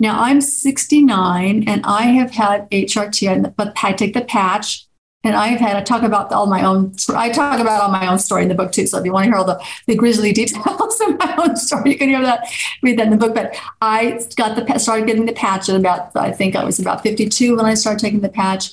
Now 0.00 0.20
I'm 0.20 0.40
69 0.40 1.64
and 1.66 1.86
I 1.86 2.02
have 2.02 2.32
had 2.32 2.70
HRT, 2.70 3.54
but 3.56 3.72
I 3.82 3.92
take 3.92 4.14
the 4.14 4.20
patch 4.20 4.87
and 5.24 5.34
I've 5.34 5.58
had, 5.58 5.76
I 5.76 5.82
talk 5.82 6.02
about 6.02 6.32
all 6.32 6.46
my 6.46 6.64
own, 6.64 6.94
I 7.08 7.30
talk 7.30 7.58
about 7.58 7.82
all 7.82 7.90
my 7.90 8.06
own 8.06 8.18
story 8.20 8.42
in 8.42 8.48
the 8.48 8.54
book 8.54 8.70
too. 8.70 8.86
So 8.86 8.98
if 8.98 9.04
you 9.04 9.12
want 9.12 9.24
to 9.24 9.30
hear 9.30 9.36
all 9.36 9.44
the, 9.44 9.60
the 9.86 9.96
grisly 9.96 10.32
details 10.34 11.00
of 11.00 11.18
my 11.18 11.34
own 11.38 11.56
story, 11.56 11.90
you 11.92 11.98
can 11.98 12.08
hear 12.08 12.22
that, 12.22 12.46
read 12.82 12.98
that 12.98 13.06
in 13.06 13.10
the 13.10 13.16
book. 13.16 13.34
But 13.34 13.56
I 13.80 14.20
got 14.36 14.54
the, 14.54 14.78
started 14.78 15.06
getting 15.06 15.26
the 15.26 15.32
patch 15.32 15.68
at 15.68 15.74
about, 15.74 16.14
I 16.14 16.30
think 16.30 16.54
I 16.54 16.64
was 16.64 16.78
about 16.78 17.02
52 17.02 17.56
when 17.56 17.66
I 17.66 17.74
started 17.74 18.00
taking 18.00 18.20
the 18.20 18.28
patch. 18.28 18.72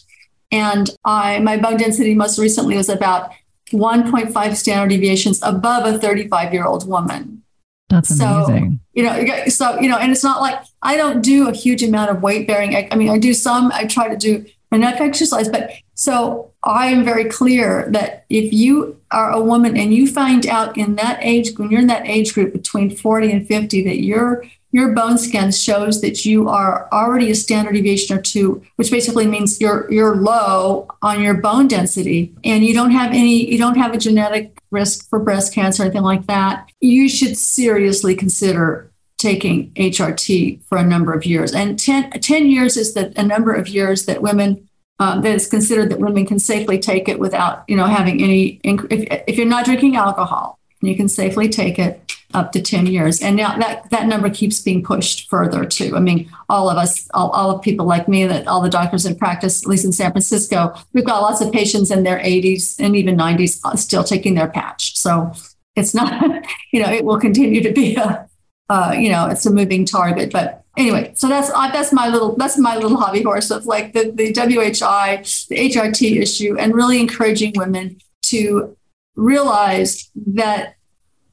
And 0.51 0.89
I, 1.03 1.39
my 1.39 1.57
bone 1.57 1.77
density 1.77 2.13
most 2.13 2.37
recently 2.37 2.77
was 2.77 2.89
about 2.89 3.31
1.5 3.71 4.55
standard 4.55 4.89
deviations 4.89 5.39
above 5.41 5.91
a 5.91 5.97
35 5.97 6.53
year 6.53 6.65
old 6.65 6.87
woman. 6.87 7.41
That's 7.89 8.11
amazing. 8.19 8.71
So, 8.71 8.79
you 8.93 9.03
know, 9.03 9.47
so, 9.47 9.79
you 9.79 9.89
know, 9.89 9.97
and 9.97 10.11
it's 10.11 10.23
not 10.23 10.41
like 10.41 10.59
I 10.81 10.95
don't 10.95 11.21
do 11.21 11.49
a 11.49 11.53
huge 11.53 11.81
amount 11.81 12.11
of 12.11 12.21
weight 12.21 12.47
bearing. 12.47 12.75
I, 12.75 12.87
I 12.91 12.95
mean, 12.95 13.09
I 13.09 13.17
do 13.17 13.33
some, 13.33 13.71
I 13.73 13.85
try 13.85 14.07
to 14.09 14.17
do 14.17 14.45
enough 14.72 14.99
exercise, 14.99 15.49
but 15.49 15.72
so 15.93 16.51
I 16.63 16.88
am 16.88 17.05
very 17.05 17.26
clear 17.26 17.88
that 17.89 18.26
if 18.30 18.51
you 18.51 18.99
are 19.11 19.32
a 19.32 19.41
woman 19.41 19.78
and 19.78 19.93
you 19.93 20.07
find 20.07 20.45
out 20.45 20.78
in 20.78 20.95
that 20.95 21.20
age, 21.22 21.57
when 21.57 21.72
you're 21.72 21.82
in 21.82 21.88
that 21.88 22.07
age 22.07 22.34
group 22.34 22.53
between 22.53 22.95
40 22.95 23.32
and 23.32 23.47
50, 23.47 23.84
that 23.84 24.03
your 24.03 24.43
your 24.72 24.93
bone 24.93 25.18
scan 25.18 25.53
shows 25.53 26.01
that 26.01 26.26
you 26.26 26.49
are 26.49 26.89
already 26.91 27.32
a 27.32 27.36
standard 27.36 27.76
deviation 27.76 28.18
or 28.18 28.22
two, 28.22 28.61
which 28.76 28.91
basically 28.91 29.26
means 29.26 29.61
you're 29.61 29.89
you're 29.89 30.18
low 30.18 30.88
on 31.01 31.22
your 31.22 31.36
bone 31.36 31.70
density 31.70 32.34
and 32.43 32.66
you 32.66 32.74
don't 32.74 32.91
have 32.91 33.11
any, 33.11 33.49
you 33.49 33.57
don't 33.57 33.78
have 33.78 33.93
a 33.93 33.97
genetic 33.97 34.59
risk 34.72 35.09
for 35.09 35.18
breast 35.20 35.53
cancer 35.53 35.84
or 35.84 35.86
anything 35.86 36.01
like 36.01 36.28
that, 36.28 36.70
you 36.82 37.07
should 37.07 37.38
seriously 37.38 38.16
consider 38.16 38.91
taking 39.18 39.72
HRT 39.72 40.63
for 40.63 40.78
a 40.78 40.86
number 40.86 41.13
of 41.13 41.26
years. 41.26 41.53
And 41.53 41.80
10, 41.80 42.11
10 42.11 42.47
years 42.47 42.78
is 42.78 42.93
the 42.93 43.13
a 43.18 43.24
number 43.24 43.53
of 43.53 43.68
years 43.68 44.05
that 44.05 44.22
women 44.22 44.68
um, 44.99 45.22
that 45.22 45.36
it's 45.36 45.47
considered 45.47 45.89
that 45.91 45.99
women 45.99 46.26
can 46.26 46.39
safely 46.39 46.80
take 46.80 47.09
it 47.09 47.20
without, 47.20 47.66
you 47.68 47.76
know, 47.76 47.86
having 47.86 48.24
any. 48.24 48.61
If, 48.63 49.24
if 49.28 49.38
you're 49.38 49.45
not 49.45 49.66
drinking 49.66 49.97
alcohol, 49.97 50.57
you 50.82 50.95
can 50.95 51.09
safely 51.09 51.49
take 51.49 51.78
it 51.80 52.13
up 52.34 52.51
to 52.51 52.61
10 52.61 52.88
years. 52.88 53.22
And 53.22 53.36
now 53.36 53.57
that, 53.57 53.89
that 53.91 54.07
number 54.07 54.30
keeps 54.30 54.61
being 54.61 54.84
pushed 54.84 55.30
further 55.30 55.66
too. 55.66 55.95
I 55.95 55.99
mean, 55.99 56.30
all 56.49 56.70
of 56.70 56.78
us, 56.78 57.07
all, 57.13 57.30
all 57.32 57.51
of 57.51 57.61
people 57.61 57.86
like 57.86 58.07
me, 58.07 58.26
that 58.26 58.47
all 58.47 58.61
the 58.61 58.70
doctors 58.70 59.05
in 59.05 59.16
practice, 59.16 59.63
at 59.63 59.70
least 59.70 59.86
in 59.86 59.93
San 59.93 60.11
Francisco, 60.11 60.74
we've 60.93 61.05
got 61.05 61.22
lots 61.22 61.41
of 61.41 61.51
patients 61.51 61.91
in 61.91 62.03
their 62.03 62.20
80s 62.20 62.76
and 62.80 62.95
even 62.95 63.18
90s 63.18 63.59
uh, 63.63 63.76
still 63.76 64.03
taking 64.03 64.36
their 64.36 64.49
patch. 64.49 64.97
So 64.97 65.32
it's 65.76 65.93
not, 65.93 66.22
you 66.74 66.82
know, 66.82 66.91
it 66.91 67.05
will 67.05 67.20
continue 67.20 67.61
to 67.61 67.72
be 67.72 67.95
a, 67.95 68.28
uh, 68.70 68.95
you 68.97 69.09
know, 69.09 69.28
it's 69.28 69.45
a 69.45 69.51
moving 69.51 69.86
target. 69.86 70.32
But 70.32 70.63
anyway, 70.78 71.13
so 71.16 71.28
that's 71.28 71.49
uh, 71.49 71.70
that's 71.72 71.93
my 71.93 72.07
little 72.07 72.36
that's 72.36 72.57
my 72.57 72.76
little 72.76 72.97
hobby 72.97 73.22
horse 73.22 73.51
of 73.51 73.66
like 73.66 73.93
the 73.93 74.11
the 74.11 74.32
WHI, 74.34 75.24
the 75.49 75.70
HRT 75.70 76.22
issue, 76.22 76.57
and 76.57 76.74
really 76.74 76.99
encouraging 76.99 77.53
women 77.55 77.99
to 78.24 78.76
realize 79.16 80.09
that 80.16 80.76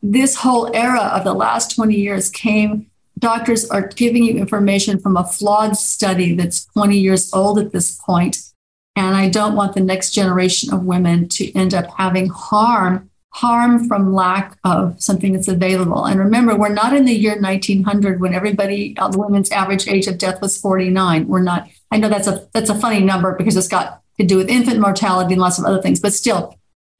this 0.02 0.36
whole 0.36 0.74
era 0.74 1.00
of 1.14 1.24
the 1.24 1.32
last 1.32 1.74
20 1.74 1.94
years 1.94 2.28
came 2.28 2.86
doctors 3.18 3.70
are 3.70 3.86
giving 3.86 4.24
you 4.24 4.34
information 4.34 4.98
from 4.98 5.16
a 5.16 5.24
flawed 5.24 5.76
study 5.76 6.34
that's 6.34 6.66
20 6.66 6.98
years 6.98 7.32
old 7.32 7.58
at 7.58 7.72
this 7.72 7.96
point 7.98 8.38
and 8.96 9.14
i 9.14 9.28
don't 9.28 9.54
want 9.54 9.74
the 9.74 9.80
next 9.80 10.10
generation 10.10 10.74
of 10.74 10.84
women 10.84 11.28
to 11.28 11.56
end 11.56 11.72
up 11.72 11.86
having 11.96 12.28
harm 12.28 13.08
harm 13.32 13.88
from 13.88 14.12
lack 14.12 14.58
of 14.62 15.02
something 15.02 15.32
that's 15.32 15.48
available. 15.48 16.04
And 16.04 16.20
remember, 16.20 16.54
we're 16.54 16.68
not 16.68 16.94
in 16.94 17.06
the 17.06 17.14
year 17.14 17.40
1900 17.40 18.20
when 18.20 18.34
everybody, 18.34 18.96
uh, 18.98 19.08
the 19.08 19.18
women's 19.18 19.50
average 19.50 19.88
age 19.88 20.06
of 20.06 20.18
death 20.18 20.40
was 20.40 20.58
49. 20.58 21.26
We're 21.26 21.42
not. 21.42 21.68
I 21.90 21.98
know 21.98 22.08
that's 22.08 22.28
a 22.28 22.48
that's 22.52 22.70
a 22.70 22.74
funny 22.74 23.00
number 23.00 23.34
because 23.36 23.56
it's 23.56 23.68
got 23.68 24.02
to 24.18 24.26
do 24.26 24.36
with 24.36 24.48
infant 24.48 24.80
mortality 24.80 25.34
and 25.34 25.40
lots 25.40 25.58
of 25.58 25.64
other 25.64 25.80
things. 25.80 26.00
But 26.00 26.12
still, 26.12 26.58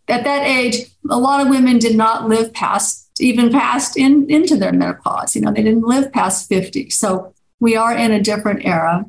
at 0.09 0.25
that 0.25 0.47
age, 0.47 0.87
a 1.09 1.19
lot 1.19 1.41
of 1.41 1.49
women 1.49 1.79
did 1.79 1.97
not 1.97 2.29
live 2.29 2.53
past 2.53 3.11
even 3.21 3.53
past 3.53 3.97
in 3.97 4.31
into 4.31 4.57
their 4.57 4.73
menopause. 4.73 5.37
You 5.37 5.43
know, 5.43 5.53
they 5.53 5.63
didn't 5.63 5.87
live 5.87 6.13
past 6.13 6.49
50. 6.49 6.91
So 6.91 7.35
we 7.61 7.77
are 7.77 7.97
in 7.97 8.11
a 8.11 8.23
different 8.23 8.65
era. 8.65 9.05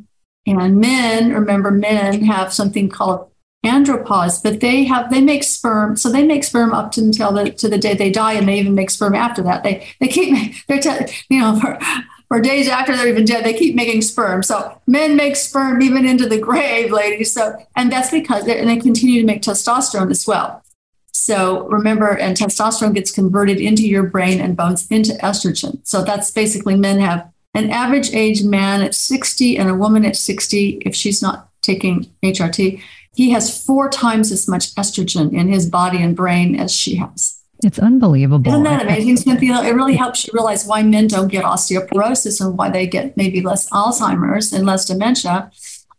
And 0.45 0.77
men, 0.77 1.31
remember, 1.31 1.71
men 1.71 2.25
have 2.25 2.53
something 2.53 2.89
called 2.89 3.31
andropause, 3.63 4.43
but 4.43 4.59
they 4.59 4.83
have 4.83 5.09
they 5.09 5.21
make 5.21 5.43
sperm, 5.43 5.95
so 5.95 6.09
they 6.09 6.23
make 6.23 6.43
sperm 6.43 6.73
up 6.73 6.95
until 6.97 7.31
the 7.31 7.51
to 7.51 7.69
the 7.69 7.77
day 7.77 7.93
they 7.93 8.11
die, 8.11 8.33
and 8.33 8.47
they 8.47 8.59
even 8.59 8.75
make 8.75 8.89
sperm 8.89 9.15
after 9.15 9.41
that. 9.43 9.63
They 9.63 9.87
they 9.99 10.07
keep 10.07 10.55
they're 10.67 10.79
te- 10.79 11.13
you 11.29 11.39
know 11.39 11.59
for 11.59 11.79
for 12.27 12.41
days 12.41 12.67
after 12.67 12.95
they're 12.95 13.07
even 13.07 13.25
dead, 13.25 13.45
they 13.45 13.53
keep 13.53 13.75
making 13.75 14.01
sperm. 14.01 14.43
So 14.43 14.79
men 14.87 15.15
make 15.15 15.35
sperm 15.35 15.81
even 15.81 16.05
into 16.05 16.27
the 16.27 16.39
grave, 16.39 16.91
ladies. 16.91 17.33
So 17.33 17.55
and 17.75 17.91
that's 17.91 18.11
because 18.11 18.47
and 18.47 18.69
they 18.69 18.77
continue 18.77 19.21
to 19.21 19.27
make 19.27 19.41
testosterone 19.41 20.11
as 20.11 20.27
well. 20.27 20.63
So 21.11 21.67
remember, 21.67 22.17
and 22.17 22.35
testosterone 22.35 22.95
gets 22.95 23.11
converted 23.11 23.61
into 23.61 23.87
your 23.87 24.03
brain 24.03 24.41
and 24.41 24.57
bones 24.57 24.87
into 24.87 25.13
estrogen. 25.13 25.79
So 25.87 26.03
that's 26.03 26.31
basically 26.31 26.75
men 26.75 26.99
have 26.99 27.31
an 27.53 27.69
average 27.69 28.13
age 28.13 28.43
man 28.43 28.81
at 28.81 28.95
60 28.95 29.57
and 29.57 29.69
a 29.69 29.75
woman 29.75 30.03
at 30.03 30.15
60 30.15 30.81
if 30.85 30.95
she's 30.95 31.21
not 31.21 31.49
taking 31.61 32.11
HRT 32.23 32.81
he 33.15 33.29
has 33.31 33.63
four 33.65 33.89
times 33.89 34.31
as 34.31 34.47
much 34.47 34.73
estrogen 34.75 35.33
in 35.33 35.47
his 35.47 35.69
body 35.69 36.01
and 36.01 36.15
brain 36.15 36.55
as 36.59 36.73
she 36.73 36.95
has. 36.95 37.39
It's 37.63 37.79
unbelievable. 37.79 38.51
Isn't 38.51 38.63
that 38.63 38.81
amazing, 38.81 39.17
Cynthia? 39.17 39.61
It 39.63 39.73
really 39.73 39.95
helps 39.95 40.25
you 40.25 40.31
realize 40.33 40.65
why 40.65 40.83
men 40.83 41.07
don't 41.07 41.29
get 41.29 41.45
osteoporosis 41.45 42.41
and 42.41 42.57
why 42.57 42.69
they 42.69 42.87
get 42.87 43.15
maybe 43.15 43.41
less 43.41 43.69
Alzheimer's 43.69 44.51
and 44.51 44.65
less 44.65 44.85
dementia. 44.85 45.49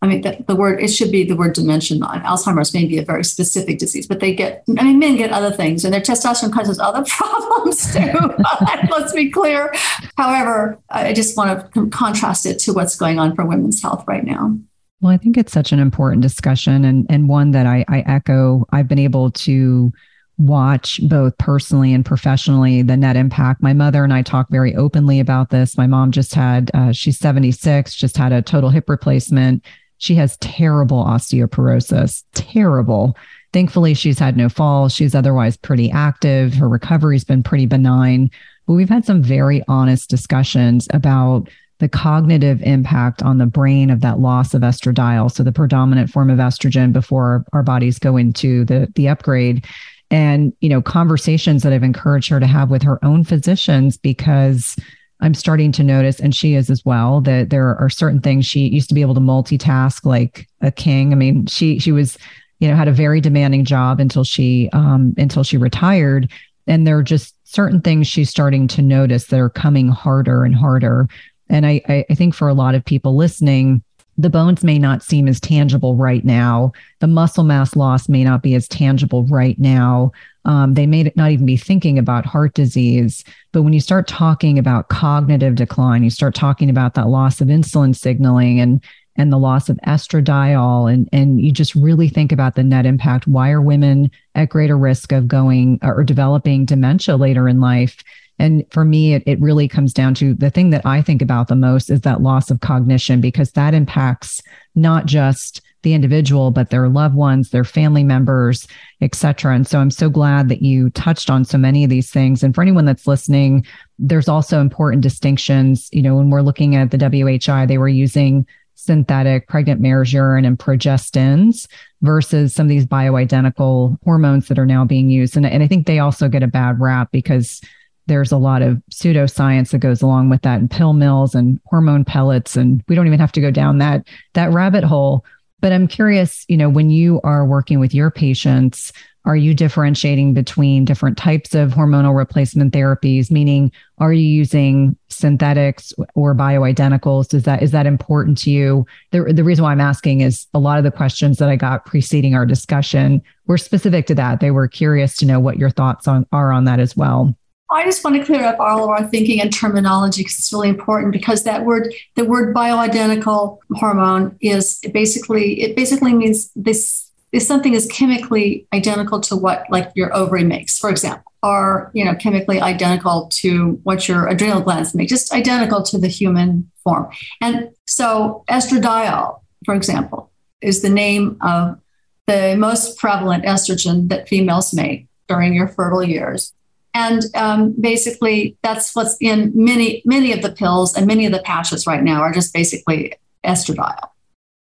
I 0.02 0.06
mean, 0.06 0.20
the, 0.20 0.44
the 0.46 0.54
word, 0.54 0.82
it 0.82 0.88
should 0.88 1.10
be 1.10 1.24
the 1.24 1.34
word 1.34 1.54
dementia, 1.54 1.96
not 1.96 2.22
Alzheimer's 2.24 2.74
may 2.74 2.84
be 2.84 2.98
a 2.98 3.04
very 3.04 3.24
specific 3.24 3.78
disease, 3.78 4.06
but 4.06 4.20
they 4.20 4.34
get, 4.34 4.62
I 4.78 4.84
mean, 4.84 4.98
men 4.98 5.16
get 5.16 5.30
other 5.32 5.50
things 5.50 5.82
and 5.82 5.94
their 5.94 6.02
testosterone 6.02 6.52
causes 6.52 6.78
other 6.78 7.02
problems 7.08 7.90
too. 7.90 8.12
Let's 8.90 9.14
be 9.14 9.30
clear. 9.30 9.72
However, 10.18 10.78
I 10.90 11.14
just 11.14 11.38
want 11.38 11.72
to 11.72 11.86
contrast 11.88 12.44
it 12.44 12.58
to 12.60 12.74
what's 12.74 12.96
going 12.96 13.18
on 13.18 13.34
for 13.34 13.46
women's 13.46 13.80
health 13.80 14.04
right 14.06 14.24
now. 14.24 14.58
Well, 15.05 15.12
I 15.12 15.18
think 15.18 15.36
it's 15.36 15.52
such 15.52 15.70
an 15.70 15.80
important 15.80 16.22
discussion 16.22 16.82
and, 16.86 17.05
and 17.11 17.28
one 17.28 17.50
that 17.50 17.66
I, 17.66 17.84
I 17.88 17.98
echo. 18.07 18.64
I've 18.72 18.88
been 18.88 18.98
able 18.98 19.30
to 19.32 19.92
watch 20.38 20.98
both 21.07 21.36
personally 21.36 21.92
and 21.92 22.07
professionally 22.07 22.80
the 22.80 22.96
net 22.96 23.14
impact. 23.14 23.62
My 23.62 23.74
mother 23.74 24.02
and 24.02 24.14
I 24.14 24.22
talk 24.22 24.48
very 24.48 24.74
openly 24.74 25.20
about 25.20 25.50
this. 25.50 25.76
My 25.76 25.86
mom 25.86 26.11
just 26.11 26.34
had, 26.34 26.70
uh, 26.72 26.92
she's 26.92 27.18
76, 27.18 27.94
just 27.94 28.16
had 28.16 28.32
a 28.32 28.40
total 28.40 28.70
hip 28.70 28.88
replacement. 28.88 29.62
She 29.98 30.14
has 30.14 30.38
terrible 30.38 31.05
osteoporosis, 31.05 32.24
terrible. 32.32 33.14
Thankfully, 33.52 33.92
she's 33.92 34.18
had 34.18 34.38
no 34.38 34.48
falls. 34.48 34.94
She's 34.94 35.14
otherwise 35.14 35.59
pretty 35.59 35.90
active. 35.90 36.55
Her 36.55 36.66
recovery's 36.66 37.24
been 37.24 37.42
pretty 37.42 37.66
benign. 37.66 38.30
But 38.66 38.72
we've 38.72 38.88
had 38.88 39.05
some 39.05 39.22
very 39.22 39.62
honest 39.68 40.09
discussions 40.09 40.88
about 40.94 41.50
the 41.79 41.89
cognitive 41.89 42.62
impact 42.62 43.22
on 43.22 43.39
the 43.39 43.47
brain 43.47 43.91
of 43.91 44.01
that 44.01 44.20
loss 44.20 44.55
of 44.55 44.62
estradiol, 44.62 45.31
so 45.31 45.43
the 45.43 45.53
predominant 45.53 46.11
form 46.11 46.31
of 46.31 46.39
estrogen 46.39 46.93
before 46.93 47.45
our 47.53 47.62
bodies 47.62 47.99
go 47.99 48.16
into 48.16 48.64
the 48.64 48.91
the 48.95 49.09
upgrade. 49.09 49.64
And 50.11 50.53
you 50.61 50.68
know 50.68 50.81
conversations 50.81 51.62
that 51.62 51.72
I've 51.72 51.83
encouraged 51.83 52.29
her 52.31 52.41
to 52.41 52.47
have 52.47 52.70
with 52.70 52.83
her 52.83 53.05
own 53.05 53.25
physicians 53.25 53.97
because 53.97 54.77
I'm 55.20 55.35
starting 55.35 55.72
to 55.72 55.83
notice 55.83 56.20
and 56.20 56.35
she 56.35 56.55
is 56.55 56.70
as 56.70 56.85
well 56.85 57.20
that 57.22 57.51
there 57.51 57.77
are 57.77 57.89
certain 57.89 58.20
things 58.20 58.47
she 58.47 58.68
used 58.68 58.89
to 58.89 58.95
be 58.95 59.01
able 59.01 59.14
to 59.14 59.20
multitask 59.20 60.05
like 60.05 60.49
a 60.61 60.70
king. 60.70 61.12
I 61.12 61.16
mean, 61.16 61.47
she 61.47 61.79
she 61.79 61.93
was 61.93 62.16
you 62.61 62.68
know 62.68 62.77
had 62.77 62.89
a 62.89 62.93
very 62.93 63.20
demanding 63.20 63.64
job 63.64 63.99
until 63.99 64.22
she 64.22 64.70
um 64.72 65.14
until 65.18 65.43
she 65.43 65.57
retired. 65.57 66.31
And 66.66 66.87
there 66.87 66.97
are 66.97 67.03
just 67.03 67.35
certain 67.45 67.81
things 67.81 68.07
she's 68.07 68.31
starting 68.31 68.68
to 68.68 68.83
notice 68.83 69.27
that 69.27 69.41
are 69.41 69.51
coming 69.51 69.89
harder 69.89 70.45
and 70.45 70.55
harder 70.55 71.09
and 71.49 71.66
I, 71.66 72.05
I 72.11 72.14
think 72.14 72.34
for 72.34 72.49
a 72.49 72.55
lot 72.55 72.74
of 72.74 72.84
people 72.84 73.16
listening, 73.16 73.82
the 74.16 74.30
bones 74.30 74.62
may 74.62 74.78
not 74.78 75.03
seem 75.03 75.26
as 75.26 75.40
tangible 75.40 75.97
right 75.97 76.24
now. 76.24 76.72
The 77.01 77.07
muscle 77.07 77.45
mass 77.45 77.74
loss 77.74 78.09
may 78.09 78.22
not 78.22 78.42
be 78.42 78.55
as 78.55 78.68
tangible 78.68 79.24
right 79.24 79.59
now. 79.59 80.12
Um, 80.45 80.74
they 80.74 80.86
may 80.86 81.11
not 81.16 81.32
even 81.32 81.47
be 81.47 81.57
thinking 81.57 81.99
about 81.99 82.26
heart 82.26 82.55
disease. 82.55 83.24
But 83.53 83.62
when 83.62 83.72
you 83.72 83.80
start 83.80 84.07
talking 84.07 84.59
about 84.59 84.88
cognitive 84.88 85.57
decline, 85.57 86.05
you 86.05 86.11
start 86.11 86.34
talking 86.34 86.70
about 86.70 86.95
that 86.95 87.09
loss 87.09 87.40
of 87.40 87.49
insulin 87.49 87.95
signaling 87.97 88.61
and 88.61 88.82
and 89.16 89.32
the 89.32 89.38
loss 89.38 89.68
of 89.68 89.78
estradiol 89.86 90.92
and 90.92 91.09
and 91.12 91.40
you 91.40 91.53
just 91.53 91.74
really 91.76 92.09
think 92.09 92.32
about 92.32 92.57
the 92.57 92.64
net 92.64 92.84
impact 92.84 93.28
why 93.28 93.51
are 93.51 93.61
women 93.61 94.11
at 94.34 94.49
greater 94.49 94.76
risk 94.76 95.12
of 95.12 95.28
going 95.28 95.78
or 95.82 96.03
developing 96.03 96.64
dementia 96.64 97.16
later 97.16 97.49
in 97.49 97.61
life 97.61 98.03
and 98.39 98.64
for 98.70 98.85
me, 98.85 99.14
it, 99.14 99.22
it 99.26 99.41
really 99.41 99.68
comes 99.68 99.93
down 99.93 100.14
to 100.14 100.35
the 100.35 100.51
thing 100.51 100.70
that 100.70 100.85
I 100.85 101.03
think 101.03 101.22
about 101.22 101.49
the 101.49 101.57
most 101.57 101.91
is 101.91 102.01
that 102.03 102.22
loss 102.22 102.51
of 102.51 102.61
cognition, 102.61 103.20
because 103.20 103.53
that 103.53 103.74
impacts 103.74 104.41
not 104.74 105.07
just 105.07 105.61
the 105.82 105.95
individual, 105.95 106.51
but 106.51 106.70
their 106.70 106.89
loved 106.89 107.14
ones, 107.14 107.51
their 107.51 107.64
family 107.64 108.03
members, 108.03 108.66
et 109.03 109.14
cetera. 109.14 109.55
And 109.55 109.66
so 109.66 109.78
I'm 109.78 109.91
so 109.91 110.09
glad 110.09 110.49
that 110.49 110.62
you 110.62 110.91
touched 110.91 111.30
on 111.30 111.45
so 111.45 111.59
many 111.59 111.85
of 111.85 111.91
these 111.91 112.11
things. 112.11 112.43
And 112.43 112.55
for 112.55 112.62
anyone 112.62 112.87
that's 112.87 113.07
listening, 113.07 113.66
there's 113.99 114.28
also 114.28 114.61
important 114.61 115.03
distinctions. 115.03 115.89
You 115.93 116.03
know, 116.03 116.16
when 116.16 116.30
we're 116.30 116.43
looking 116.43 116.74
at 116.74 116.91
the 116.91 116.99
WHI, 116.99 117.66
they 117.66 117.78
were 117.78 117.89
using 117.89 118.47
synthetic 118.76 119.47
pregnant 119.47 119.80
mare's 119.80 120.12
urine 120.12 120.45
and 120.45 120.59
progestins 120.59 121.68
versus 122.03 122.55
some 122.55 122.66
of 122.66 122.70
these 122.70 122.87
bioidentical 122.87 123.97
hormones 124.05 124.49
that 124.49 124.59
are 124.59 124.66
now 124.66 124.85
being 124.85 125.11
used. 125.11 125.37
And, 125.37 125.47
and 125.47 125.62
I 125.62 125.68
think 125.68 125.87
they 125.87 126.01
also 126.01 126.28
get 126.28 126.43
a 126.43 126.49
bad 126.49 126.80
rap 126.80 127.11
because 127.12 127.61
there's 128.07 128.32
a 128.32 128.36
lot 128.36 128.62
of 128.62 128.82
pseudoscience 128.90 129.70
that 129.70 129.78
goes 129.78 130.02
along 130.02 130.30
with 130.30 130.42
that 130.42 130.61
and 130.61 130.70
pill 130.70 130.92
mills 130.92 131.34
and 131.34 131.61
hormone 131.66 132.05
pellets 132.05 132.57
and 132.57 132.82
we 132.88 132.94
don't 132.94 133.07
even 133.07 133.20
have 133.20 133.32
to 133.32 133.40
go 133.40 133.50
down 133.50 133.78
that 133.78 134.07
that 134.34 134.52
rabbit 134.52 134.84
hole 134.84 135.24
but 135.61 135.72
i'm 135.72 135.88
curious 135.88 136.44
you 136.48 136.57
know 136.57 136.68
when 136.68 136.90
you 136.90 137.20
are 137.24 137.46
working 137.46 137.80
with 137.80 137.94
your 137.94 138.11
patients 138.11 138.92
are 139.26 139.36
you 139.36 139.55
differentiating 139.55 140.34
between 140.34 140.84
different 140.84 141.16
types 141.16 141.55
of 141.55 141.72
hormonal 141.72 142.14
replacement 142.14 142.74
therapies? 142.74 143.30
Meaning, 143.30 143.72
are 143.96 144.12
you 144.12 144.26
using 144.26 144.96
synthetics 145.09 145.94
or 146.14 146.34
bioidenticals? 146.34 147.32
Is 147.32 147.44
that 147.44 147.62
is 147.62 147.70
that 147.70 147.86
important 147.86 148.36
to 148.38 148.50
you? 148.50 148.86
The, 149.12 149.32
the 149.32 149.44
reason 149.44 149.62
why 149.62 149.72
I'm 149.72 149.80
asking 149.80 150.20
is 150.20 150.46
a 150.52 150.59
lot 150.59 150.76
of 150.76 150.84
the 150.84 150.90
questions 150.90 151.38
that 151.38 151.48
I 151.48 151.57
got 151.57 151.86
preceding 151.86 152.34
our 152.34 152.44
discussion 152.44 153.22
were 153.46 153.57
specific 153.57 154.07
to 154.07 154.14
that. 154.16 154.40
They 154.40 154.50
were 154.50 154.68
curious 154.68 155.16
to 155.16 155.26
know 155.26 155.40
what 155.40 155.57
your 155.57 155.70
thoughts 155.70 156.07
on 156.07 156.26
are 156.30 156.52
on 156.52 156.64
that 156.64 156.80
as 156.80 156.94
well. 156.94 157.34
I 157.70 157.84
just 157.84 158.04
want 158.04 158.16
to 158.16 158.24
clear 158.24 158.44
up 158.44 158.60
all 158.60 158.84
of 158.84 158.90
our 158.90 159.06
thinking 159.08 159.40
and 159.40 159.52
terminology 159.52 160.22
because 160.22 160.38
it's 160.38 160.52
really 160.52 160.68
important 160.68 161.12
because 161.12 161.44
that 161.44 161.64
word, 161.64 161.94
the 162.14 162.24
word 162.24 162.54
bioidentical 162.54 163.58
hormone 163.72 164.36
is 164.40 164.80
basically, 164.92 165.62
it 165.62 165.74
basically 165.74 166.14
means 166.14 166.50
this 166.54 167.10
if 167.34 167.42
something 167.42 167.74
is 167.74 167.88
chemically 167.88 168.64
identical 168.72 169.20
to 169.20 169.34
what 169.34 169.66
like 169.68 169.90
your 169.96 170.14
ovary 170.14 170.44
makes, 170.44 170.78
for 170.78 170.88
example, 170.88 171.32
or 171.42 171.90
you 171.92 172.04
know, 172.04 172.14
chemically 172.14 172.60
identical 172.60 173.28
to 173.32 173.72
what 173.82 174.06
your 174.06 174.28
adrenal 174.28 174.60
glands 174.60 174.94
make, 174.94 175.08
just 175.08 175.32
identical 175.32 175.82
to 175.82 175.98
the 175.98 176.06
human 176.06 176.70
form. 176.84 177.10
And 177.40 177.70
so 177.88 178.44
estradiol, 178.48 179.40
for 179.64 179.74
example, 179.74 180.30
is 180.60 180.80
the 180.80 180.88
name 180.88 181.36
of 181.40 181.80
the 182.28 182.54
most 182.56 182.98
prevalent 182.98 183.44
estrogen 183.44 184.08
that 184.10 184.28
females 184.28 184.72
make 184.72 185.08
during 185.26 185.54
your 185.54 185.66
fertile 185.66 186.04
years. 186.04 186.52
And 186.95 187.22
um, 187.34 187.74
basically, 187.78 188.57
that's 188.62 188.95
what's 188.95 189.16
in 189.20 189.53
many, 189.55 190.01
many 190.05 190.32
of 190.32 190.42
the 190.42 190.53
pills 190.53 190.97
and 190.97 191.07
many 191.07 191.26
of 191.26 191.32
the 191.32 191.42
patches 191.42 191.86
right 191.86 192.03
now 192.03 192.20
are 192.20 192.32
just 192.32 192.55
basically 192.55 193.14
estradiol. 193.45 193.99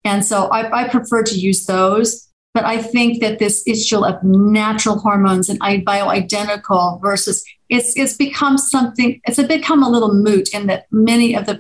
And 0.05 0.25
so 0.25 0.47
I, 0.47 0.85
I 0.85 0.89
prefer 0.89 1.23
to 1.25 1.35
use 1.35 1.67
those 1.67 2.32
but 2.55 2.65
I 2.65 2.83
think 2.83 3.21
that 3.21 3.39
this 3.39 3.63
issue 3.67 4.05
of 4.05 4.23
natural 4.23 4.99
hormones 4.99 5.49
and 5.49 5.61
bioidentical 5.61 7.01
versus 7.01 7.45
it's 7.69 7.97
it's 7.97 8.15
become 8.15 8.59
something 8.59 9.19
it's 9.25 9.43
become 9.45 9.83
a 9.83 9.89
little 9.89 10.15
moot 10.15 10.53
in 10.53 10.67
that 10.67 10.87
many 10.91 11.35
of 11.35 11.47
the 11.47 11.55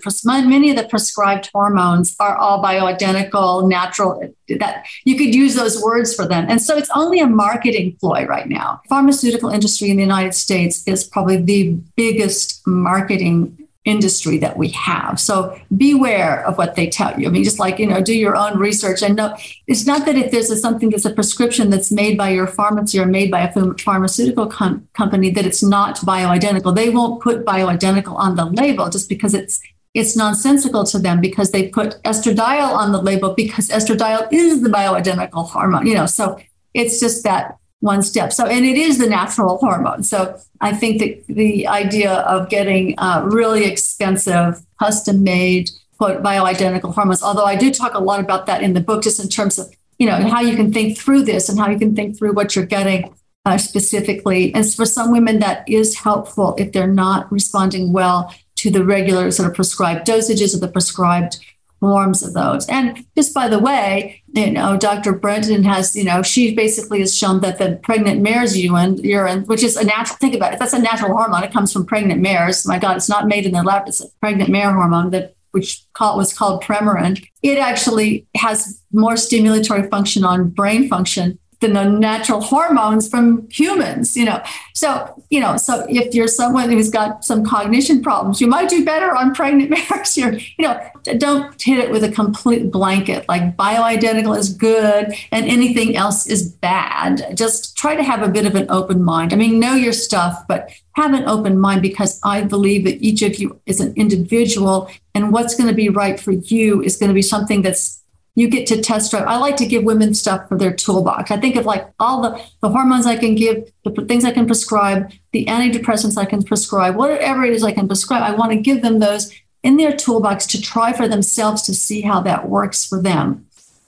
many 0.47 0.70
of 0.70 0.76
the 0.76 0.84
prescribed 0.84 1.49
hormones 1.55 2.14
are 2.20 2.36
all 2.36 2.62
bioidentical 2.62 3.66
natural 3.66 4.22
that 4.59 4.84
you 5.05 5.16
could 5.16 5.34
use 5.34 5.55
those 5.55 5.82
words 5.82 6.14
for 6.14 6.26
them. 6.26 6.45
And 6.49 6.61
so 6.61 6.76
it's 6.76 6.90
only 6.95 7.20
a 7.20 7.26
marketing 7.26 7.97
ploy 7.99 8.26
right 8.26 8.47
now. 8.47 8.82
Pharmaceutical 8.90 9.49
industry 9.49 9.88
in 9.88 9.97
the 9.97 10.03
united 10.03 10.34
states 10.34 10.86
is 10.86 11.05
probably 11.05 11.38
the 11.38 11.80
biggest 11.97 12.61
marketing 12.66 13.61
industry 13.84 14.38
that 14.38 14.56
we 14.56 14.68
have. 14.68 15.18
So 15.18 15.58
beware 15.76 16.46
of 16.46 16.56
what 16.56 16.76
they 16.76 16.88
tell 16.88 17.18
you. 17.18 17.26
I 17.26 17.30
mean, 17.30 17.42
just 17.42 17.58
like, 17.58 17.80
you 17.80 17.86
know, 17.86 18.00
do 18.00 18.14
your 18.14 18.36
own 18.36 18.56
research 18.58 19.02
and 19.02 19.16
know 19.16 19.36
it's 19.66 19.86
not 19.86 20.06
that 20.06 20.14
if 20.14 20.30
there's 20.30 20.50
a, 20.50 20.56
something 20.56 20.90
that's 20.90 21.04
a 21.04 21.12
prescription 21.12 21.68
that's 21.68 21.90
made 21.90 22.16
by 22.16 22.30
your 22.30 22.46
pharmacy 22.46 23.00
or 23.00 23.06
made 23.06 23.30
by 23.30 23.40
a 23.40 23.74
pharmaceutical 23.78 24.46
com- 24.46 24.88
company 24.92 25.30
that 25.30 25.44
it's 25.44 25.62
not 25.64 25.96
bioidentical. 25.96 26.74
They 26.74 26.90
won't 26.90 27.20
put 27.20 27.44
bioidentical 27.44 28.14
on 28.14 28.36
the 28.36 28.44
label 28.44 28.88
just 28.88 29.08
because 29.08 29.34
it's 29.34 29.60
it's 29.94 30.16
nonsensical 30.16 30.84
to 30.84 30.98
them 30.98 31.20
because 31.20 31.50
they 31.50 31.68
put 31.68 32.02
estradiol 32.04 32.74
on 32.74 32.92
the 32.92 33.02
label 33.02 33.34
because 33.34 33.68
estradiol 33.68 34.26
is 34.32 34.62
the 34.62 34.70
bioidentical 34.70 35.46
hormone, 35.50 35.86
you 35.86 35.94
know. 35.94 36.06
So 36.06 36.38
it's 36.72 36.98
just 36.98 37.24
that 37.24 37.58
one 37.82 38.00
step. 38.02 38.32
So, 38.32 38.46
and 38.46 38.64
it 38.64 38.78
is 38.78 38.98
the 38.98 39.08
natural 39.08 39.58
hormone. 39.58 40.02
So, 40.04 40.38
I 40.60 40.72
think 40.72 41.00
that 41.00 41.26
the 41.26 41.66
idea 41.66 42.12
of 42.12 42.48
getting 42.48 42.94
uh, 42.98 43.28
really 43.30 43.64
expensive, 43.64 44.60
custom 44.78 45.24
made, 45.24 45.70
quote, 45.98 46.22
bioidentical 46.22 46.94
hormones, 46.94 47.22
although 47.22 47.44
I 47.44 47.56
do 47.56 47.70
talk 47.72 47.94
a 47.94 47.98
lot 47.98 48.20
about 48.20 48.46
that 48.46 48.62
in 48.62 48.72
the 48.72 48.80
book, 48.80 49.02
just 49.02 49.20
in 49.20 49.28
terms 49.28 49.58
of, 49.58 49.74
you 49.98 50.06
know, 50.06 50.28
how 50.28 50.40
you 50.40 50.56
can 50.56 50.72
think 50.72 50.96
through 50.96 51.22
this 51.22 51.48
and 51.48 51.58
how 51.58 51.68
you 51.68 51.78
can 51.78 51.94
think 51.94 52.16
through 52.16 52.32
what 52.32 52.54
you're 52.54 52.66
getting 52.66 53.12
uh, 53.44 53.58
specifically. 53.58 54.54
And 54.54 54.72
for 54.72 54.86
some 54.86 55.10
women, 55.10 55.40
that 55.40 55.68
is 55.68 55.96
helpful 55.96 56.54
if 56.58 56.72
they're 56.72 56.86
not 56.86 57.30
responding 57.32 57.92
well 57.92 58.32
to 58.56 58.70
the 58.70 58.84
regular 58.84 59.30
sort 59.32 59.48
of 59.48 59.56
prescribed 59.56 60.06
dosages 60.06 60.54
or 60.54 60.60
the 60.60 60.68
prescribed 60.68 61.44
forms 61.82 62.22
of 62.22 62.32
those. 62.32 62.64
And 62.68 63.04
just 63.16 63.34
by 63.34 63.48
the 63.48 63.58
way, 63.58 64.22
you 64.28 64.52
know, 64.52 64.76
Dr. 64.76 65.12
Brinton 65.12 65.64
has, 65.64 65.96
you 65.96 66.04
know, 66.04 66.22
she 66.22 66.54
basically 66.54 67.00
has 67.00 67.18
shown 67.18 67.40
that 67.40 67.58
the 67.58 67.80
pregnant 67.82 68.22
mare's 68.22 68.56
urine, 68.56 68.98
urine, 68.98 69.42
which 69.46 69.64
is 69.64 69.76
a 69.76 69.84
natural, 69.84 70.16
think 70.18 70.36
about 70.36 70.52
it, 70.52 70.60
that's 70.60 70.74
a 70.74 70.78
natural 70.78 71.12
hormone. 71.12 71.42
It 71.42 71.52
comes 71.52 71.72
from 71.72 71.84
pregnant 71.84 72.20
mares. 72.20 72.64
My 72.64 72.78
God, 72.78 72.96
it's 72.96 73.08
not 73.08 73.26
made 73.26 73.46
in 73.46 73.52
the 73.52 73.64
lab. 73.64 73.88
It's 73.88 74.00
a 74.00 74.06
pregnant 74.20 74.48
mare 74.48 74.72
hormone 74.72 75.10
that 75.10 75.34
which 75.50 75.84
call, 75.92 76.16
was 76.16 76.32
called 76.32 76.62
Premarin. 76.62 77.26
It 77.42 77.58
actually 77.58 78.28
has 78.36 78.80
more 78.92 79.14
stimulatory 79.14 79.90
function 79.90 80.24
on 80.24 80.50
brain 80.50 80.88
function 80.88 81.38
than 81.62 81.72
the 81.72 81.84
natural 81.84 82.42
hormones 82.42 83.08
from 83.08 83.48
humans, 83.50 84.16
you 84.16 84.26
know. 84.26 84.42
So, 84.74 85.24
you 85.30 85.40
know, 85.40 85.56
so 85.56 85.86
if 85.88 86.14
you're 86.14 86.28
someone 86.28 86.70
who's 86.70 86.90
got 86.90 87.24
some 87.24 87.44
cognition 87.44 88.02
problems, 88.02 88.40
you 88.40 88.46
might 88.46 88.68
do 88.68 88.84
better 88.84 89.14
on 89.14 89.34
pregnant 89.34 89.70
mares. 89.90 90.16
You're, 90.18 90.34
you 90.34 90.68
know, 90.68 90.78
don't 91.16 91.60
hit 91.60 91.78
it 91.78 91.90
with 91.90 92.04
a 92.04 92.12
complete 92.12 92.70
blanket 92.70 93.26
like 93.28 93.56
bioidentical 93.56 94.36
is 94.36 94.52
good 94.52 95.14
and 95.30 95.46
anything 95.46 95.96
else 95.96 96.26
is 96.26 96.52
bad. 96.52 97.36
Just 97.36 97.76
try 97.76 97.94
to 97.94 98.02
have 98.02 98.22
a 98.22 98.28
bit 98.28 98.44
of 98.44 98.54
an 98.54 98.66
open 98.68 99.02
mind. 99.02 99.32
I 99.32 99.36
mean, 99.36 99.58
know 99.58 99.74
your 99.74 99.92
stuff, 99.92 100.44
but 100.48 100.70
have 100.96 101.14
an 101.14 101.24
open 101.24 101.58
mind 101.58 101.80
because 101.80 102.20
I 102.22 102.42
believe 102.42 102.84
that 102.84 103.02
each 103.02 103.22
of 103.22 103.36
you 103.36 103.60
is 103.66 103.80
an 103.80 103.94
individual 103.96 104.90
and 105.14 105.32
what's 105.32 105.54
going 105.54 105.68
to 105.68 105.74
be 105.74 105.88
right 105.88 106.18
for 106.20 106.32
you 106.32 106.82
is 106.82 106.96
going 106.96 107.08
to 107.08 107.14
be 107.14 107.22
something 107.22 107.62
that's 107.62 108.01
you 108.34 108.48
get 108.48 108.66
to 108.68 108.80
test 108.80 109.10
drive. 109.10 109.26
I 109.26 109.36
like 109.36 109.56
to 109.56 109.66
give 109.66 109.84
women 109.84 110.14
stuff 110.14 110.48
for 110.48 110.56
their 110.56 110.72
toolbox. 110.72 111.30
I 111.30 111.36
think 111.36 111.56
of 111.56 111.66
like 111.66 111.90
all 112.00 112.22
the, 112.22 112.42
the 112.62 112.70
hormones 112.70 113.06
I 113.06 113.16
can 113.16 113.34
give, 113.34 113.70
the 113.84 113.90
things 114.06 114.24
I 114.24 114.32
can 114.32 114.46
prescribe, 114.46 115.12
the 115.32 115.44
antidepressants 115.46 116.16
I 116.16 116.24
can 116.24 116.42
prescribe, 116.42 116.96
whatever 116.96 117.44
it 117.44 117.52
is 117.52 117.62
I 117.62 117.72
can 117.72 117.86
prescribe. 117.86 118.22
I 118.22 118.34
want 118.34 118.52
to 118.52 118.58
give 118.58 118.82
them 118.82 119.00
those 119.00 119.32
in 119.62 119.76
their 119.76 119.94
toolbox 119.94 120.46
to 120.46 120.60
try 120.60 120.92
for 120.92 121.08
themselves 121.08 121.62
to 121.62 121.74
see 121.74 122.00
how 122.00 122.20
that 122.22 122.48
works 122.48 122.86
for 122.86 123.00
them. 123.00 123.46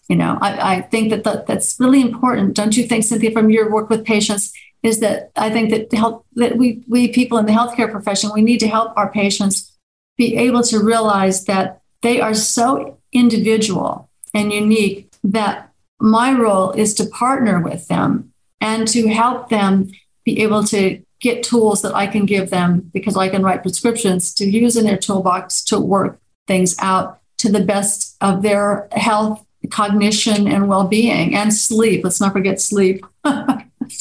You 0.08 0.16
know, 0.16 0.38
I, 0.40 0.76
I 0.76 0.80
think 0.82 1.10
that, 1.10 1.24
that 1.24 1.46
that's 1.46 1.80
really 1.80 2.02
important. 2.02 2.54
Don't 2.54 2.76
you 2.76 2.84
think, 2.84 3.04
Cynthia, 3.04 3.32
from 3.32 3.48
your 3.48 3.72
work 3.72 3.88
with 3.88 4.04
patients, 4.04 4.52
is 4.82 5.00
that 5.00 5.30
I 5.34 5.48
think 5.48 5.70
that 5.70 5.90
help 5.96 6.26
that 6.34 6.58
we 6.58 6.84
we 6.86 7.08
people 7.08 7.38
in 7.38 7.46
the 7.46 7.52
healthcare 7.52 7.90
profession, 7.90 8.30
we 8.34 8.42
need 8.42 8.60
to 8.60 8.68
help 8.68 8.92
our 8.98 9.10
patients 9.10 9.72
be 10.18 10.36
able 10.36 10.62
to 10.64 10.78
realize 10.78 11.46
that 11.46 11.80
they 12.02 12.20
are 12.20 12.34
so 12.34 12.98
individual 13.12 14.10
and 14.34 14.52
unique 14.52 15.10
that 15.22 15.72
my 16.00 16.32
role 16.32 16.72
is 16.72 16.92
to 16.94 17.06
partner 17.06 17.60
with 17.60 17.88
them 17.88 18.32
and 18.60 18.86
to 18.88 19.08
help 19.08 19.48
them 19.48 19.90
be 20.24 20.42
able 20.42 20.64
to 20.64 21.02
get 21.20 21.42
tools 21.42 21.80
that 21.82 21.94
I 21.94 22.06
can 22.06 22.26
give 22.26 22.50
them 22.50 22.90
because 22.92 23.16
I 23.16 23.28
can 23.28 23.42
write 23.42 23.62
prescriptions 23.62 24.34
to 24.34 24.44
use 24.44 24.76
in 24.76 24.84
their 24.84 24.98
toolbox 24.98 25.64
to 25.64 25.80
work 25.80 26.20
things 26.46 26.76
out 26.78 27.20
to 27.38 27.50
the 27.50 27.64
best 27.64 28.16
of 28.20 28.42
their 28.42 28.88
health, 28.92 29.44
cognition, 29.70 30.46
and 30.46 30.68
well 30.68 30.86
being 30.86 31.34
and 31.34 31.52
sleep. 31.54 32.04
Let's 32.04 32.20
not 32.20 32.32
forget 32.32 32.60
sleep. 32.60 33.04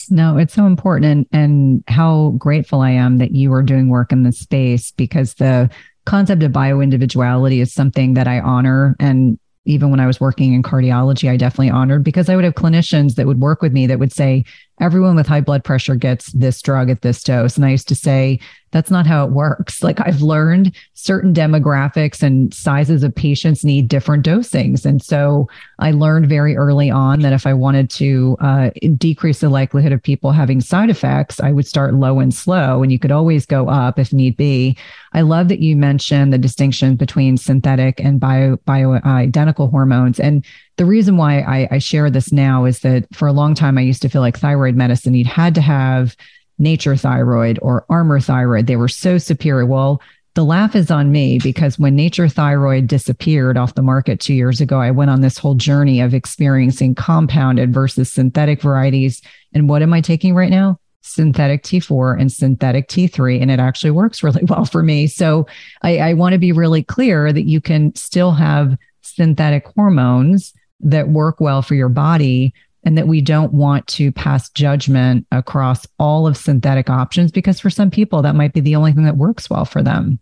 no, 0.09 0.37
it's 0.37 0.53
so 0.53 0.65
important. 0.65 1.05
And, 1.05 1.25
and 1.31 1.83
how 1.87 2.35
grateful 2.37 2.81
I 2.81 2.91
am 2.91 3.19
that 3.19 3.31
you 3.31 3.53
are 3.53 3.63
doing 3.63 3.89
work 3.89 4.11
in 4.11 4.23
this 4.23 4.39
space 4.39 4.91
because 4.91 5.35
the 5.35 5.69
concept 6.05 6.43
of 6.43 6.51
bioindividuality 6.51 7.61
is 7.61 7.71
something 7.71 8.15
that 8.15 8.27
I 8.27 8.41
honor 8.41 8.95
and 8.99 9.39
even 9.65 9.89
when 9.89 9.99
I 9.99 10.07
was 10.07 10.19
working 10.19 10.53
in 10.53 10.63
cardiology, 10.63 11.29
I 11.29 11.37
definitely 11.37 11.69
honored 11.69 12.03
because 12.03 12.29
I 12.29 12.35
would 12.35 12.45
have 12.45 12.55
clinicians 12.55 13.15
that 13.15 13.27
would 13.27 13.39
work 13.39 13.61
with 13.61 13.71
me 13.71 13.87
that 13.87 13.99
would 13.99 14.11
say, 14.11 14.43
everyone 14.79 15.15
with 15.15 15.27
high 15.27 15.41
blood 15.41 15.63
pressure 15.63 15.95
gets 15.95 16.31
this 16.33 16.61
drug 16.61 16.89
at 16.89 17.01
this 17.01 17.23
dose. 17.23 17.55
And 17.55 17.65
I 17.65 17.71
used 17.71 17.87
to 17.89 17.95
say, 17.95 18.39
that's 18.71 18.89
not 18.89 19.05
how 19.05 19.23
it 19.23 19.31
works. 19.31 19.83
Like 19.83 19.99
I've 20.01 20.23
learned 20.23 20.75
certain 20.93 21.31
demographics 21.31 22.23
and 22.23 22.51
sizes 22.51 23.03
of 23.03 23.13
patients 23.13 23.63
need 23.63 23.87
different 23.87 24.25
dosings. 24.25 24.83
And 24.83 25.01
so 25.01 25.47
I 25.77 25.91
learned 25.91 26.27
very 26.27 26.57
early 26.57 26.89
on 26.89 27.19
that 27.19 27.33
if 27.33 27.45
I 27.45 27.53
wanted 27.53 27.91
to 27.91 28.35
uh, 28.39 28.71
decrease 28.97 29.41
the 29.41 29.49
likelihood 29.49 29.91
of 29.91 30.01
people 30.01 30.31
having 30.31 30.59
side 30.59 30.89
effects, 30.89 31.39
I 31.39 31.51
would 31.51 31.67
start 31.67 31.93
low 31.93 32.19
and 32.19 32.33
slow, 32.33 32.81
and 32.81 32.91
you 32.91 32.97
could 32.97 33.11
always 33.11 33.45
go 33.45 33.69
up 33.69 33.99
if 33.99 34.11
need 34.11 34.35
be. 34.37 34.75
I 35.13 35.21
love 35.21 35.49
that 35.49 35.59
you 35.59 35.75
mentioned 35.75 36.33
the 36.33 36.39
distinction 36.39 36.95
between 36.95 37.37
synthetic 37.37 37.99
and 37.99 38.19
bio, 38.19 38.57
bio 38.65 38.93
identical 39.05 39.69
hormones. 39.69 40.19
And 40.19 40.43
the 40.77 40.85
reason 40.85 41.17
why 41.17 41.41
I, 41.41 41.67
I 41.71 41.77
share 41.77 42.09
this 42.09 42.31
now 42.31 42.65
is 42.65 42.79
that 42.79 43.05
for 43.13 43.27
a 43.27 43.33
long 43.33 43.53
time, 43.53 43.77
I 43.77 43.81
used 43.81 44.01
to 44.01 44.09
feel 44.09 44.21
like 44.21 44.37
thyroid 44.37 44.75
medicine—you'd 44.75 45.27
had 45.27 45.55
to 45.55 45.61
have 45.61 46.15
Nature-Throid 46.59 47.59
or 47.61 47.85
Armour 47.89 48.19
thyroid. 48.19 48.67
They 48.67 48.75
were 48.75 48.87
so 48.87 49.17
superior. 49.17 49.65
Well, 49.65 50.01
the 50.35 50.43
laugh 50.43 50.75
is 50.75 50.89
on 50.89 51.11
me 51.11 51.37
because 51.37 51.77
when 51.77 51.95
Nature-Throid 51.95 52.87
disappeared 52.87 53.57
off 53.57 53.75
the 53.75 53.83
market 53.83 54.19
two 54.19 54.33
years 54.33 54.61
ago, 54.61 54.79
I 54.79 54.89
went 54.89 55.11
on 55.11 55.21
this 55.21 55.37
whole 55.37 55.53
journey 55.55 56.01
of 56.01 56.13
experiencing 56.13 56.95
compounded 56.95 57.71
versus 57.71 58.11
synthetic 58.11 58.61
varieties. 58.61 59.21
And 59.53 59.69
what 59.69 59.83
am 59.83 59.93
I 59.93 60.01
taking 60.01 60.33
right 60.33 60.49
now? 60.49 60.79
Synthetic 61.01 61.63
T4 61.63 62.19
and 62.19 62.31
synthetic 62.31 62.87
T3. 62.87 63.41
And 63.41 63.51
it 63.51 63.59
actually 63.59 63.91
works 63.91 64.23
really 64.23 64.43
well 64.47 64.65
for 64.65 64.81
me. 64.81 65.05
So 65.05 65.45
I, 65.83 65.99
I 65.99 66.13
want 66.13 66.33
to 66.33 66.39
be 66.39 66.51
really 66.51 66.81
clear 66.81 67.31
that 67.31 67.47
you 67.47 67.61
can 67.61 67.93
still 67.93 68.31
have 68.31 68.75
synthetic 69.01 69.67
hormones 69.75 70.53
that 70.83 71.09
work 71.09 71.39
well 71.39 71.61
for 71.61 71.75
your 71.75 71.89
body 71.89 72.53
and 72.83 72.97
that 72.97 73.07
we 73.07 73.21
don't 73.21 73.53
want 73.53 73.87
to 73.87 74.11
pass 74.11 74.49
judgment 74.49 75.25
across 75.31 75.87
all 75.99 76.27
of 76.27 76.37
synthetic 76.37 76.89
options 76.89 77.31
because 77.31 77.59
for 77.59 77.69
some 77.69 77.89
people 77.89 78.21
that 78.21 78.35
might 78.35 78.53
be 78.53 78.59
the 78.59 78.75
only 78.75 78.91
thing 78.91 79.05
that 79.05 79.17
works 79.17 79.49
well 79.49 79.65
for 79.65 79.81
them. 79.81 80.19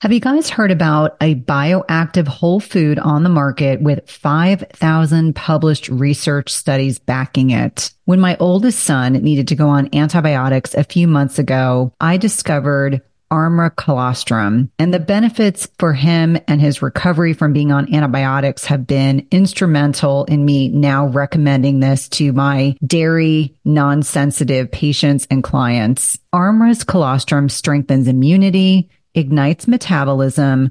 Have 0.00 0.12
you 0.12 0.20
guys 0.20 0.50
heard 0.50 0.70
about 0.70 1.16
a 1.22 1.34
bioactive 1.34 2.28
whole 2.28 2.60
food 2.60 2.98
on 2.98 3.22
the 3.22 3.30
market 3.30 3.80
with 3.80 4.08
5,000 4.10 5.34
published 5.34 5.88
research 5.88 6.52
studies 6.52 6.98
backing 6.98 7.50
it? 7.50 7.90
When 8.04 8.20
my 8.20 8.36
oldest 8.38 8.80
son 8.80 9.14
needed 9.14 9.48
to 9.48 9.54
go 9.54 9.68
on 9.68 9.88
antibiotics 9.94 10.74
a 10.74 10.84
few 10.84 11.08
months 11.08 11.38
ago, 11.38 11.90
I 12.02 12.18
discovered 12.18 13.00
Armra 13.34 13.74
colostrum. 13.74 14.70
And 14.78 14.94
the 14.94 15.00
benefits 15.00 15.68
for 15.80 15.92
him 15.92 16.38
and 16.46 16.60
his 16.60 16.82
recovery 16.82 17.32
from 17.32 17.52
being 17.52 17.72
on 17.72 17.92
antibiotics 17.92 18.64
have 18.66 18.86
been 18.86 19.26
instrumental 19.32 20.24
in 20.26 20.44
me 20.44 20.68
now 20.68 21.06
recommending 21.06 21.80
this 21.80 22.08
to 22.10 22.32
my 22.32 22.76
dairy 22.86 23.56
non 23.64 24.04
sensitive 24.04 24.70
patients 24.70 25.26
and 25.32 25.42
clients. 25.42 26.16
Armra's 26.32 26.84
colostrum 26.84 27.48
strengthens 27.48 28.06
immunity, 28.06 28.88
ignites 29.14 29.66
metabolism, 29.66 30.70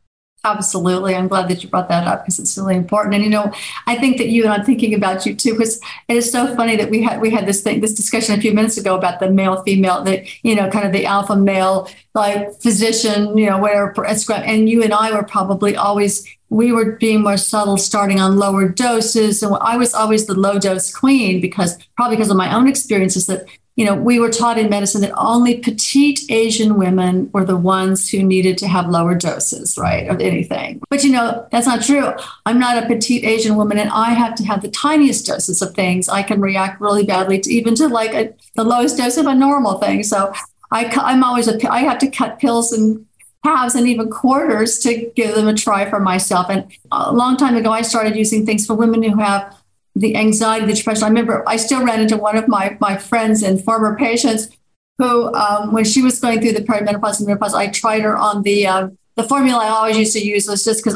Absolutely. 0.47 1.13
I'm 1.13 1.27
glad 1.27 1.49
that 1.49 1.61
you 1.61 1.69
brought 1.69 1.89
that 1.89 2.07
up 2.07 2.23
because 2.23 2.39
it's 2.39 2.57
really 2.57 2.75
important. 2.75 3.15
And 3.15 3.23
you 3.23 3.29
know, 3.29 3.51
I 3.85 3.95
think 3.95 4.17
that 4.17 4.29
you 4.29 4.43
and 4.43 4.53
I'm 4.53 4.63
thinking 4.63 4.93
about 4.93 5.25
you 5.25 5.35
too, 5.35 5.51
because 5.51 5.81
it 6.07 6.15
is 6.15 6.31
so 6.31 6.55
funny 6.55 6.77
that 6.77 6.89
we 6.89 7.03
had 7.03 7.19
we 7.19 7.29
had 7.29 7.45
this 7.45 7.61
thing, 7.61 7.81
this 7.81 7.93
discussion 7.93 8.37
a 8.37 8.41
few 8.41 8.53
minutes 8.53 8.77
ago 8.77 8.95
about 8.95 9.19
the 9.19 9.29
male 9.29 9.61
female, 9.63 10.03
that 10.03 10.25
you 10.43 10.55
know, 10.55 10.69
kind 10.69 10.85
of 10.85 10.93
the 10.93 11.05
alpha 11.05 11.35
male 11.35 11.89
like 12.15 12.53
physician, 12.61 13.37
you 13.37 13.47
know, 13.49 13.57
whatever 13.57 13.93
and 14.33 14.69
you 14.69 14.83
and 14.83 14.93
I 14.93 15.11
were 15.11 15.23
probably 15.23 15.75
always 15.75 16.25
we 16.49 16.71
were 16.71 16.93
being 16.93 17.23
more 17.23 17.37
subtle 17.37 17.77
starting 17.77 18.21
on 18.21 18.37
lower 18.37 18.69
doses. 18.69 19.43
And 19.43 19.55
I 19.59 19.75
was 19.75 19.93
always 19.93 20.27
the 20.27 20.33
low 20.33 20.59
dose 20.59 20.93
queen 20.93 21.41
because 21.41 21.77
probably 21.97 22.15
because 22.15 22.31
of 22.31 22.37
my 22.37 22.55
own 22.55 22.67
experiences 22.67 23.27
that 23.27 23.45
you 23.77 23.85
know, 23.85 23.93
we 23.93 24.19
were 24.19 24.29
taught 24.29 24.57
in 24.57 24.71
medicine 24.71 25.01
that 25.01 25.13
only 25.15 25.59
petite 25.59 26.21
Asian 26.29 26.77
women 26.77 27.29
were 27.31 27.45
the 27.45 27.55
ones 27.55 28.09
who 28.09 28.23
needed 28.23 28.57
to 28.57 28.67
have 28.67 28.89
lower 28.89 29.13
doses, 29.13 29.77
right, 29.77 30.07
of 30.09 30.19
anything. 30.19 30.81
But, 30.89 31.03
you 31.03 31.11
know, 31.11 31.47
that's 31.51 31.67
not 31.67 31.83
true. 31.83 32.11
I'm 32.47 32.57
not 32.57 32.83
a 32.83 32.87
petite 32.87 33.23
Asian 33.23 33.55
woman 33.55 33.77
and 33.77 33.91
I 33.91 34.09
have 34.09 34.33
to 34.35 34.45
have 34.45 34.63
the 34.63 34.71
tiniest 34.71 35.27
doses 35.27 35.61
of 35.61 35.75
things. 35.75 36.09
I 36.09 36.23
can 36.23 36.41
react 36.41 36.81
really 36.81 37.05
badly 37.05 37.39
to 37.39 37.53
even 37.53 37.75
to 37.75 37.87
like 37.87 38.15
a, 38.15 38.33
the 38.55 38.63
lowest 38.63 38.97
dose 38.97 39.15
of 39.15 39.27
a 39.27 39.35
normal 39.35 39.77
thing. 39.77 40.01
So 40.01 40.33
I, 40.71 40.85
I'm 40.85 41.23
always, 41.23 41.47
a, 41.47 41.71
I 41.71 41.81
have 41.81 41.99
to 41.99 42.09
cut 42.09 42.39
pills 42.39 42.73
and 42.73 43.05
halves 43.43 43.75
and 43.75 43.87
even 43.87 44.09
quarters 44.09 44.79
to 44.79 45.11
give 45.15 45.35
them 45.35 45.47
a 45.47 45.53
try 45.53 45.87
for 45.87 45.99
myself. 45.99 46.49
And 46.49 46.65
a 46.91 47.13
long 47.13 47.37
time 47.37 47.55
ago, 47.55 47.71
I 47.71 47.83
started 47.83 48.15
using 48.15 48.43
things 48.43 48.65
for 48.65 48.73
women 48.73 49.03
who 49.03 49.19
have 49.19 49.55
the 49.99 50.15
anxiety, 50.15 50.65
the 50.65 50.73
depression. 50.73 51.03
I 51.03 51.07
remember 51.07 51.43
I 51.47 51.57
still 51.57 51.83
ran 51.83 52.01
into 52.01 52.17
one 52.17 52.37
of 52.37 52.47
my 52.47 52.77
my 52.79 52.97
friends 52.97 53.43
and 53.43 53.63
former 53.63 53.97
patients 53.97 54.49
who, 54.97 55.33
um, 55.35 55.73
when 55.73 55.83
she 55.83 56.01
was 56.01 56.19
going 56.19 56.41
through 56.41 56.53
the 56.53 56.61
perimenopause 56.61 57.19
and 57.19 57.27
menopause, 57.27 57.53
I 57.53 57.67
tried 57.67 58.01
her 58.01 58.17
on 58.17 58.43
the 58.43 58.67
uh, 58.67 58.89
the 59.17 59.23
formula 59.23 59.63
I 59.63 59.69
always 59.69 59.97
used 59.97 60.13
to 60.13 60.23
use 60.23 60.47
was 60.47 60.63
just 60.63 60.83
because 60.83 60.95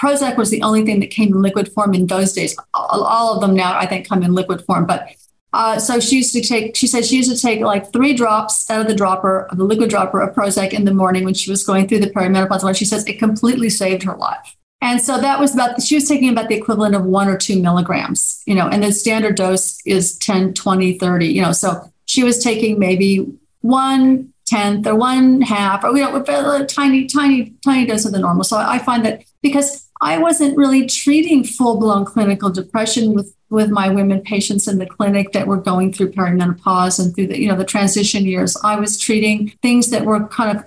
Prozac 0.00 0.38
was 0.38 0.50
the 0.50 0.62
only 0.62 0.86
thing 0.86 1.00
that 1.00 1.10
came 1.10 1.28
in 1.28 1.42
liquid 1.42 1.70
form 1.70 1.92
in 1.92 2.06
those 2.06 2.32
days. 2.32 2.56
All, 2.72 3.04
all, 3.04 3.34
of 3.34 3.42
them 3.42 3.54
now, 3.54 3.78
I 3.78 3.84
think, 3.84 4.08
come 4.08 4.22
in 4.22 4.32
liquid 4.32 4.64
form. 4.64 4.86
But 4.86 5.10
uh, 5.52 5.78
so 5.78 6.00
she 6.00 6.16
used 6.16 6.32
to 6.32 6.40
take, 6.40 6.74
she 6.76 6.86
said 6.86 7.04
she 7.04 7.16
used 7.16 7.30
to 7.30 7.38
take 7.38 7.60
like 7.60 7.92
three 7.92 8.14
drops 8.14 8.70
out 8.70 8.80
of 8.80 8.88
the 8.88 8.94
dropper, 8.94 9.48
of 9.50 9.58
the 9.58 9.64
liquid 9.64 9.90
dropper 9.90 10.22
of 10.22 10.34
Prozac 10.34 10.72
in 10.72 10.86
the 10.86 10.94
morning 10.94 11.24
when 11.24 11.34
she 11.34 11.50
was 11.50 11.62
going 11.62 11.86
through 11.86 11.98
the 11.98 12.10
perimenopause. 12.10 12.66
And 12.66 12.74
she 12.74 12.86
says 12.86 13.06
it 13.06 13.18
completely 13.18 13.68
saved 13.68 14.02
her 14.04 14.16
life. 14.16 14.56
And 14.82 15.00
so 15.00 15.18
that 15.20 15.38
was 15.38 15.54
about, 15.54 15.80
she 15.80 15.94
was 15.94 16.08
taking 16.08 16.28
about 16.28 16.48
the 16.48 16.56
equivalent 16.56 16.96
of 16.96 17.04
one 17.04 17.28
or 17.28 17.38
two 17.38 17.62
milligrams, 17.62 18.42
you 18.46 18.54
know, 18.54 18.68
and 18.68 18.82
the 18.82 18.92
standard 18.92 19.36
dose 19.36 19.80
is 19.86 20.18
10, 20.18 20.54
20, 20.54 20.98
30, 20.98 21.26
you 21.26 21.40
know. 21.40 21.52
So 21.52 21.90
she 22.06 22.24
was 22.24 22.42
taking 22.42 22.80
maybe 22.80 23.24
one 23.60 24.32
tenth 24.44 24.84
or 24.88 24.96
one 24.96 25.40
half, 25.40 25.84
or, 25.84 25.96
you 25.96 26.02
know, 26.02 26.16
a 26.16 26.66
tiny, 26.66 27.06
tiny, 27.06 27.54
tiny 27.64 27.86
dose 27.86 28.04
of 28.04 28.10
the 28.10 28.18
normal. 28.18 28.42
So 28.42 28.56
I 28.56 28.80
find 28.80 29.04
that 29.04 29.22
because 29.40 29.88
I 30.00 30.18
wasn't 30.18 30.56
really 30.56 30.86
treating 30.86 31.44
full 31.44 31.78
blown 31.78 32.04
clinical 32.04 32.50
depression 32.50 33.14
with 33.14 33.34
with 33.50 33.70
my 33.70 33.88
women 33.88 34.22
patients 34.22 34.66
in 34.66 34.78
the 34.78 34.86
clinic 34.86 35.32
that 35.32 35.46
were 35.46 35.58
going 35.58 35.92
through 35.92 36.10
perimenopause 36.10 36.98
and 36.98 37.14
through 37.14 37.28
the 37.28 37.38
you 37.38 37.48
know 37.48 37.54
the 37.54 37.64
transition 37.64 38.24
years. 38.24 38.56
I 38.64 38.76
was 38.80 38.98
treating 38.98 39.52
things 39.62 39.90
that 39.90 40.04
were 40.04 40.26
kind 40.26 40.58
of 40.58 40.66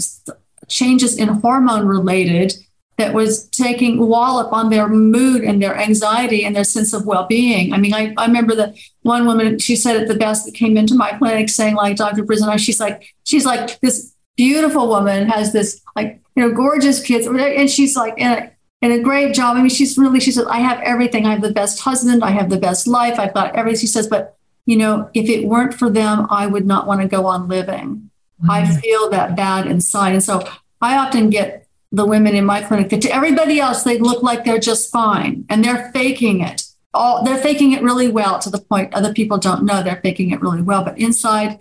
changes 0.69 1.17
in 1.17 1.27
hormone 1.27 1.85
related 1.85 2.53
that 2.97 3.13
was 3.13 3.47
taking 3.49 4.07
wallop 4.07 4.53
on 4.53 4.69
their 4.69 4.87
mood 4.87 5.43
and 5.43 5.61
their 5.61 5.77
anxiety 5.77 6.45
and 6.45 6.55
their 6.55 6.63
sense 6.63 6.93
of 6.93 7.05
well-being. 7.05 7.73
I 7.73 7.77
mean, 7.77 7.93
I, 7.93 8.13
I 8.17 8.25
remember 8.25 8.55
the 8.55 8.73
one 9.01 9.25
woman, 9.25 9.59
she 9.59 9.75
said 9.75 9.97
it 9.97 10.07
the 10.07 10.15
best 10.15 10.45
that 10.45 10.53
came 10.53 10.77
into 10.77 10.95
my 10.95 11.11
clinic 11.11 11.49
saying 11.49 11.75
like, 11.75 11.97
Dr. 11.97 12.23
Brizendine, 12.23 12.59
she's 12.59 12.79
like, 12.79 13.13
she's 13.23 13.45
like 13.45 13.79
this 13.81 14.15
beautiful 14.37 14.87
woman 14.87 15.27
has 15.27 15.51
this 15.51 15.81
like, 15.95 16.21
you 16.35 16.47
know, 16.47 16.53
gorgeous 16.53 17.01
kids. 17.01 17.27
And 17.27 17.69
she's 17.69 17.95
like 17.95 18.13
in 18.17 18.27
a, 18.27 18.51
in 18.81 18.91
a 18.91 18.99
great 18.99 19.33
job. 19.33 19.57
I 19.57 19.59
mean, 19.59 19.69
she's 19.69 19.97
really, 19.97 20.19
she 20.19 20.31
said, 20.31 20.45
I 20.47 20.59
have 20.59 20.79
everything. 20.81 21.25
I 21.25 21.31
have 21.31 21.41
the 21.41 21.51
best 21.51 21.79
husband. 21.79 22.23
I 22.23 22.31
have 22.31 22.49
the 22.49 22.57
best 22.57 22.87
life. 22.87 23.19
I've 23.19 23.33
got 23.33 23.55
everything. 23.55 23.81
She 23.81 23.87
says, 23.87 24.07
but 24.07 24.37
you 24.65 24.77
know, 24.77 25.09
if 25.13 25.29
it 25.29 25.47
weren't 25.47 25.73
for 25.73 25.89
them, 25.89 26.27
I 26.29 26.47
would 26.47 26.65
not 26.65 26.87
want 26.87 27.01
to 27.01 27.07
go 27.07 27.25
on 27.25 27.47
living. 27.47 28.09
Mm-hmm. 28.41 28.51
I 28.51 28.65
feel 28.79 29.09
that 29.09 29.35
bad 29.35 29.67
inside. 29.67 30.13
And 30.13 30.23
so 30.23 30.47
I 30.81 30.97
often 30.97 31.29
get 31.29 31.64
the 31.91 32.05
women 32.05 32.35
in 32.35 32.45
my 32.45 32.61
clinic 32.61 32.89
that 32.89 33.01
to 33.01 33.13
everybody 33.13 33.59
else, 33.59 33.83
they 33.83 33.97
look 33.97 34.23
like 34.23 34.43
they're 34.43 34.59
just 34.59 34.91
fine 34.91 35.45
and 35.49 35.63
they're 35.63 35.91
faking 35.91 36.41
it. 36.41 36.63
All 36.93 37.23
they're 37.23 37.37
faking 37.37 37.73
it 37.73 37.83
really 37.83 38.09
well 38.09 38.39
to 38.39 38.49
the 38.49 38.59
point 38.59 38.93
other 38.93 39.13
people 39.13 39.37
don't 39.37 39.65
know 39.65 39.83
they're 39.83 40.01
faking 40.01 40.31
it 40.31 40.41
really 40.41 40.61
well. 40.61 40.83
But 40.83 40.97
inside, 40.97 41.59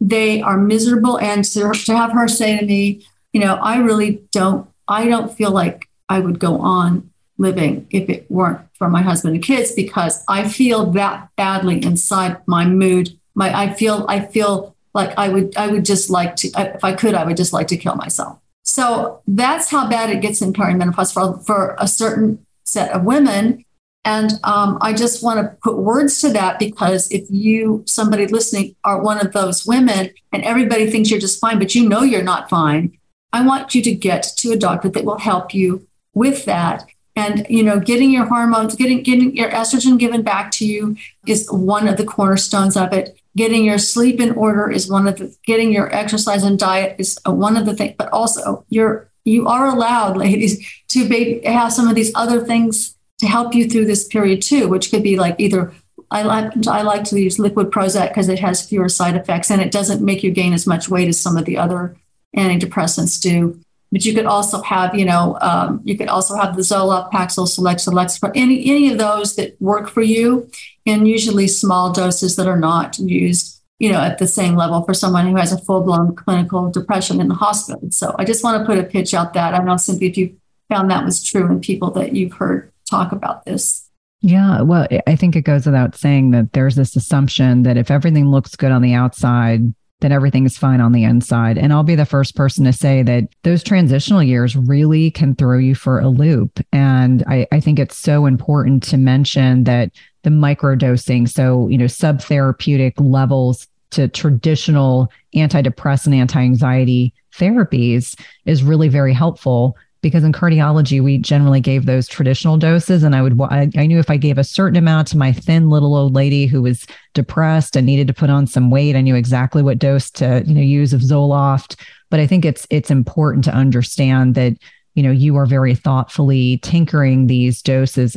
they 0.00 0.40
are 0.40 0.56
miserable. 0.56 1.18
And 1.18 1.44
to, 1.44 1.72
to 1.72 1.96
have 1.96 2.12
her 2.12 2.28
say 2.28 2.58
to 2.58 2.64
me, 2.64 3.06
you 3.32 3.40
know, 3.40 3.54
I 3.56 3.78
really 3.78 4.22
don't, 4.32 4.68
I 4.88 5.08
don't 5.08 5.32
feel 5.32 5.50
like 5.50 5.88
I 6.08 6.20
would 6.20 6.38
go 6.38 6.58
on 6.58 7.10
living 7.38 7.86
if 7.90 8.08
it 8.08 8.30
weren't 8.30 8.60
for 8.74 8.88
my 8.88 9.02
husband 9.02 9.34
and 9.34 9.44
kids 9.44 9.72
because 9.72 10.24
I 10.28 10.48
feel 10.48 10.90
that 10.92 11.28
badly 11.36 11.82
inside 11.84 12.38
my 12.46 12.64
mood. 12.64 13.18
My 13.34 13.56
I 13.56 13.72
feel 13.74 14.06
I 14.08 14.20
feel 14.20 14.74
like 14.94 15.16
I 15.18 15.28
would 15.28 15.56
I 15.56 15.68
would 15.68 15.84
just 15.84 16.08
like 16.10 16.36
to 16.36 16.48
if 16.48 16.82
I 16.82 16.94
could 16.94 17.14
I 17.14 17.24
would 17.24 17.36
just 17.36 17.52
like 17.52 17.68
to 17.68 17.76
kill 17.76 17.94
myself. 17.94 18.38
So 18.76 19.22
that's 19.26 19.70
how 19.70 19.88
bad 19.88 20.10
it 20.10 20.20
gets 20.20 20.42
in 20.42 20.52
perimenopause 20.52 21.10
for, 21.10 21.38
for 21.44 21.76
a 21.78 21.88
certain 21.88 22.44
set 22.64 22.90
of 22.90 23.04
women. 23.04 23.64
And 24.04 24.32
um, 24.44 24.76
I 24.82 24.92
just 24.92 25.22
want 25.22 25.40
to 25.40 25.56
put 25.62 25.78
words 25.78 26.20
to 26.20 26.28
that 26.34 26.58
because 26.58 27.10
if 27.10 27.24
you, 27.30 27.84
somebody 27.86 28.26
listening, 28.26 28.76
are 28.84 29.00
one 29.00 29.18
of 29.18 29.32
those 29.32 29.64
women 29.64 30.10
and 30.30 30.44
everybody 30.44 30.90
thinks 30.90 31.10
you're 31.10 31.18
just 31.18 31.40
fine, 31.40 31.58
but 31.58 31.74
you 31.74 31.88
know 31.88 32.02
you're 32.02 32.22
not 32.22 32.50
fine, 32.50 32.98
I 33.32 33.46
want 33.46 33.74
you 33.74 33.80
to 33.80 33.94
get 33.94 34.24
to 34.36 34.52
a 34.52 34.58
doctor 34.58 34.90
that 34.90 35.06
will 35.06 35.20
help 35.20 35.54
you 35.54 35.88
with 36.12 36.44
that. 36.44 36.84
And 37.16 37.46
you 37.48 37.62
know, 37.62 37.80
getting 37.80 38.10
your 38.10 38.26
hormones, 38.26 38.76
getting 38.76 39.02
getting 39.02 39.34
your 39.34 39.48
estrogen 39.48 39.98
given 39.98 40.20
back 40.20 40.50
to 40.50 40.66
you 40.66 40.98
is 41.26 41.50
one 41.50 41.88
of 41.88 41.96
the 41.96 42.04
cornerstones 42.04 42.76
of 42.76 42.92
it 42.92 43.18
getting 43.36 43.64
your 43.64 43.78
sleep 43.78 44.18
in 44.20 44.32
order 44.32 44.70
is 44.70 44.90
one 44.90 45.06
of 45.06 45.18
the 45.18 45.36
getting 45.44 45.72
your 45.72 45.94
exercise 45.94 46.42
and 46.42 46.58
diet 46.58 46.96
is 46.98 47.18
one 47.26 47.56
of 47.56 47.66
the 47.66 47.76
things 47.76 47.94
but 47.98 48.08
also 48.12 48.64
you're 48.68 49.08
you 49.24 49.46
are 49.46 49.66
allowed 49.66 50.16
ladies 50.26 50.66
to 50.88 51.08
be, 51.08 51.40
have 51.44 51.72
some 51.72 51.88
of 51.88 51.94
these 51.94 52.12
other 52.14 52.44
things 52.44 52.96
to 53.18 53.26
help 53.26 53.54
you 53.54 53.68
through 53.68 53.86
this 53.86 54.06
period 54.08 54.42
too 54.42 54.68
which 54.68 54.90
could 54.90 55.02
be 55.02 55.16
like 55.16 55.36
either 55.38 55.72
I 56.10 56.22
like 56.22 56.66
I 56.66 56.82
like 56.82 57.04
to 57.04 57.20
use 57.20 57.38
liquid 57.38 57.70
Prozac 57.70 58.08
because 58.08 58.28
it 58.28 58.38
has 58.38 58.66
fewer 58.66 58.88
side 58.88 59.16
effects 59.16 59.50
and 59.50 59.60
it 59.60 59.72
doesn't 59.72 60.04
make 60.04 60.22
you 60.22 60.30
gain 60.30 60.52
as 60.52 60.66
much 60.66 60.88
weight 60.88 61.08
as 61.08 61.20
some 61.20 61.36
of 61.36 61.44
the 61.44 61.58
other 61.58 61.96
antidepressants 62.36 63.20
do. 63.20 63.60
But 63.92 64.04
you 64.04 64.14
could 64.14 64.26
also 64.26 64.62
have, 64.62 64.94
you 64.94 65.04
know, 65.04 65.38
um, 65.40 65.80
you 65.84 65.96
could 65.96 66.08
also 66.08 66.36
have 66.36 66.56
the 66.56 66.62
Zoloft, 66.62 67.12
Paxil, 67.12 67.46
Select, 67.46 67.80
Select, 67.80 68.18
any 68.34 68.66
any 68.66 68.90
of 68.90 68.98
those 68.98 69.36
that 69.36 69.60
work 69.60 69.88
for 69.88 70.02
you 70.02 70.50
in 70.84 71.06
usually 71.06 71.46
small 71.46 71.92
doses 71.92 72.36
that 72.36 72.48
are 72.48 72.58
not 72.58 72.98
used, 72.98 73.62
you 73.78 73.90
know, 73.90 74.00
at 74.00 74.18
the 74.18 74.26
same 74.26 74.56
level 74.56 74.82
for 74.82 74.92
someone 74.92 75.28
who 75.28 75.36
has 75.36 75.52
a 75.52 75.58
full 75.58 75.82
blown 75.82 76.14
clinical 76.16 76.70
depression 76.70 77.20
in 77.20 77.28
the 77.28 77.34
hospital. 77.34 77.88
So 77.90 78.14
I 78.18 78.24
just 78.24 78.42
want 78.42 78.60
to 78.60 78.66
put 78.66 78.78
a 78.78 78.82
pitch 78.82 79.14
out 79.14 79.34
that 79.34 79.54
I 79.54 79.58
don't 79.58 79.66
know, 79.66 79.76
if 79.76 80.16
you 80.18 80.36
found 80.68 80.90
that 80.90 81.04
was 81.04 81.22
true 81.22 81.46
in 81.46 81.60
people 81.60 81.90
that 81.92 82.14
you've 82.14 82.32
heard 82.32 82.72
talk 82.90 83.12
about 83.12 83.44
this. 83.44 83.88
Yeah, 84.22 84.62
well, 84.62 84.88
I 85.06 85.14
think 85.14 85.36
it 85.36 85.42
goes 85.42 85.66
without 85.66 85.94
saying 85.94 86.30
that 86.32 86.52
there's 86.52 86.74
this 86.74 86.96
assumption 86.96 87.62
that 87.64 87.76
if 87.76 87.90
everything 87.90 88.30
looks 88.30 88.56
good 88.56 88.72
on 88.72 88.82
the 88.82 88.94
outside, 88.94 89.72
that 90.00 90.12
everything 90.12 90.44
is 90.44 90.58
fine 90.58 90.80
on 90.80 90.92
the 90.92 91.04
inside. 91.04 91.56
And 91.56 91.72
I'll 91.72 91.82
be 91.82 91.94
the 91.94 92.04
first 92.04 92.36
person 92.36 92.64
to 92.64 92.72
say 92.72 93.02
that 93.02 93.28
those 93.44 93.62
transitional 93.62 94.22
years 94.22 94.54
really 94.54 95.10
can 95.10 95.34
throw 95.34 95.58
you 95.58 95.74
for 95.74 96.00
a 96.00 96.08
loop. 96.08 96.60
And 96.72 97.24
I, 97.26 97.46
I 97.50 97.60
think 97.60 97.78
it's 97.78 97.96
so 97.96 98.26
important 98.26 98.82
to 98.84 98.98
mention 98.98 99.64
that 99.64 99.90
the 100.22 100.30
microdosing, 100.30 101.28
so, 101.28 101.68
you 101.68 101.78
know, 101.78 101.86
subtherapeutic 101.86 102.94
levels 102.98 103.68
to 103.90 104.08
traditional 104.08 105.10
antidepressant, 105.34 106.14
anti 106.14 106.40
anxiety 106.40 107.14
therapies 107.34 108.18
is 108.44 108.62
really 108.62 108.88
very 108.88 109.14
helpful 109.14 109.76
because 110.02 110.24
in 110.24 110.32
cardiology 110.32 111.02
we 111.02 111.18
generally 111.18 111.60
gave 111.60 111.86
those 111.86 112.08
traditional 112.08 112.56
doses. 112.56 113.02
And 113.02 113.14
i 113.14 113.22
would 113.22 113.40
I, 113.40 113.70
I, 113.76 113.86
knew 113.86 113.98
if 113.98 114.10
i 114.10 114.16
gave 114.16 114.38
a 114.38 114.44
certain 114.44 114.76
amount 114.76 115.08
to 115.08 115.18
my 115.18 115.32
thin 115.32 115.70
little 115.70 115.96
old 115.96 116.14
lady 116.14 116.46
who 116.46 116.62
was 116.62 116.86
depressed 117.14 117.76
and 117.76 117.86
needed 117.86 118.06
to 118.08 118.14
put 118.14 118.30
on 118.30 118.46
some 118.46 118.70
weight 118.70 118.96
i 118.96 119.00
knew 119.00 119.14
exactly 119.14 119.62
what 119.62 119.78
dose 119.78 120.10
to 120.12 120.42
you 120.46 120.54
know 120.54 120.60
use 120.60 120.92
of 120.92 121.00
zoloft. 121.00 121.80
But 122.10 122.20
i 122.20 122.26
think 122.26 122.44
it's 122.44 122.66
it's 122.70 122.90
important 122.90 123.44
to 123.44 123.54
understand 123.54 124.34
that 124.34 124.56
you 124.94 125.02
know 125.02 125.10
you 125.10 125.36
are 125.36 125.46
very 125.46 125.74
thoughtfully 125.74 126.58
tinkering 126.58 127.26
these 127.26 127.62
doses 127.62 128.16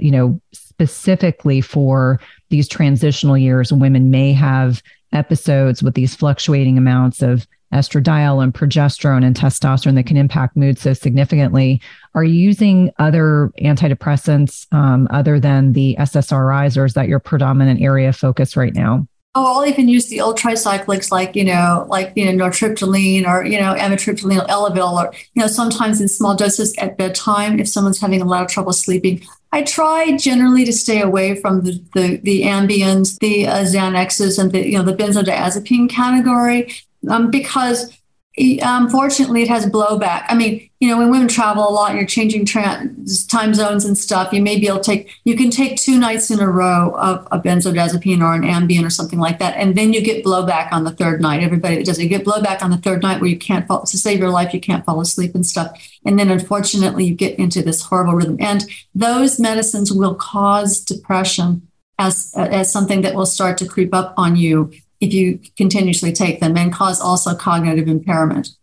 you 0.00 0.10
know 0.10 0.40
specifically 0.78 1.60
for 1.62 2.20
these 2.50 2.68
transitional 2.68 3.38
years. 3.38 3.72
Women 3.72 4.10
may 4.10 4.32
have 4.32 4.82
episodes 5.12 5.82
with 5.82 5.94
these 5.94 6.14
fluctuating 6.14 6.76
amounts 6.76 7.22
of 7.22 7.46
estradiol 7.72 8.42
and 8.42 8.54
progesterone 8.54 9.24
and 9.24 9.36
testosterone 9.36 9.94
that 9.96 10.06
can 10.06 10.16
impact 10.16 10.56
mood 10.56 10.78
so 10.78 10.92
significantly. 10.92 11.80
Are 12.14 12.24
you 12.24 12.34
using 12.34 12.92
other 12.98 13.52
antidepressants 13.60 14.72
um, 14.72 15.08
other 15.10 15.40
than 15.40 15.72
the 15.72 15.96
SSRIs, 15.98 16.76
or 16.76 16.84
is 16.84 16.94
that 16.94 17.08
your 17.08 17.20
predominant 17.20 17.80
area 17.80 18.08
of 18.08 18.16
focus 18.16 18.56
right 18.56 18.74
now? 18.74 19.06
Oh, 19.38 19.58
I'll 19.58 19.66
even 19.66 19.86
use 19.86 20.08
the 20.08 20.22
old 20.22 20.38
tricyclics 20.38 21.10
like, 21.10 21.36
you 21.36 21.44
know, 21.44 21.84
like, 21.90 22.10
you 22.16 22.24
know, 22.24 22.46
nortriptyline 22.46 23.26
or, 23.28 23.44
you 23.44 23.60
know, 23.60 23.74
amitriptyline 23.74 24.42
or 24.42 24.46
Elavil 24.46 24.92
or, 24.94 25.12
you 25.34 25.42
know, 25.42 25.46
sometimes 25.46 26.00
in 26.00 26.08
small 26.08 26.34
doses 26.34 26.74
at 26.78 26.96
bedtime 26.96 27.60
if 27.60 27.68
someone's 27.68 28.00
having 28.00 28.22
a 28.22 28.24
lot 28.24 28.42
of 28.42 28.48
trouble 28.48 28.72
sleeping. 28.72 29.22
I 29.52 29.62
try 29.62 30.16
generally 30.16 30.64
to 30.64 30.72
stay 30.72 31.02
away 31.02 31.38
from 31.38 31.64
the, 31.64 31.82
the, 31.94 32.16
the 32.16 32.42
Ambiens, 32.44 33.18
the 33.18 33.46
uh, 33.46 33.64
Xanaxes, 33.64 34.38
and 34.38 34.52
the, 34.52 34.66
you 34.66 34.78
know, 34.78 34.82
the 34.82 34.96
benzodiazepine 34.96 35.90
category 35.90 36.74
um, 37.08 37.30
because 37.30 37.96
unfortunately 38.38 39.42
it 39.42 39.48
has 39.48 39.64
blowback. 39.66 40.24
I 40.28 40.34
mean, 40.34 40.68
you 40.78 40.88
know, 40.88 40.98
when 40.98 41.10
women 41.10 41.28
travel 41.28 41.66
a 41.66 41.72
lot 41.72 41.90
and 41.90 41.98
you're 41.98 42.06
changing 42.06 42.44
trans, 42.44 43.26
time 43.26 43.54
zones 43.54 43.86
and 43.86 43.96
stuff, 43.96 44.30
you 44.30 44.42
may 44.42 44.60
be 44.60 44.68
able 44.68 44.80
to 44.80 44.84
take, 44.84 45.10
you 45.24 45.36
can 45.36 45.48
take 45.48 45.78
two 45.78 45.98
nights 45.98 46.30
in 46.30 46.38
a 46.40 46.48
row 46.48 46.94
of 46.96 47.26
a 47.30 47.40
benzodiazepine 47.40 48.20
or 48.20 48.34
an 48.34 48.42
Ambien 48.42 48.84
or 48.84 48.90
something 48.90 49.18
like 49.18 49.38
that. 49.38 49.56
And 49.56 49.74
then 49.74 49.94
you 49.94 50.02
get 50.02 50.22
blowback 50.22 50.70
on 50.70 50.84
the 50.84 50.90
third 50.90 51.22
night. 51.22 51.42
Everybody 51.42 51.76
that 51.76 51.86
does 51.86 51.98
it, 51.98 52.02
you 52.02 52.08
get 52.10 52.26
blowback 52.26 52.60
on 52.60 52.70
the 52.70 52.76
third 52.76 53.02
night 53.02 53.22
where 53.22 53.30
you 53.30 53.38
can't 53.38 53.66
fall, 53.66 53.84
to 53.84 53.96
save 53.96 54.18
your 54.18 54.30
life, 54.30 54.52
you 54.52 54.60
can't 54.60 54.84
fall 54.84 55.00
asleep 55.00 55.34
and 55.34 55.46
stuff. 55.46 55.74
And 56.04 56.18
then 56.18 56.30
unfortunately 56.30 57.06
you 57.06 57.14
get 57.14 57.38
into 57.38 57.62
this 57.62 57.82
horrible 57.82 58.14
rhythm. 58.14 58.36
And 58.38 58.66
those 58.94 59.40
medicines 59.40 59.90
will 59.90 60.14
cause 60.14 60.80
depression 60.80 61.68
as, 61.98 62.34
as 62.36 62.70
something 62.70 63.00
that 63.00 63.14
will 63.14 63.24
start 63.24 63.56
to 63.58 63.66
creep 63.66 63.94
up 63.94 64.12
on 64.18 64.36
you 64.36 64.72
if 65.00 65.12
you 65.12 65.40
continuously 65.56 66.12
take 66.12 66.40
them 66.40 66.56
and 66.56 66.72
cause 66.72 67.00
also 67.00 67.34
cognitive 67.34 67.88
impairment. 67.88 68.56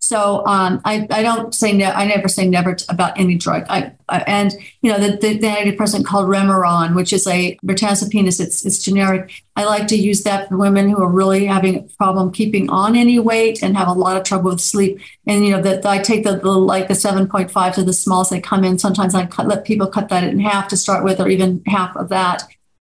So 0.00 0.46
um, 0.46 0.80
I, 0.84 1.06
I 1.10 1.22
don't 1.22 1.54
say 1.54 1.72
ne- 1.72 1.84
I 1.84 2.06
never 2.06 2.28
say 2.28 2.48
never 2.48 2.74
t- 2.74 2.84
about 2.88 3.18
any 3.18 3.34
drug. 3.34 3.66
I, 3.68 3.92
and 4.08 4.54
you 4.80 4.92
know 4.92 4.98
the, 4.98 5.16
the, 5.16 5.38
the, 5.38 5.46
antidepressant 5.48 6.04
called 6.04 6.28
Remeron, 6.28 6.94
which 6.94 7.12
is 7.12 7.26
a 7.26 7.58
mirtazapine, 7.66 8.26
it's 8.26 8.40
it's 8.40 8.82
generic. 8.82 9.42
I 9.56 9.64
like 9.64 9.88
to 9.88 9.96
use 9.96 10.22
that 10.22 10.48
for 10.48 10.56
women 10.56 10.88
who 10.88 11.02
are 11.02 11.10
really 11.10 11.46
having 11.46 11.76
a 11.76 11.82
problem 11.98 12.30
keeping 12.32 12.70
on 12.70 12.94
any 12.94 13.18
weight 13.18 13.60
and 13.62 13.76
have 13.76 13.88
a 13.88 13.92
lot 13.92 14.16
of 14.16 14.22
trouble 14.22 14.52
with 14.52 14.60
sleep. 14.60 15.00
And 15.26 15.44
you 15.44 15.50
know 15.50 15.60
that 15.62 15.84
I 15.84 15.98
take 15.98 16.22
the, 16.22 16.36
the 16.36 16.52
like 16.52 16.86
the 16.86 16.94
seven 16.94 17.28
point 17.28 17.50
five 17.50 17.74
to 17.74 17.82
the 17.82 17.92
smallest 17.92 18.30
they 18.30 18.40
come 18.40 18.64
in. 18.64 18.78
Sometimes 18.78 19.16
I 19.16 19.26
cut, 19.26 19.48
let 19.48 19.64
people 19.64 19.88
cut 19.88 20.08
that 20.10 20.24
in 20.24 20.38
half 20.38 20.68
to 20.68 20.76
start 20.76 21.02
with, 21.02 21.20
or 21.20 21.28
even 21.28 21.62
half 21.66 21.96
of 21.96 22.08
that 22.10 22.44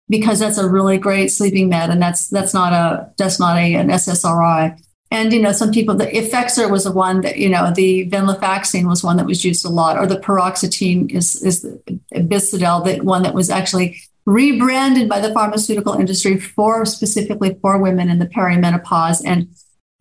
because 0.09 0.39
that's 0.39 0.59
a 0.59 0.69
really 0.69 0.99
great 0.99 1.29
sleeping 1.29 1.69
med, 1.69 1.91
and 1.91 2.01
that's 2.01 2.29
that's 2.29 2.55
not 2.55 2.73
a 2.73 3.11
that's 3.17 3.39
not 3.39 3.57
a 3.57 3.75
an 3.75 3.89
SSRI. 3.89 4.81
And 5.11 5.33
you 5.33 5.41
know, 5.41 5.53
some 5.53 5.71
people 5.71 5.95
the 5.95 6.07
Effexor 6.07 6.71
was 6.71 6.85
the 6.85 6.93
one 6.93 7.23
that 7.23 7.39
you 7.39 7.49
know 7.49 7.73
the 7.75 8.09
venlafaxine 8.11 8.89
was 8.89 9.03
one 9.03 9.17
that 9.17 9.27
was 9.27 9.45
used 9.45 9.65
a 9.65 9.71
lot, 9.71 9.99
or 9.99 10.07
the 10.07 10.19
paroxetine 10.19 11.11
is 11.11 11.43
is 11.43 11.63
the 11.63 12.01
Brisdelle, 12.23 12.83
the 12.83 13.01
one 13.01 13.23
that 13.23 13.35
was 13.35 13.51
actually 13.51 13.99
rebranded 14.27 15.09
by 15.09 15.21
the 15.21 15.33
pharmaceutical 15.33 15.95
industry 15.95 16.39
for 16.39 16.85
specifically 16.85 17.57
for 17.63 17.79
women 17.79 18.11
in 18.11 18.19
the 18.19 18.27
perimenopause. 18.27 19.23
And 19.25 19.49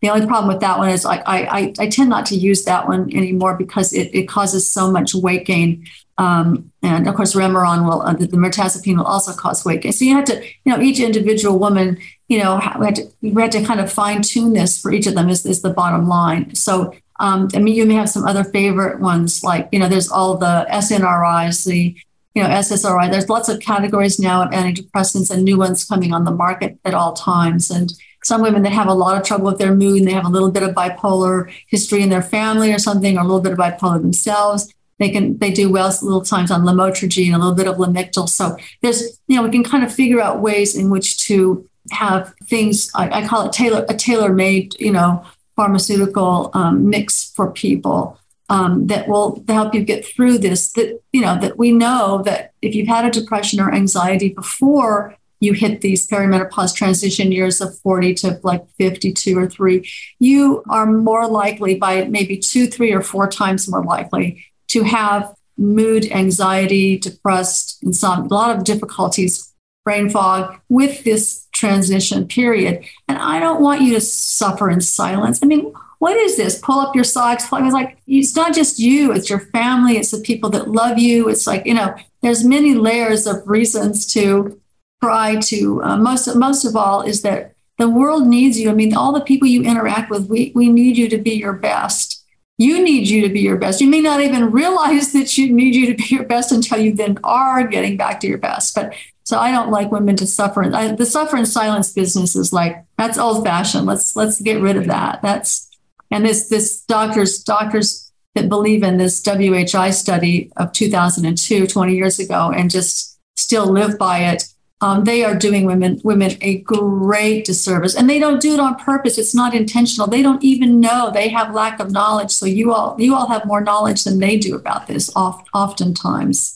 the 0.00 0.10
only 0.10 0.26
problem 0.26 0.48
with 0.48 0.60
that 0.60 0.78
one 0.78 0.90
is 0.90 1.04
I, 1.04 1.22
I, 1.26 1.74
I 1.78 1.88
tend 1.88 2.08
not 2.08 2.26
to 2.26 2.36
use 2.36 2.64
that 2.64 2.86
one 2.86 3.12
anymore 3.14 3.56
because 3.56 3.92
it, 3.92 4.14
it 4.14 4.28
causes 4.28 4.70
so 4.70 4.90
much 4.90 5.14
weight 5.14 5.44
gain. 5.44 5.86
Um, 6.18 6.70
and 6.82 7.08
of 7.08 7.14
course, 7.14 7.34
Remeron 7.34 7.84
will, 7.84 8.02
uh, 8.02 8.12
the, 8.12 8.26
the 8.26 8.36
mirtazapine 8.36 8.96
will 8.96 9.04
also 9.04 9.32
cause 9.32 9.64
weight 9.64 9.82
gain. 9.82 9.92
So 9.92 10.04
you 10.04 10.14
have 10.14 10.24
to, 10.26 10.44
you 10.64 10.72
know, 10.72 10.80
each 10.80 11.00
individual 11.00 11.58
woman, 11.58 11.98
you 12.28 12.38
know, 12.38 12.60
we 12.78 12.86
had 12.86 12.96
to, 12.96 13.10
we 13.22 13.42
had 13.42 13.52
to 13.52 13.64
kind 13.64 13.80
of 13.80 13.92
fine 13.92 14.22
tune 14.22 14.52
this 14.52 14.80
for 14.80 14.92
each 14.92 15.06
of 15.06 15.14
them 15.14 15.28
is, 15.28 15.44
is 15.44 15.62
the 15.62 15.70
bottom 15.70 16.06
line. 16.06 16.54
So, 16.54 16.94
um, 17.20 17.48
I 17.54 17.58
mean, 17.58 17.74
you 17.74 17.84
may 17.84 17.94
have 17.94 18.08
some 18.08 18.24
other 18.24 18.44
favorite 18.44 19.00
ones 19.00 19.42
like, 19.42 19.68
you 19.72 19.80
know, 19.80 19.88
there's 19.88 20.08
all 20.08 20.36
the 20.36 20.66
SNRIs, 20.70 21.66
the, 21.66 21.96
you 22.34 22.42
know, 22.42 22.48
SSRI. 22.48 23.10
There's 23.10 23.28
lots 23.28 23.48
of 23.48 23.58
categories 23.58 24.20
now 24.20 24.42
of 24.42 24.50
antidepressants 24.50 25.30
and 25.30 25.42
new 25.42 25.58
ones 25.58 25.84
coming 25.84 26.12
on 26.12 26.24
the 26.24 26.30
market 26.30 26.78
at 26.84 26.94
all 26.94 27.14
times. 27.14 27.68
And 27.68 27.92
some 28.28 28.42
women 28.42 28.62
that 28.62 28.72
have 28.72 28.86
a 28.86 28.94
lot 28.94 29.16
of 29.16 29.26
trouble 29.26 29.46
with 29.46 29.58
their 29.58 29.74
mood 29.74 30.00
and 30.00 30.06
they 30.06 30.12
have 30.12 30.26
a 30.26 30.30
little 30.30 30.50
bit 30.50 30.62
of 30.62 30.74
bipolar 30.74 31.50
history 31.66 32.02
in 32.02 32.10
their 32.10 32.22
family 32.22 32.72
or 32.72 32.78
something, 32.78 33.16
or 33.16 33.22
a 33.22 33.24
little 33.24 33.40
bit 33.40 33.52
of 33.52 33.58
bipolar 33.58 34.00
themselves. 34.00 34.72
They 34.98 35.10
can 35.10 35.38
they 35.38 35.50
do 35.50 35.70
well 35.70 35.88
little 36.02 36.22
times 36.22 36.50
on 36.50 36.62
lamotrigine, 36.62 37.34
a 37.34 37.38
little 37.38 37.54
bit 37.54 37.66
of 37.66 37.76
lamictal. 37.76 38.28
So 38.28 38.56
there's 38.82 39.18
you 39.28 39.36
know 39.36 39.42
we 39.42 39.50
can 39.50 39.64
kind 39.64 39.82
of 39.82 39.92
figure 39.92 40.20
out 40.20 40.40
ways 40.40 40.76
in 40.76 40.90
which 40.90 41.18
to 41.26 41.68
have 41.90 42.34
things. 42.44 42.90
I, 42.94 43.22
I 43.22 43.26
call 43.26 43.46
it 43.46 43.52
tailor 43.52 43.86
a 43.88 43.94
tailor 43.94 44.32
made 44.32 44.74
you 44.78 44.92
know 44.92 45.24
pharmaceutical 45.56 46.50
um, 46.54 46.90
mix 46.90 47.32
for 47.32 47.50
people 47.50 48.18
um, 48.48 48.86
that 48.88 49.08
will 49.08 49.42
help 49.48 49.74
you 49.74 49.82
get 49.82 50.04
through 50.04 50.38
this. 50.38 50.72
That 50.72 51.00
you 51.12 51.20
know 51.20 51.38
that 51.40 51.56
we 51.56 51.72
know 51.72 52.22
that 52.24 52.52
if 52.60 52.74
you've 52.74 52.88
had 52.88 53.04
a 53.04 53.10
depression 53.10 53.60
or 53.60 53.72
anxiety 53.72 54.28
before 54.30 55.16
you 55.40 55.52
hit 55.52 55.80
these 55.80 56.08
perimenopause 56.08 56.74
transition 56.74 57.32
years 57.32 57.60
of 57.60 57.78
40 57.78 58.14
to 58.14 58.40
like 58.42 58.68
52 58.78 59.38
or 59.38 59.46
3 59.48 59.88
you 60.18 60.62
are 60.68 60.86
more 60.86 61.26
likely 61.28 61.74
by 61.76 62.04
maybe 62.04 62.36
two 62.36 62.66
three 62.66 62.92
or 62.92 63.02
four 63.02 63.28
times 63.28 63.68
more 63.68 63.84
likely 63.84 64.44
to 64.68 64.82
have 64.82 65.34
mood 65.56 66.10
anxiety 66.10 66.98
depressed 66.98 67.82
insomnia 67.82 68.26
a 68.26 68.34
lot 68.34 68.56
of 68.56 68.64
difficulties 68.64 69.48
brain 69.88 70.10
fog 70.10 70.60
with 70.68 71.02
this 71.04 71.46
transition 71.52 72.28
period. 72.28 72.84
And 73.08 73.16
i 73.16 73.40
don't 73.40 73.62
want 73.62 73.80
you 73.80 73.94
to 73.94 74.02
suffer 74.02 74.68
in 74.68 74.82
silence. 74.82 75.40
I 75.42 75.46
mean 75.46 75.72
what 75.98 76.16
is 76.16 76.36
this? 76.36 76.60
Pull 76.60 76.78
up 76.78 76.94
your 76.94 77.04
socks 77.04 77.50
I 77.52 77.64
it's 77.64 77.72
like 77.72 77.98
it's 78.06 78.36
not 78.36 78.54
just 78.54 78.78
you 78.78 79.12
it's 79.12 79.30
your 79.30 79.40
family 79.40 79.96
it's 79.96 80.10
the 80.10 80.20
people 80.20 80.50
that 80.50 80.70
love 80.70 80.98
you 80.98 81.28
it's 81.28 81.46
like 81.46 81.64
you 81.64 81.74
know 81.74 81.94
there's 82.22 82.44
many 82.44 82.74
layers 82.74 83.26
of 83.26 83.36
reasons 83.46 84.06
to 84.12 84.60
try 85.02 85.36
to 85.36 85.82
uh, 85.82 85.96
most 85.96 86.34
most 86.36 86.64
of 86.64 86.76
all 86.76 87.02
is 87.02 87.22
that 87.22 87.54
the 87.78 87.88
world 87.88 88.26
needs 88.26 88.58
you. 88.58 88.70
I 88.70 88.74
mean, 88.74 88.94
all 88.94 89.12
the 89.12 89.20
people 89.20 89.48
you 89.48 89.62
interact 89.62 90.10
with, 90.10 90.28
we 90.28 90.52
we 90.54 90.68
need 90.68 90.96
you 90.96 91.08
to 91.08 91.18
be 91.18 91.32
your 91.32 91.52
best. 91.52 92.24
You 92.60 92.82
need 92.82 93.06
you 93.08 93.22
to 93.22 93.28
be 93.28 93.40
your 93.40 93.56
best. 93.56 93.80
You 93.80 93.88
may 93.88 94.00
not 94.00 94.20
even 94.20 94.50
realize 94.50 95.12
that 95.12 95.38
you 95.38 95.52
need 95.52 95.74
you 95.74 95.86
to 95.86 95.94
be 95.94 96.14
your 96.14 96.24
best 96.24 96.50
until 96.50 96.78
you 96.78 96.92
then 96.92 97.18
are 97.22 97.66
getting 97.66 97.96
back 97.96 98.20
to 98.20 98.26
your 98.26 98.38
best. 98.38 98.74
But 98.74 98.94
so 99.22 99.38
I 99.38 99.52
don't 99.52 99.70
like 99.70 99.92
women 99.92 100.16
to 100.16 100.26
suffer. 100.26 100.74
I, 100.74 100.92
the 100.92 101.06
suffer 101.06 101.36
in 101.36 101.46
silence 101.46 101.92
business 101.92 102.34
is 102.34 102.52
like 102.52 102.84
that's 102.96 103.18
old 103.18 103.44
fashioned. 103.44 103.86
Let's 103.86 104.16
let's 104.16 104.40
get 104.40 104.60
rid 104.60 104.76
of 104.76 104.86
that. 104.86 105.22
That's 105.22 105.68
and 106.10 106.24
this 106.24 106.48
this 106.48 106.82
doctors 106.82 107.42
doctors 107.44 108.10
that 108.34 108.48
believe 108.48 108.82
in 108.82 108.96
this 108.96 109.22
WHI 109.22 109.90
study 109.90 110.50
of 110.56 110.72
2002, 110.72 111.66
20 111.66 111.94
years 111.94 112.18
ago, 112.18 112.52
and 112.54 112.70
just 112.70 113.18
still 113.36 113.66
live 113.66 113.98
by 113.98 114.20
it 114.20 114.44
um, 114.80 115.04
they 115.04 115.24
are 115.24 115.34
doing 115.34 115.64
women 115.64 116.00
women 116.04 116.32
a 116.40 116.58
great 116.58 117.44
disservice. 117.44 117.94
And 117.94 118.08
they 118.08 118.18
don't 118.18 118.40
do 118.40 118.54
it 118.54 118.60
on 118.60 118.76
purpose. 118.76 119.18
It's 119.18 119.34
not 119.34 119.54
intentional. 119.54 120.06
They 120.06 120.22
don't 120.22 120.42
even 120.42 120.80
know. 120.80 121.10
They 121.12 121.28
have 121.28 121.54
lack 121.54 121.80
of 121.80 121.90
knowledge. 121.90 122.30
So 122.30 122.46
you 122.46 122.72
all 122.72 122.96
you 122.98 123.14
all 123.14 123.28
have 123.28 123.44
more 123.44 123.60
knowledge 123.60 124.04
than 124.04 124.18
they 124.18 124.36
do 124.36 124.54
about 124.54 124.86
this 124.86 125.14
oft, 125.16 125.48
oftentimes. 125.52 126.54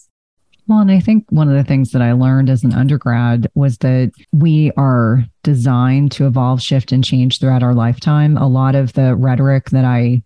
Well 0.69 0.79
and 0.79 0.93
i 0.93 1.01
think 1.01 1.25
one 1.31 1.49
of 1.49 1.55
the 1.55 1.65
things 1.65 1.91
that 1.91 2.03
i 2.03 2.13
learned 2.13 2.49
as 2.49 2.63
an 2.63 2.73
undergrad 2.73 3.51
was 3.55 3.79
that 3.79 4.13
we 4.31 4.71
are 4.77 5.25
designed 5.43 6.13
to 6.13 6.27
evolve 6.27 6.63
shift 6.63 6.93
and 6.93 7.03
change 7.03 7.41
throughout 7.41 7.65
our 7.65 7.75
lifetime. 7.75 8.37
A 8.37 8.47
lot 8.47 8.77
of 8.77 8.93
the 8.93 9.17
rhetoric 9.17 9.71
that 9.71 9.85
i 9.85 10.23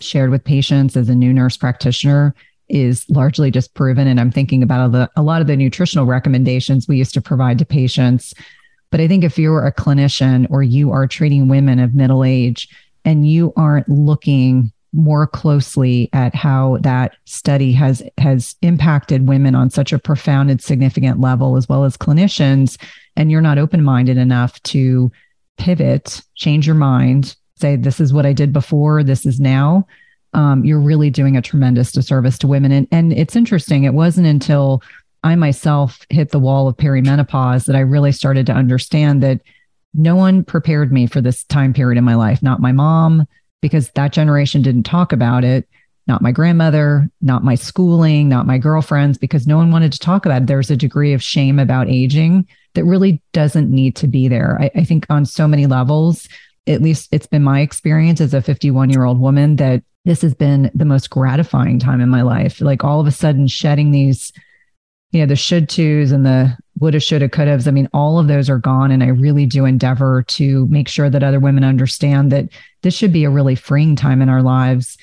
shared 0.00 0.30
with 0.30 0.42
patients 0.42 0.96
as 0.96 1.08
a 1.08 1.14
new 1.14 1.32
nurse 1.32 1.56
practitioner 1.56 2.34
is 2.74 3.08
largely 3.08 3.50
just 3.52 3.72
proven. 3.74 4.08
And 4.08 4.18
I'm 4.18 4.32
thinking 4.32 4.62
about 4.62 5.10
a 5.16 5.22
lot 5.22 5.40
of 5.40 5.46
the 5.46 5.56
nutritional 5.56 6.06
recommendations 6.06 6.88
we 6.88 6.98
used 6.98 7.14
to 7.14 7.22
provide 7.22 7.58
to 7.60 7.64
patients. 7.64 8.34
But 8.90 9.00
I 9.00 9.06
think 9.06 9.22
if 9.22 9.38
you're 9.38 9.64
a 9.64 9.72
clinician 9.72 10.46
or 10.50 10.62
you 10.62 10.90
are 10.90 11.06
treating 11.06 11.48
women 11.48 11.78
of 11.78 11.94
middle 11.94 12.24
age 12.24 12.68
and 13.04 13.28
you 13.28 13.52
aren't 13.56 13.88
looking 13.88 14.72
more 14.92 15.26
closely 15.26 16.08
at 16.12 16.34
how 16.34 16.78
that 16.80 17.16
study 17.24 17.72
has 17.72 18.02
has 18.18 18.54
impacted 18.62 19.26
women 19.26 19.54
on 19.54 19.68
such 19.68 19.92
a 19.92 19.98
profound 19.98 20.50
and 20.50 20.62
significant 20.62 21.20
level 21.20 21.56
as 21.56 21.68
well 21.68 21.84
as 21.84 21.96
clinicians 21.96 22.80
and 23.16 23.28
you're 23.28 23.40
not 23.40 23.58
open-minded 23.58 24.16
enough 24.16 24.62
to 24.62 25.10
pivot 25.58 26.22
change 26.36 26.64
your 26.64 26.76
mind 26.76 27.34
say 27.56 27.74
this 27.74 27.98
is 27.98 28.12
what 28.12 28.24
i 28.24 28.32
did 28.32 28.52
before 28.52 29.02
this 29.02 29.26
is 29.26 29.40
now 29.40 29.84
um, 30.34 30.64
you're 30.64 30.80
really 30.80 31.10
doing 31.10 31.36
a 31.36 31.42
tremendous 31.42 31.92
disservice 31.92 32.38
to 32.38 32.46
women. 32.46 32.72
And, 32.72 32.88
and 32.90 33.12
it's 33.12 33.36
interesting, 33.36 33.84
it 33.84 33.94
wasn't 33.94 34.26
until 34.26 34.82
I 35.22 35.36
myself 35.36 36.04
hit 36.10 36.30
the 36.30 36.38
wall 36.38 36.68
of 36.68 36.76
perimenopause 36.76 37.66
that 37.66 37.76
I 37.76 37.80
really 37.80 38.12
started 38.12 38.46
to 38.46 38.52
understand 38.52 39.22
that 39.22 39.40
no 39.94 40.16
one 40.16 40.44
prepared 40.44 40.92
me 40.92 41.06
for 41.06 41.20
this 41.20 41.44
time 41.44 41.72
period 41.72 41.98
in 41.98 42.04
my 42.04 42.16
life, 42.16 42.42
not 42.42 42.60
my 42.60 42.72
mom, 42.72 43.26
because 43.62 43.90
that 43.90 44.12
generation 44.12 44.60
didn't 44.60 44.82
talk 44.82 45.12
about 45.12 45.44
it, 45.44 45.68
not 46.06 46.20
my 46.20 46.32
grandmother, 46.32 47.08
not 47.22 47.44
my 47.44 47.54
schooling, 47.54 48.28
not 48.28 48.46
my 48.46 48.58
girlfriends, 48.58 49.16
because 49.16 49.46
no 49.46 49.56
one 49.56 49.70
wanted 49.70 49.92
to 49.92 49.98
talk 49.98 50.26
about 50.26 50.42
it. 50.42 50.46
There's 50.48 50.70
a 50.70 50.76
degree 50.76 51.14
of 51.14 51.22
shame 51.22 51.58
about 51.58 51.88
aging 51.88 52.46
that 52.74 52.84
really 52.84 53.22
doesn't 53.32 53.70
need 53.70 53.96
to 53.96 54.08
be 54.08 54.28
there. 54.28 54.58
I, 54.60 54.70
I 54.74 54.84
think 54.84 55.06
on 55.08 55.24
so 55.24 55.48
many 55.48 55.66
levels, 55.66 56.28
at 56.66 56.82
least 56.82 57.08
it's 57.12 57.26
been 57.26 57.42
my 57.42 57.60
experience 57.60 58.20
as 58.20 58.34
a 58.34 58.42
51 58.42 58.90
year 58.90 59.04
old 59.04 59.20
woman 59.20 59.56
that 59.56 59.82
this 60.04 60.22
has 60.22 60.34
been 60.34 60.70
the 60.74 60.84
most 60.84 61.10
gratifying 61.10 61.78
time 61.78 62.00
in 62.00 62.08
my 62.08 62.22
life. 62.22 62.60
Like 62.60 62.84
all 62.84 63.00
of 63.00 63.06
a 63.06 63.12
sudden 63.12 63.46
shedding 63.46 63.90
these, 63.90 64.32
you 65.12 65.20
know, 65.20 65.26
the 65.26 65.36
should 65.36 65.68
tos 65.68 66.12
and 66.12 66.26
the 66.26 66.56
woulda, 66.78 67.00
shoulda, 67.00 67.28
could 67.28 67.48
have. 67.48 67.66
I 67.66 67.70
mean, 67.70 67.88
all 67.94 68.18
of 68.18 68.28
those 68.28 68.50
are 68.50 68.58
gone. 68.58 68.90
And 68.90 69.02
I 69.02 69.08
really 69.08 69.46
do 69.46 69.64
endeavor 69.64 70.22
to 70.22 70.66
make 70.66 70.88
sure 70.88 71.08
that 71.08 71.22
other 71.22 71.40
women 71.40 71.64
understand 71.64 72.32
that 72.32 72.48
this 72.82 72.94
should 72.94 73.12
be 73.12 73.24
a 73.24 73.30
really 73.30 73.54
freeing 73.54 73.96
time 73.96 74.20
in 74.20 74.28
our 74.28 74.42
lives. 74.42 74.98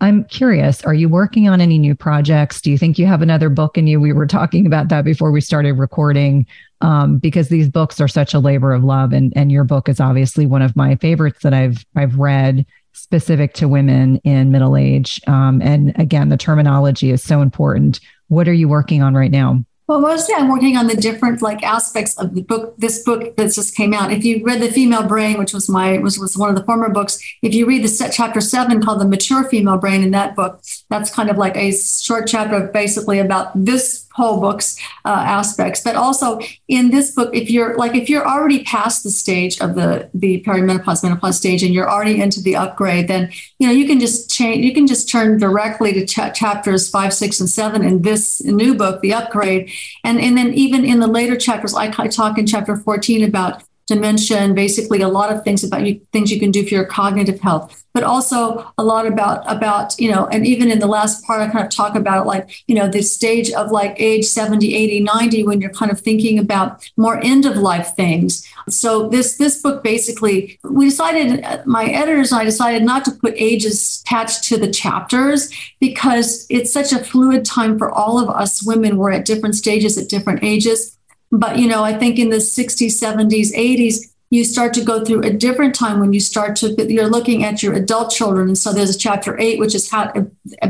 I'm 0.00 0.24
curious, 0.24 0.82
are 0.82 0.94
you 0.94 1.08
working 1.08 1.48
on 1.48 1.60
any 1.60 1.78
new 1.78 1.94
projects? 1.94 2.60
Do 2.60 2.72
you 2.72 2.78
think 2.78 2.98
you 2.98 3.06
have 3.06 3.22
another 3.22 3.48
book 3.48 3.78
in 3.78 3.86
you? 3.86 4.00
We 4.00 4.12
were 4.12 4.26
talking 4.26 4.66
about 4.66 4.88
that 4.88 5.04
before 5.04 5.30
we 5.30 5.40
started 5.40 5.74
recording, 5.74 6.44
um, 6.80 7.18
because 7.18 7.48
these 7.48 7.68
books 7.68 8.00
are 8.00 8.08
such 8.08 8.34
a 8.34 8.40
labor 8.40 8.72
of 8.72 8.82
love. 8.82 9.12
And, 9.12 9.32
and 9.36 9.52
your 9.52 9.62
book 9.62 9.88
is 9.88 10.00
obviously 10.00 10.44
one 10.44 10.62
of 10.62 10.74
my 10.74 10.96
favorites 10.96 11.44
that 11.44 11.54
I've, 11.54 11.86
I've 11.94 12.18
read 12.18 12.66
specific 12.92 13.54
to 13.54 13.68
women 13.68 14.16
in 14.18 14.50
middle 14.50 14.76
age. 14.76 15.20
Um, 15.26 15.60
and 15.62 15.98
again, 15.98 16.28
the 16.28 16.36
terminology 16.36 17.10
is 17.10 17.22
so 17.22 17.40
important. 17.40 18.00
What 18.28 18.48
are 18.48 18.52
you 18.52 18.68
working 18.68 19.02
on 19.02 19.14
right 19.14 19.30
now? 19.30 19.64
Well, 19.88 20.00
mostly 20.00 20.34
I'm 20.34 20.48
working 20.48 20.76
on 20.76 20.86
the 20.86 20.96
different 20.96 21.42
like 21.42 21.62
aspects 21.62 22.16
of 22.16 22.34
the 22.34 22.42
book. 22.42 22.74
This 22.78 23.02
book 23.02 23.36
that 23.36 23.52
just 23.52 23.76
came 23.76 23.92
out. 23.92 24.12
If 24.12 24.24
you 24.24 24.42
read 24.42 24.62
the 24.62 24.70
Female 24.70 25.02
Brain, 25.02 25.38
which 25.38 25.52
was 25.52 25.68
my 25.68 25.98
was 25.98 26.18
was 26.18 26.36
one 26.36 26.48
of 26.48 26.56
the 26.56 26.64
former 26.64 26.88
books, 26.88 27.18
if 27.42 27.52
you 27.52 27.66
read 27.66 27.84
the 27.84 27.88
set 27.88 28.12
chapter 28.12 28.40
seven 28.40 28.80
called 28.80 29.00
the 29.00 29.08
Mature 29.08 29.44
Female 29.44 29.76
Brain 29.76 30.02
in 30.02 30.12
that 30.12 30.36
book, 30.36 30.62
that's 30.88 31.12
kind 31.12 31.28
of 31.28 31.36
like 31.36 31.56
a 31.56 31.72
short 31.72 32.26
chapter 32.26 32.68
basically 32.68 33.18
about 33.18 33.52
this 33.54 34.01
whole 34.14 34.40
book's 34.40 34.78
uh, 35.04 35.08
aspects. 35.08 35.80
But 35.80 35.96
also 35.96 36.40
in 36.68 36.90
this 36.90 37.10
book, 37.14 37.34
if 37.34 37.50
you're 37.50 37.76
like 37.76 37.94
if 37.94 38.08
you're 38.08 38.26
already 38.26 38.64
past 38.64 39.02
the 39.02 39.10
stage 39.10 39.60
of 39.60 39.74
the 39.74 40.10
the 40.14 40.42
perimenopause 40.46 41.02
menopause 41.02 41.36
stage 41.36 41.62
and 41.62 41.74
you're 41.74 41.90
already 41.90 42.20
into 42.20 42.40
the 42.40 42.56
upgrade, 42.56 43.08
then 43.08 43.30
you 43.58 43.66
know 43.66 43.72
you 43.72 43.86
can 43.86 44.00
just 44.00 44.30
change. 44.30 44.64
You 44.64 44.74
can 44.74 44.86
just 44.86 45.08
turn 45.08 45.38
directly 45.38 45.92
to 45.92 46.06
ch- 46.06 46.34
chapters 46.34 46.88
five, 46.88 47.12
six, 47.12 47.40
and 47.40 47.48
seven 47.48 47.82
in 47.82 48.02
this 48.02 48.42
new 48.44 48.74
book, 48.74 49.00
the 49.00 49.14
upgrade, 49.14 49.70
and 50.04 50.20
and 50.20 50.36
then 50.36 50.52
even 50.54 50.84
in 50.84 51.00
the 51.00 51.06
later 51.06 51.36
chapters, 51.36 51.74
I, 51.74 51.92
I 51.98 52.08
talk 52.08 52.38
in 52.38 52.46
chapter 52.46 52.76
fourteen 52.76 53.24
about 53.24 53.62
to 53.86 53.96
mention 53.96 54.54
basically 54.54 55.00
a 55.00 55.08
lot 55.08 55.32
of 55.32 55.42
things 55.42 55.64
about 55.64 55.86
you, 55.86 56.00
things 56.12 56.30
you 56.30 56.38
can 56.38 56.50
do 56.50 56.62
for 56.66 56.74
your 56.74 56.84
cognitive 56.84 57.40
health, 57.40 57.84
but 57.92 58.04
also 58.04 58.72
a 58.78 58.84
lot 58.84 59.06
about 59.06 59.42
about 59.50 59.98
you 59.98 60.10
know, 60.10 60.26
and 60.26 60.46
even 60.46 60.70
in 60.70 60.78
the 60.78 60.86
last 60.86 61.24
part, 61.24 61.40
I 61.40 61.48
kind 61.48 61.64
of 61.64 61.70
talk 61.70 61.94
about 61.96 62.26
like 62.26 62.62
you 62.66 62.74
know 62.74 62.88
the 62.88 63.02
stage 63.02 63.50
of 63.52 63.70
like 63.70 63.94
age 63.98 64.24
70, 64.24 64.74
80, 64.74 65.00
90 65.00 65.44
when 65.44 65.60
you're 65.60 65.70
kind 65.70 65.90
of 65.90 66.00
thinking 66.00 66.38
about 66.38 66.88
more 66.96 67.22
end 67.22 67.44
of 67.44 67.56
life 67.56 67.94
things. 67.96 68.46
So 68.68 69.08
this 69.08 69.36
this 69.36 69.60
book 69.60 69.82
basically 69.82 70.58
we 70.62 70.86
decided 70.86 71.44
my 71.66 71.86
editors 71.86 72.32
and 72.32 72.40
I 72.40 72.44
decided 72.44 72.84
not 72.84 73.04
to 73.06 73.10
put 73.10 73.34
ages 73.36 74.02
attached 74.04 74.44
to 74.44 74.56
the 74.56 74.70
chapters 74.70 75.50
because 75.80 76.46
it's 76.48 76.72
such 76.72 76.92
a 76.92 77.02
fluid 77.04 77.44
time 77.44 77.78
for 77.78 77.90
all 77.90 78.18
of 78.18 78.28
us 78.28 78.64
women. 78.64 78.96
We're 78.96 79.12
at 79.12 79.24
different 79.24 79.56
stages 79.56 79.98
at 79.98 80.08
different 80.08 80.44
ages 80.44 80.96
but, 81.32 81.58
you 81.58 81.66
know, 81.66 81.82
I 81.82 81.94
think 81.94 82.18
in 82.18 82.28
the 82.28 82.36
60s, 82.36 83.02
70s, 83.02 83.52
80s, 83.56 84.12
you 84.28 84.44
start 84.44 84.74
to 84.74 84.84
go 84.84 85.04
through 85.04 85.22
a 85.22 85.32
different 85.32 85.74
time 85.74 85.98
when 85.98 86.12
you 86.12 86.20
start 86.20 86.56
to, 86.56 86.74
you're 86.92 87.08
looking 87.08 87.44
at 87.44 87.62
your 87.62 87.74
adult 87.74 88.10
children. 88.10 88.48
And 88.48 88.58
so 88.58 88.72
there's 88.72 88.94
a 88.94 88.98
chapter 88.98 89.38
eight, 89.38 89.58
which 89.58 89.74
is 89.74 89.90
how, 89.90 90.12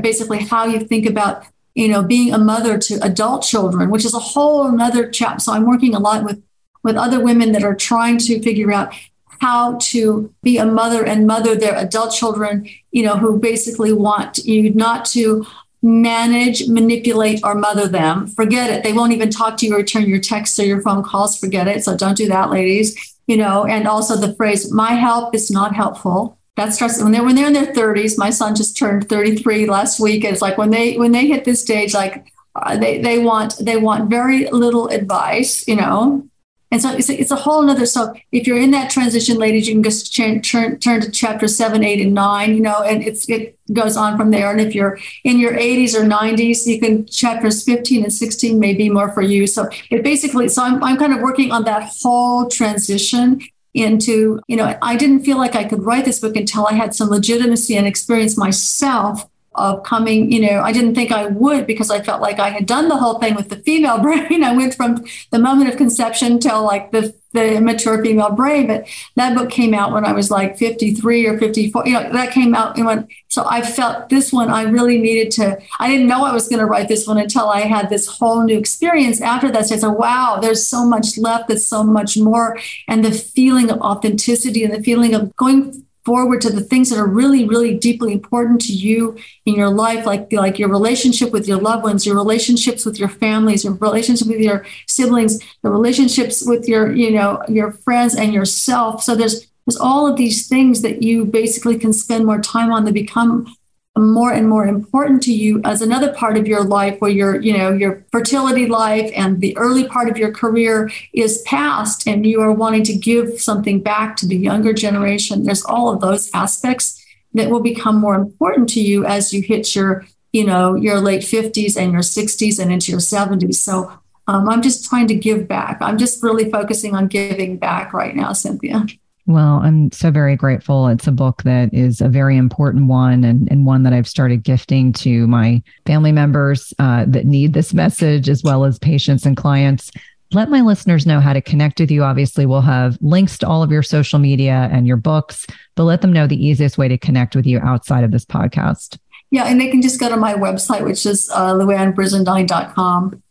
basically 0.01 0.39
how 0.39 0.67
you 0.67 0.81
think 0.81 1.07
about, 1.07 1.45
you 1.75 1.89
know, 1.89 2.03
being 2.03 2.33
a 2.33 2.39
mother 2.39 2.79
to 2.79 2.99
adult 3.05 3.45
children, 3.45 3.91
which 3.91 4.05
is 4.05 4.15
a 4.15 4.19
whole 4.19 4.67
another 4.67 5.11
chapter. 5.11 5.41
So 5.41 5.53
I'm 5.53 5.67
working 5.67 5.95
a 5.95 6.01
lot 6.01 6.25
with, 6.25 6.43
with 6.83 6.97
other 6.97 7.21
women 7.21 7.53
that 7.53 7.63
are 7.63 7.75
trying 7.75 8.19
to 8.19 8.41
figure 8.43 8.73
out 8.73 8.95
how 9.41 9.77
to 9.79 10.33
be 10.43 10.59
a 10.59 10.67
mother 10.67 11.05
and 11.05 11.27
mother 11.27 11.57
their 11.57 11.77
adult 11.77 12.15
children, 12.15 12.69
you 12.93 13.03
know, 13.03 13.17
who 13.17 13.39
basically 13.39 13.93
want 13.93 14.39
you 14.39 14.73
not 14.75 15.05
to 15.07 15.45
manage, 15.83 16.69
manipulate, 16.69 17.41
or 17.43 17.55
mother 17.55 17.89
them. 17.89 18.29
Forget 18.29 18.71
it. 18.71 18.85
They 18.85 18.93
won't 18.93 19.13
even 19.13 19.31
talk 19.31 19.57
to 19.59 19.67
you 19.67 19.75
or 19.75 19.79
return 19.79 20.09
your 20.09 20.21
texts 20.21 20.59
or 20.59 20.65
your 20.65 20.81
phone 20.81 21.03
calls. 21.03 21.39
Forget 21.39 21.67
it. 21.69 21.85
So 21.85 21.97
don't 21.97 22.17
do 22.17 22.29
that, 22.29 22.51
ladies. 22.51 23.17
You 23.27 23.37
know, 23.37 23.65
and 23.67 23.87
also 23.87 24.17
the 24.17 24.35
phrase, 24.35 24.73
my 24.73 24.93
help 24.93 25.35
is 25.35 25.51
not 25.51 25.75
helpful. 25.75 26.39
That 26.57 26.75
starts 26.75 27.03
when 27.03 27.13
they're 27.13 27.25
when 27.25 27.35
they're 27.35 27.47
in 27.47 27.53
their 27.53 27.73
30s. 27.73 28.19
My 28.19 28.31
son 28.31 28.55
just 28.55 28.77
turned 28.77 29.09
33 29.09 29.67
last 29.67 30.01
week. 30.01 30.25
It's 30.25 30.43
like 30.43 30.59
when 30.59 30.71
they 30.71 30.97
when 30.97 31.13
they 31.13 31.27
hit 31.27 31.45
this 31.45 31.63
stage, 31.63 31.95
like 31.95 32.33
uh, 32.55 32.77
they 32.77 33.01
they 33.01 33.19
want 33.19 33.55
they 33.59 33.77
want 33.77 34.11
very 34.11 34.49
little 34.51 34.89
advice, 34.89 35.67
you 35.67 35.77
know, 35.77 36.29
and 36.73 36.81
so 36.81 36.91
it's 36.91 37.11
a, 37.11 37.21
it's 37.21 37.31
a 37.31 37.37
whole 37.37 37.69
other. 37.69 37.85
So 37.85 38.15
if 38.33 38.47
you're 38.47 38.59
in 38.59 38.71
that 38.71 38.91
transition, 38.91 39.37
ladies, 39.37 39.69
you 39.69 39.75
can 39.75 39.83
just 39.83 40.17
turn, 40.17 40.41
turn, 40.41 40.79
turn 40.79 41.03
to 41.03 41.11
chapter 41.11 41.47
seven, 41.47 41.85
eight, 41.85 42.01
and 42.01 42.15
nine, 42.15 42.55
you 42.55 42.63
know, 42.63 42.83
and 42.83 43.03
it's, 43.03 43.29
it 43.29 43.59
goes 43.75 43.95
on 43.95 44.17
from 44.17 44.31
there. 44.31 44.51
And 44.51 44.59
if 44.59 44.75
you're 44.75 44.99
in 45.23 45.39
your 45.39 45.53
80s 45.53 45.95
or 45.95 46.01
90s, 46.01 46.67
you 46.67 46.81
can 46.81 47.05
chapters 47.05 47.63
15 47.63 48.05
and 48.05 48.13
16 48.13 48.59
may 48.59 48.73
be 48.73 48.89
more 48.89 49.13
for 49.13 49.21
you. 49.21 49.47
So 49.47 49.69
it 49.91 50.03
basically, 50.03 50.49
so 50.49 50.63
I'm, 50.63 50.83
I'm 50.83 50.97
kind 50.97 51.13
of 51.13 51.21
working 51.21 51.53
on 51.53 51.65
that 51.65 51.93
whole 52.01 52.49
transition 52.49 53.43
into, 53.75 54.41
you 54.49 54.57
know, 54.57 54.75
I 54.81 54.97
didn't 54.97 55.25
feel 55.25 55.37
like 55.37 55.55
I 55.55 55.65
could 55.65 55.83
write 55.85 56.07
this 56.07 56.21
book 56.21 56.37
until 56.37 56.67
I 56.67 56.73
had 56.73 56.95
some 56.95 57.11
legitimacy 57.11 57.77
and 57.77 57.87
experience 57.87 58.39
myself 58.39 59.29
of 59.55 59.83
coming, 59.83 60.33
you 60.33 60.41
know, 60.41 60.61
I 60.63 60.73
didn't 60.73 60.95
think 60.95 61.13
I 61.13 61.27
would 61.27 61.67
because 61.67 61.91
I 61.91 62.01
felt 62.03 62.23
like 62.23 62.39
I 62.39 62.51
had 62.51 62.67
done 62.67 62.89
the 62.89 62.97
whole 62.97 63.19
thing 63.19 63.35
with 63.35 63.49
the 63.49 63.57
female 63.57 63.99
brain. 64.03 64.45
I 64.45 64.57
went 64.57 64.75
from 64.75 65.05
the 65.31 65.39
moment 65.39 65.71
of 65.71 65.77
conception 65.77 66.39
till 66.39 66.63
like 66.65 66.93
the 66.93 67.15
the 67.33 67.61
mature 67.61 68.03
female 68.03 68.31
brain. 68.31 68.67
But 68.67 68.87
that 69.17 69.37
book 69.37 69.51
came 69.51 69.75
out 69.75 69.93
when 69.93 70.05
I 70.05 70.13
was 70.13 70.31
like 70.31 70.59
53 70.59 71.27
or 71.27 71.39
54. 71.39 71.87
You 71.87 71.93
know, 71.95 72.13
that 72.13 72.33
came 72.33 72.55
out 72.55 72.77
and 72.77 72.87
when 72.87 73.09
so 73.29 73.45
I 73.49 73.63
felt 73.63 74.09
this 74.09 74.33
one 74.33 74.51
I 74.51 74.63
really 74.63 74.99
needed 74.99 75.31
to. 75.33 75.59
I 75.81 75.89
didn't 75.89 76.09
know 76.09 76.25
I 76.25 76.33
was 76.33 76.49
going 76.49 76.61
to 76.61 76.67
write 76.67 76.89
this 76.89 77.07
one 77.07 77.19
until 77.19 77.49
I 77.49 77.61
had 77.61 77.89
this 77.89 78.07
whole 78.07 78.45
new 78.45 78.59
experience 78.59 79.21
after 79.21 79.51
that. 79.51 79.67
So 79.67 79.75
I 79.75 79.79
said, 79.79 79.89
wow, 79.89 80.39
there's 80.41 80.67
so 80.67 80.85
much 80.85 81.17
left. 81.17 81.49
There's 81.49 81.67
so 81.67 81.83
much 81.83 82.17
more, 82.17 82.59
and 82.89 83.05
the 83.05 83.13
feeling 83.13 83.71
of 83.71 83.81
authenticity 83.81 84.65
and 84.65 84.75
the 84.75 84.83
feeling 84.83 85.15
of 85.15 85.35
going 85.37 85.87
forward 86.05 86.41
to 86.41 86.51
the 86.51 86.61
things 86.61 86.91
that 86.91 86.99
are 86.99 87.07
really 87.07 87.47
really 87.47 87.75
deeply 87.75 88.13
important 88.13 88.61
to 88.61 88.73
you 88.73 89.17
in 89.47 89.55
your 89.55 89.71
life 89.71 90.05
like 90.07 90.33
like 90.33 90.59
your 90.59 90.69
relationship 90.69 91.31
with 91.33 91.47
your 91.47 91.59
loved 91.61 91.85
ones 91.85 92.05
your 92.05 92.17
relationships 92.17 92.85
with 92.85 92.99
your 92.99 93.09
families 93.09 93.65
your 93.65 93.75
relationship 93.75 94.27
with 94.29 94.41
your 94.41 94.65
siblings 94.87 95.39
the 95.63 95.71
relationships 95.71 96.45
with 96.47 96.69
your 96.69 96.93
you 96.93 97.11
know 97.11 97.43
your 97.49 97.73
friends 97.73 98.15
and 98.15 98.33
yourself. 98.33 99.03
So 99.03 99.15
there's 99.15 99.47
there's 99.67 99.79
all 99.79 100.07
of 100.09 100.17
these 100.17 100.49
things 100.49 100.83
that 100.83 101.03
you 101.03 101.25
basically 101.25 101.79
can 101.79 101.93
spend 101.93 102.27
more 102.27 102.41
time 102.41 102.73
on 102.73 102.85
that 102.85 102.95
become 102.95 103.55
more 103.97 104.33
and 104.33 104.49
more 104.49 104.67
important 104.67 105.23
to 105.23 105.33
you 105.33 105.61
as 105.65 105.83
another 105.83 106.13
part 106.15 106.39
of 106.39 106.47
your 106.47 106.65
life 106.65 106.99
where 107.01 107.11
your 107.11 107.41
you 107.43 107.57
know 107.57 107.73
your 107.73 108.05
fertility 108.11 108.67
life 108.67 109.11
and 109.15 109.41
the 109.41 109.57
early 109.59 109.87
part 109.87 110.09
of 110.09 110.17
your 110.17 110.33
career 110.33 110.91
is 111.13 111.43
past 111.43 112.09
and 112.09 112.25
you 112.25 112.41
are 112.41 112.53
wanting 112.53 112.83
to 112.83 112.95
give 112.95 113.39
something 113.39 113.83
back 113.83 114.17
to 114.17 114.27
the 114.27 114.37
younger 114.37 114.73
generation. 114.73 115.45
There's 115.45 115.65
all 115.65 115.93
of 115.93 116.01
those 116.01 116.31
aspects 116.33 117.05
that 117.35 117.51
will 117.51 117.61
become 117.61 118.01
more 118.01 118.15
important 118.15 118.69
to 118.71 118.81
you 118.81 119.05
as 119.05 119.33
you 119.33 119.43
hit 119.43 119.75
your 119.75 120.07
you 120.33 120.45
know 120.45 120.75
your 120.75 120.99
late 120.99 121.23
50s 121.23 121.77
and 121.77 121.93
your 121.93 122.01
60s 122.01 122.59
and 122.59 122.73
into 122.73 122.91
your 122.91 123.01
70s 123.01 123.57
so 123.57 123.93
um, 124.29 124.49
i'm 124.49 124.63
just 124.63 124.89
trying 124.89 125.09
to 125.09 125.15
give 125.15 125.49
back. 125.49 125.79
I'm 125.81 125.99
just 125.99 126.23
really 126.23 126.51
focusing 126.51 126.95
on 126.95 127.09
giving 127.09 127.59
back 127.59 127.93
right 127.93 128.17
now 128.17 128.33
cynthia 128.33 128.87
well, 129.27 129.61
I'm 129.63 129.93
so 129.93 130.11
very 130.11 130.35
grateful. 130.37 130.89
It's 130.89 131.07
a 131.07 131.13
book 131.13 131.43
that 131.45 131.73
is 131.73 132.01
a 132.01 132.09
very 132.09 132.37
important 132.37 132.89
one 132.89 133.23
and, 133.23 133.49
and 133.51 133.65
one 133.65 133.85
that 133.85 133.93
I've 133.93 134.09
started 134.09 134.43
gifting 134.43 134.93
to 134.95 135.27
my 135.29 135.63
family 135.87 136.11
members 136.11 136.75
uh, 136.79 137.05
that 137.09 137.25
need 137.25 137.53
this 137.53 137.73
message, 137.73 138.29
as 138.29 138.43
well 138.43 138.65
as 138.65 138.79
patients 138.81 139.25
and 139.25 139.37
clients. 139.37 139.93
Let 140.33 140.51
my 140.51 140.61
listeners 140.61 141.07
know 141.07 141.21
how 141.21 141.35
to 141.35 141.41
connect 141.41 141.79
with 141.79 141.91
you. 141.91 142.03
Obviously, 142.03 142.47
we'll 142.47 142.63
have 142.63 142.99
links 143.01 143.39
to 143.39 143.47
all 143.47 143.63
of 143.63 143.71
your 143.71 143.83
social 143.83 144.19
media 144.19 144.69
and 144.73 144.87
your 144.87 144.97
books, 144.97 145.47
but 145.77 145.85
let 145.85 146.01
them 146.01 146.13
know 146.13 146.27
the 146.27 146.45
easiest 146.45 146.79
way 146.79 146.89
to 146.89 146.99
connect 146.99 147.37
with 147.37 147.47
you 147.47 147.61
outside 147.61 148.03
of 148.03 148.11
this 148.11 148.25
podcast. 148.25 148.99
Yeah, 149.31 149.45
and 149.45 149.61
they 149.61 149.71
can 149.71 149.83
just 149.83 150.01
go 150.01 150.09
to 150.09 150.17
my 150.17 150.35
website, 150.35 150.85
which 150.85 151.07
is 151.07 151.31
uh. 151.31 153.22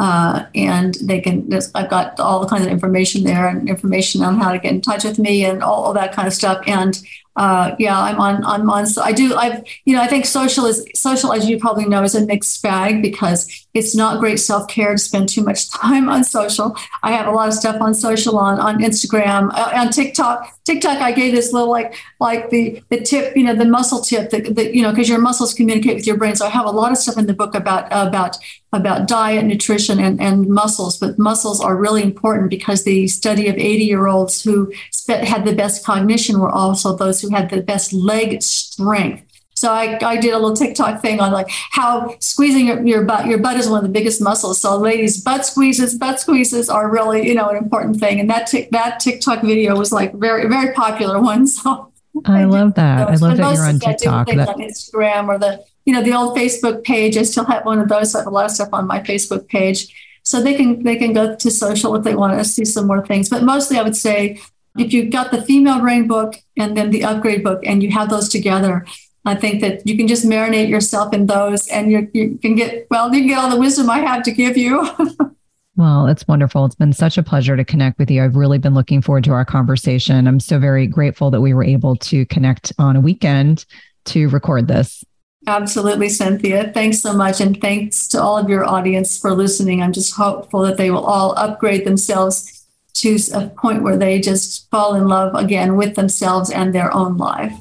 Uh, 0.00 0.46
and 0.54 0.94
they 1.02 1.20
can, 1.20 1.46
I've 1.74 1.90
got 1.90 2.18
all 2.18 2.40
the 2.40 2.46
kinds 2.46 2.64
of 2.64 2.72
information 2.72 3.22
there 3.22 3.46
and 3.48 3.68
information 3.68 4.22
on 4.22 4.40
how 4.40 4.50
to 4.50 4.58
get 4.58 4.72
in 4.72 4.80
touch 4.80 5.04
with 5.04 5.18
me 5.18 5.44
and 5.44 5.62
all, 5.62 5.84
all 5.84 5.92
that 5.92 6.12
kind 6.12 6.26
of 6.26 6.32
stuff. 6.32 6.62
And 6.66 6.98
uh, 7.36 7.74
yeah, 7.78 7.98
I'm 7.98 8.20
on, 8.20 8.44
on, 8.44 8.86
so 8.86 9.02
I 9.02 9.12
do, 9.12 9.34
I've, 9.36 9.64
you 9.84 9.94
know, 9.94 10.02
I 10.02 10.08
think 10.08 10.26
social 10.26 10.66
is, 10.66 10.84
social, 10.94 11.32
as 11.32 11.48
you 11.48 11.58
probably 11.58 11.86
know, 11.86 12.02
is 12.02 12.14
a 12.14 12.26
mixed 12.26 12.60
bag 12.62 13.02
because 13.02 13.66
it's 13.72 13.94
not 13.94 14.18
great 14.18 14.40
self-care 14.40 14.92
to 14.92 14.98
spend 14.98 15.28
too 15.28 15.42
much 15.42 15.70
time 15.80 16.08
on 16.08 16.24
social. 16.24 16.76
I 17.02 17.12
have 17.12 17.28
a 17.28 17.30
lot 17.30 17.48
of 17.48 17.54
stuff 17.54 17.80
on 17.80 17.94
social, 17.94 18.36
on, 18.36 18.58
on 18.58 18.80
Instagram, 18.80 19.52
uh, 19.54 19.72
on 19.74 19.90
TikTok. 19.90 20.52
TikTok, 20.64 20.98
I 20.98 21.12
gave 21.12 21.32
this 21.32 21.52
little, 21.52 21.70
like, 21.70 21.94
like 22.18 22.50
the, 22.50 22.82
the 22.88 23.00
tip, 23.00 23.36
you 23.36 23.44
know, 23.44 23.54
the 23.54 23.64
muscle 23.64 24.00
tip 24.00 24.30
that, 24.30 24.56
that 24.56 24.74
you 24.74 24.82
know, 24.82 24.90
because 24.90 25.08
your 25.08 25.20
muscles 25.20 25.54
communicate 25.54 25.94
with 25.94 26.06
your 26.06 26.16
brain. 26.16 26.34
So 26.34 26.46
I 26.46 26.50
have 26.50 26.66
a 26.66 26.70
lot 26.70 26.90
of 26.90 26.98
stuff 26.98 27.16
in 27.16 27.26
the 27.26 27.34
book 27.34 27.54
about, 27.54 27.86
about, 27.90 28.36
about 28.72 29.08
diet, 29.08 29.44
nutrition, 29.44 29.98
and, 29.98 30.20
and 30.20 30.48
muscles, 30.48 30.98
but 30.98 31.18
muscles 31.18 31.60
are 31.60 31.76
really 31.76 32.02
important 32.02 32.50
because 32.50 32.84
the 32.84 33.08
study 33.08 33.48
of 33.48 33.56
80 33.56 33.84
year 33.84 34.06
olds 34.06 34.42
who 34.42 34.72
had 35.08 35.44
the 35.44 35.54
best 35.54 35.84
cognition 35.84 36.38
were 36.38 36.50
also 36.50 36.96
those 37.20 37.28
who 37.28 37.34
had 37.34 37.50
the 37.50 37.62
best 37.62 37.92
leg 37.92 38.42
strength. 38.42 39.24
So 39.54 39.70
I, 39.70 39.98
I 40.02 40.16
did 40.16 40.32
a 40.32 40.38
little 40.38 40.56
TikTok 40.56 41.02
thing 41.02 41.20
on 41.20 41.32
like 41.32 41.48
how 41.50 42.16
squeezing 42.18 42.66
your, 42.66 42.84
your 42.86 43.04
butt, 43.04 43.26
your 43.26 43.38
butt 43.38 43.58
is 43.58 43.68
one 43.68 43.78
of 43.78 43.82
the 43.82 43.92
biggest 43.92 44.22
muscles. 44.22 44.60
So 44.60 44.78
ladies, 44.78 45.22
butt 45.22 45.44
squeezes, 45.44 45.98
butt 45.98 46.18
squeezes 46.18 46.70
are 46.70 46.90
really, 46.90 47.28
you 47.28 47.34
know, 47.34 47.50
an 47.50 47.56
important 47.56 48.00
thing. 48.00 48.20
And 48.20 48.30
that, 48.30 48.46
tic, 48.46 48.70
that 48.70 49.00
TikTok 49.00 49.42
video 49.42 49.76
was 49.76 49.92
like 49.92 50.14
very, 50.14 50.48
very 50.48 50.72
popular 50.72 51.20
one. 51.32 51.46
So 51.46 51.92
I, 52.24 52.42
I 52.42 52.44
love 52.44 52.74
that. 52.74 53.10
Those. 53.10 53.22
I 53.22 53.26
love 53.26 53.36
but 53.36 53.42
that 53.42 53.54
you're 53.54 53.66
on 53.66 53.78
TikTok. 53.78 54.26
That... 54.28 54.48
on 54.48 54.60
Instagram 54.60 55.28
or 55.28 55.38
the, 55.38 55.62
you 55.84 55.92
know, 55.92 56.02
the 56.02 56.14
old 56.14 56.38
Facebook 56.38 56.82
page. 56.82 57.18
I 57.18 57.22
still 57.22 57.44
have 57.44 57.66
one 57.66 57.80
of 57.80 57.88
those. 57.88 58.14
I 58.14 58.20
have 58.20 58.28
a 58.28 58.30
lot 58.30 58.46
of 58.46 58.52
stuff 58.52 58.70
on 58.72 58.86
my 58.86 59.00
Facebook 59.00 59.46
page. 59.48 59.94
So 60.22 60.42
they 60.42 60.54
can 60.54 60.84
they 60.84 60.96
can 60.96 61.12
go 61.12 61.34
to 61.34 61.50
social 61.50 61.96
if 61.96 62.04
they 62.04 62.14
want 62.14 62.38
to 62.38 62.44
see 62.44 62.64
some 62.64 62.86
more 62.86 63.04
things. 63.04 63.28
But 63.28 63.42
mostly 63.42 63.78
I 63.78 63.82
would 63.82 63.96
say 63.96 64.38
if 64.78 64.92
you've 64.92 65.10
got 65.10 65.30
the 65.30 65.42
female 65.42 65.80
brain 65.80 66.06
book 66.06 66.34
and 66.56 66.76
then 66.76 66.90
the 66.90 67.04
upgrade 67.04 67.42
book 67.42 67.60
and 67.64 67.82
you 67.82 67.90
have 67.90 68.08
those 68.08 68.28
together, 68.28 68.86
I 69.24 69.34
think 69.34 69.60
that 69.60 69.86
you 69.86 69.96
can 69.96 70.08
just 70.08 70.24
marinate 70.24 70.68
yourself 70.68 71.12
in 71.12 71.26
those 71.26 71.68
and 71.68 71.90
you, 71.90 72.08
you 72.14 72.38
can 72.38 72.54
get, 72.54 72.86
well, 72.90 73.12
you 73.14 73.20
can 73.20 73.28
get 73.28 73.38
all 73.38 73.50
the 73.50 73.56
wisdom 73.56 73.90
I 73.90 73.98
have 73.98 74.22
to 74.24 74.32
give 74.32 74.56
you. 74.56 74.88
well, 75.76 76.06
it's 76.06 76.26
wonderful. 76.26 76.64
It's 76.64 76.74
been 76.74 76.92
such 76.92 77.18
a 77.18 77.22
pleasure 77.22 77.56
to 77.56 77.64
connect 77.64 77.98
with 77.98 78.10
you. 78.10 78.24
I've 78.24 78.36
really 78.36 78.58
been 78.58 78.74
looking 78.74 79.02
forward 79.02 79.24
to 79.24 79.32
our 79.32 79.44
conversation. 79.44 80.26
I'm 80.26 80.40
so 80.40 80.58
very 80.58 80.86
grateful 80.86 81.30
that 81.32 81.40
we 81.40 81.52
were 81.52 81.64
able 81.64 81.96
to 81.96 82.24
connect 82.26 82.72
on 82.78 82.96
a 82.96 83.00
weekend 83.00 83.66
to 84.06 84.28
record 84.28 84.68
this. 84.68 85.04
Absolutely, 85.46 86.08
Cynthia. 86.08 86.70
Thanks 86.72 87.00
so 87.00 87.14
much. 87.14 87.40
And 87.40 87.60
thanks 87.60 88.06
to 88.08 88.22
all 88.22 88.36
of 88.36 88.48
your 88.48 88.64
audience 88.64 89.18
for 89.18 89.32
listening. 89.32 89.82
I'm 89.82 89.92
just 89.92 90.14
hopeful 90.14 90.60
that 90.62 90.76
they 90.76 90.90
will 90.90 91.04
all 91.04 91.34
upgrade 91.38 91.86
themselves 91.86 92.59
to 92.94 93.18
a 93.34 93.48
point 93.48 93.82
where 93.82 93.96
they 93.96 94.20
just 94.20 94.70
fall 94.70 94.94
in 94.94 95.08
love 95.08 95.34
again 95.34 95.76
with 95.76 95.94
themselves 95.94 96.50
and 96.50 96.74
their 96.74 96.92
own 96.94 97.16
life. 97.16 97.52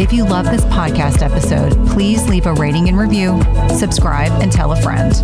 If 0.00 0.12
you 0.12 0.24
love 0.24 0.46
this 0.46 0.64
podcast 0.64 1.22
episode, 1.22 1.72
please 1.88 2.26
leave 2.28 2.46
a 2.46 2.54
rating 2.54 2.88
and 2.88 2.98
review, 2.98 3.40
subscribe, 3.76 4.32
and 4.40 4.50
tell 4.50 4.72
a 4.72 4.80
friend. 4.80 5.14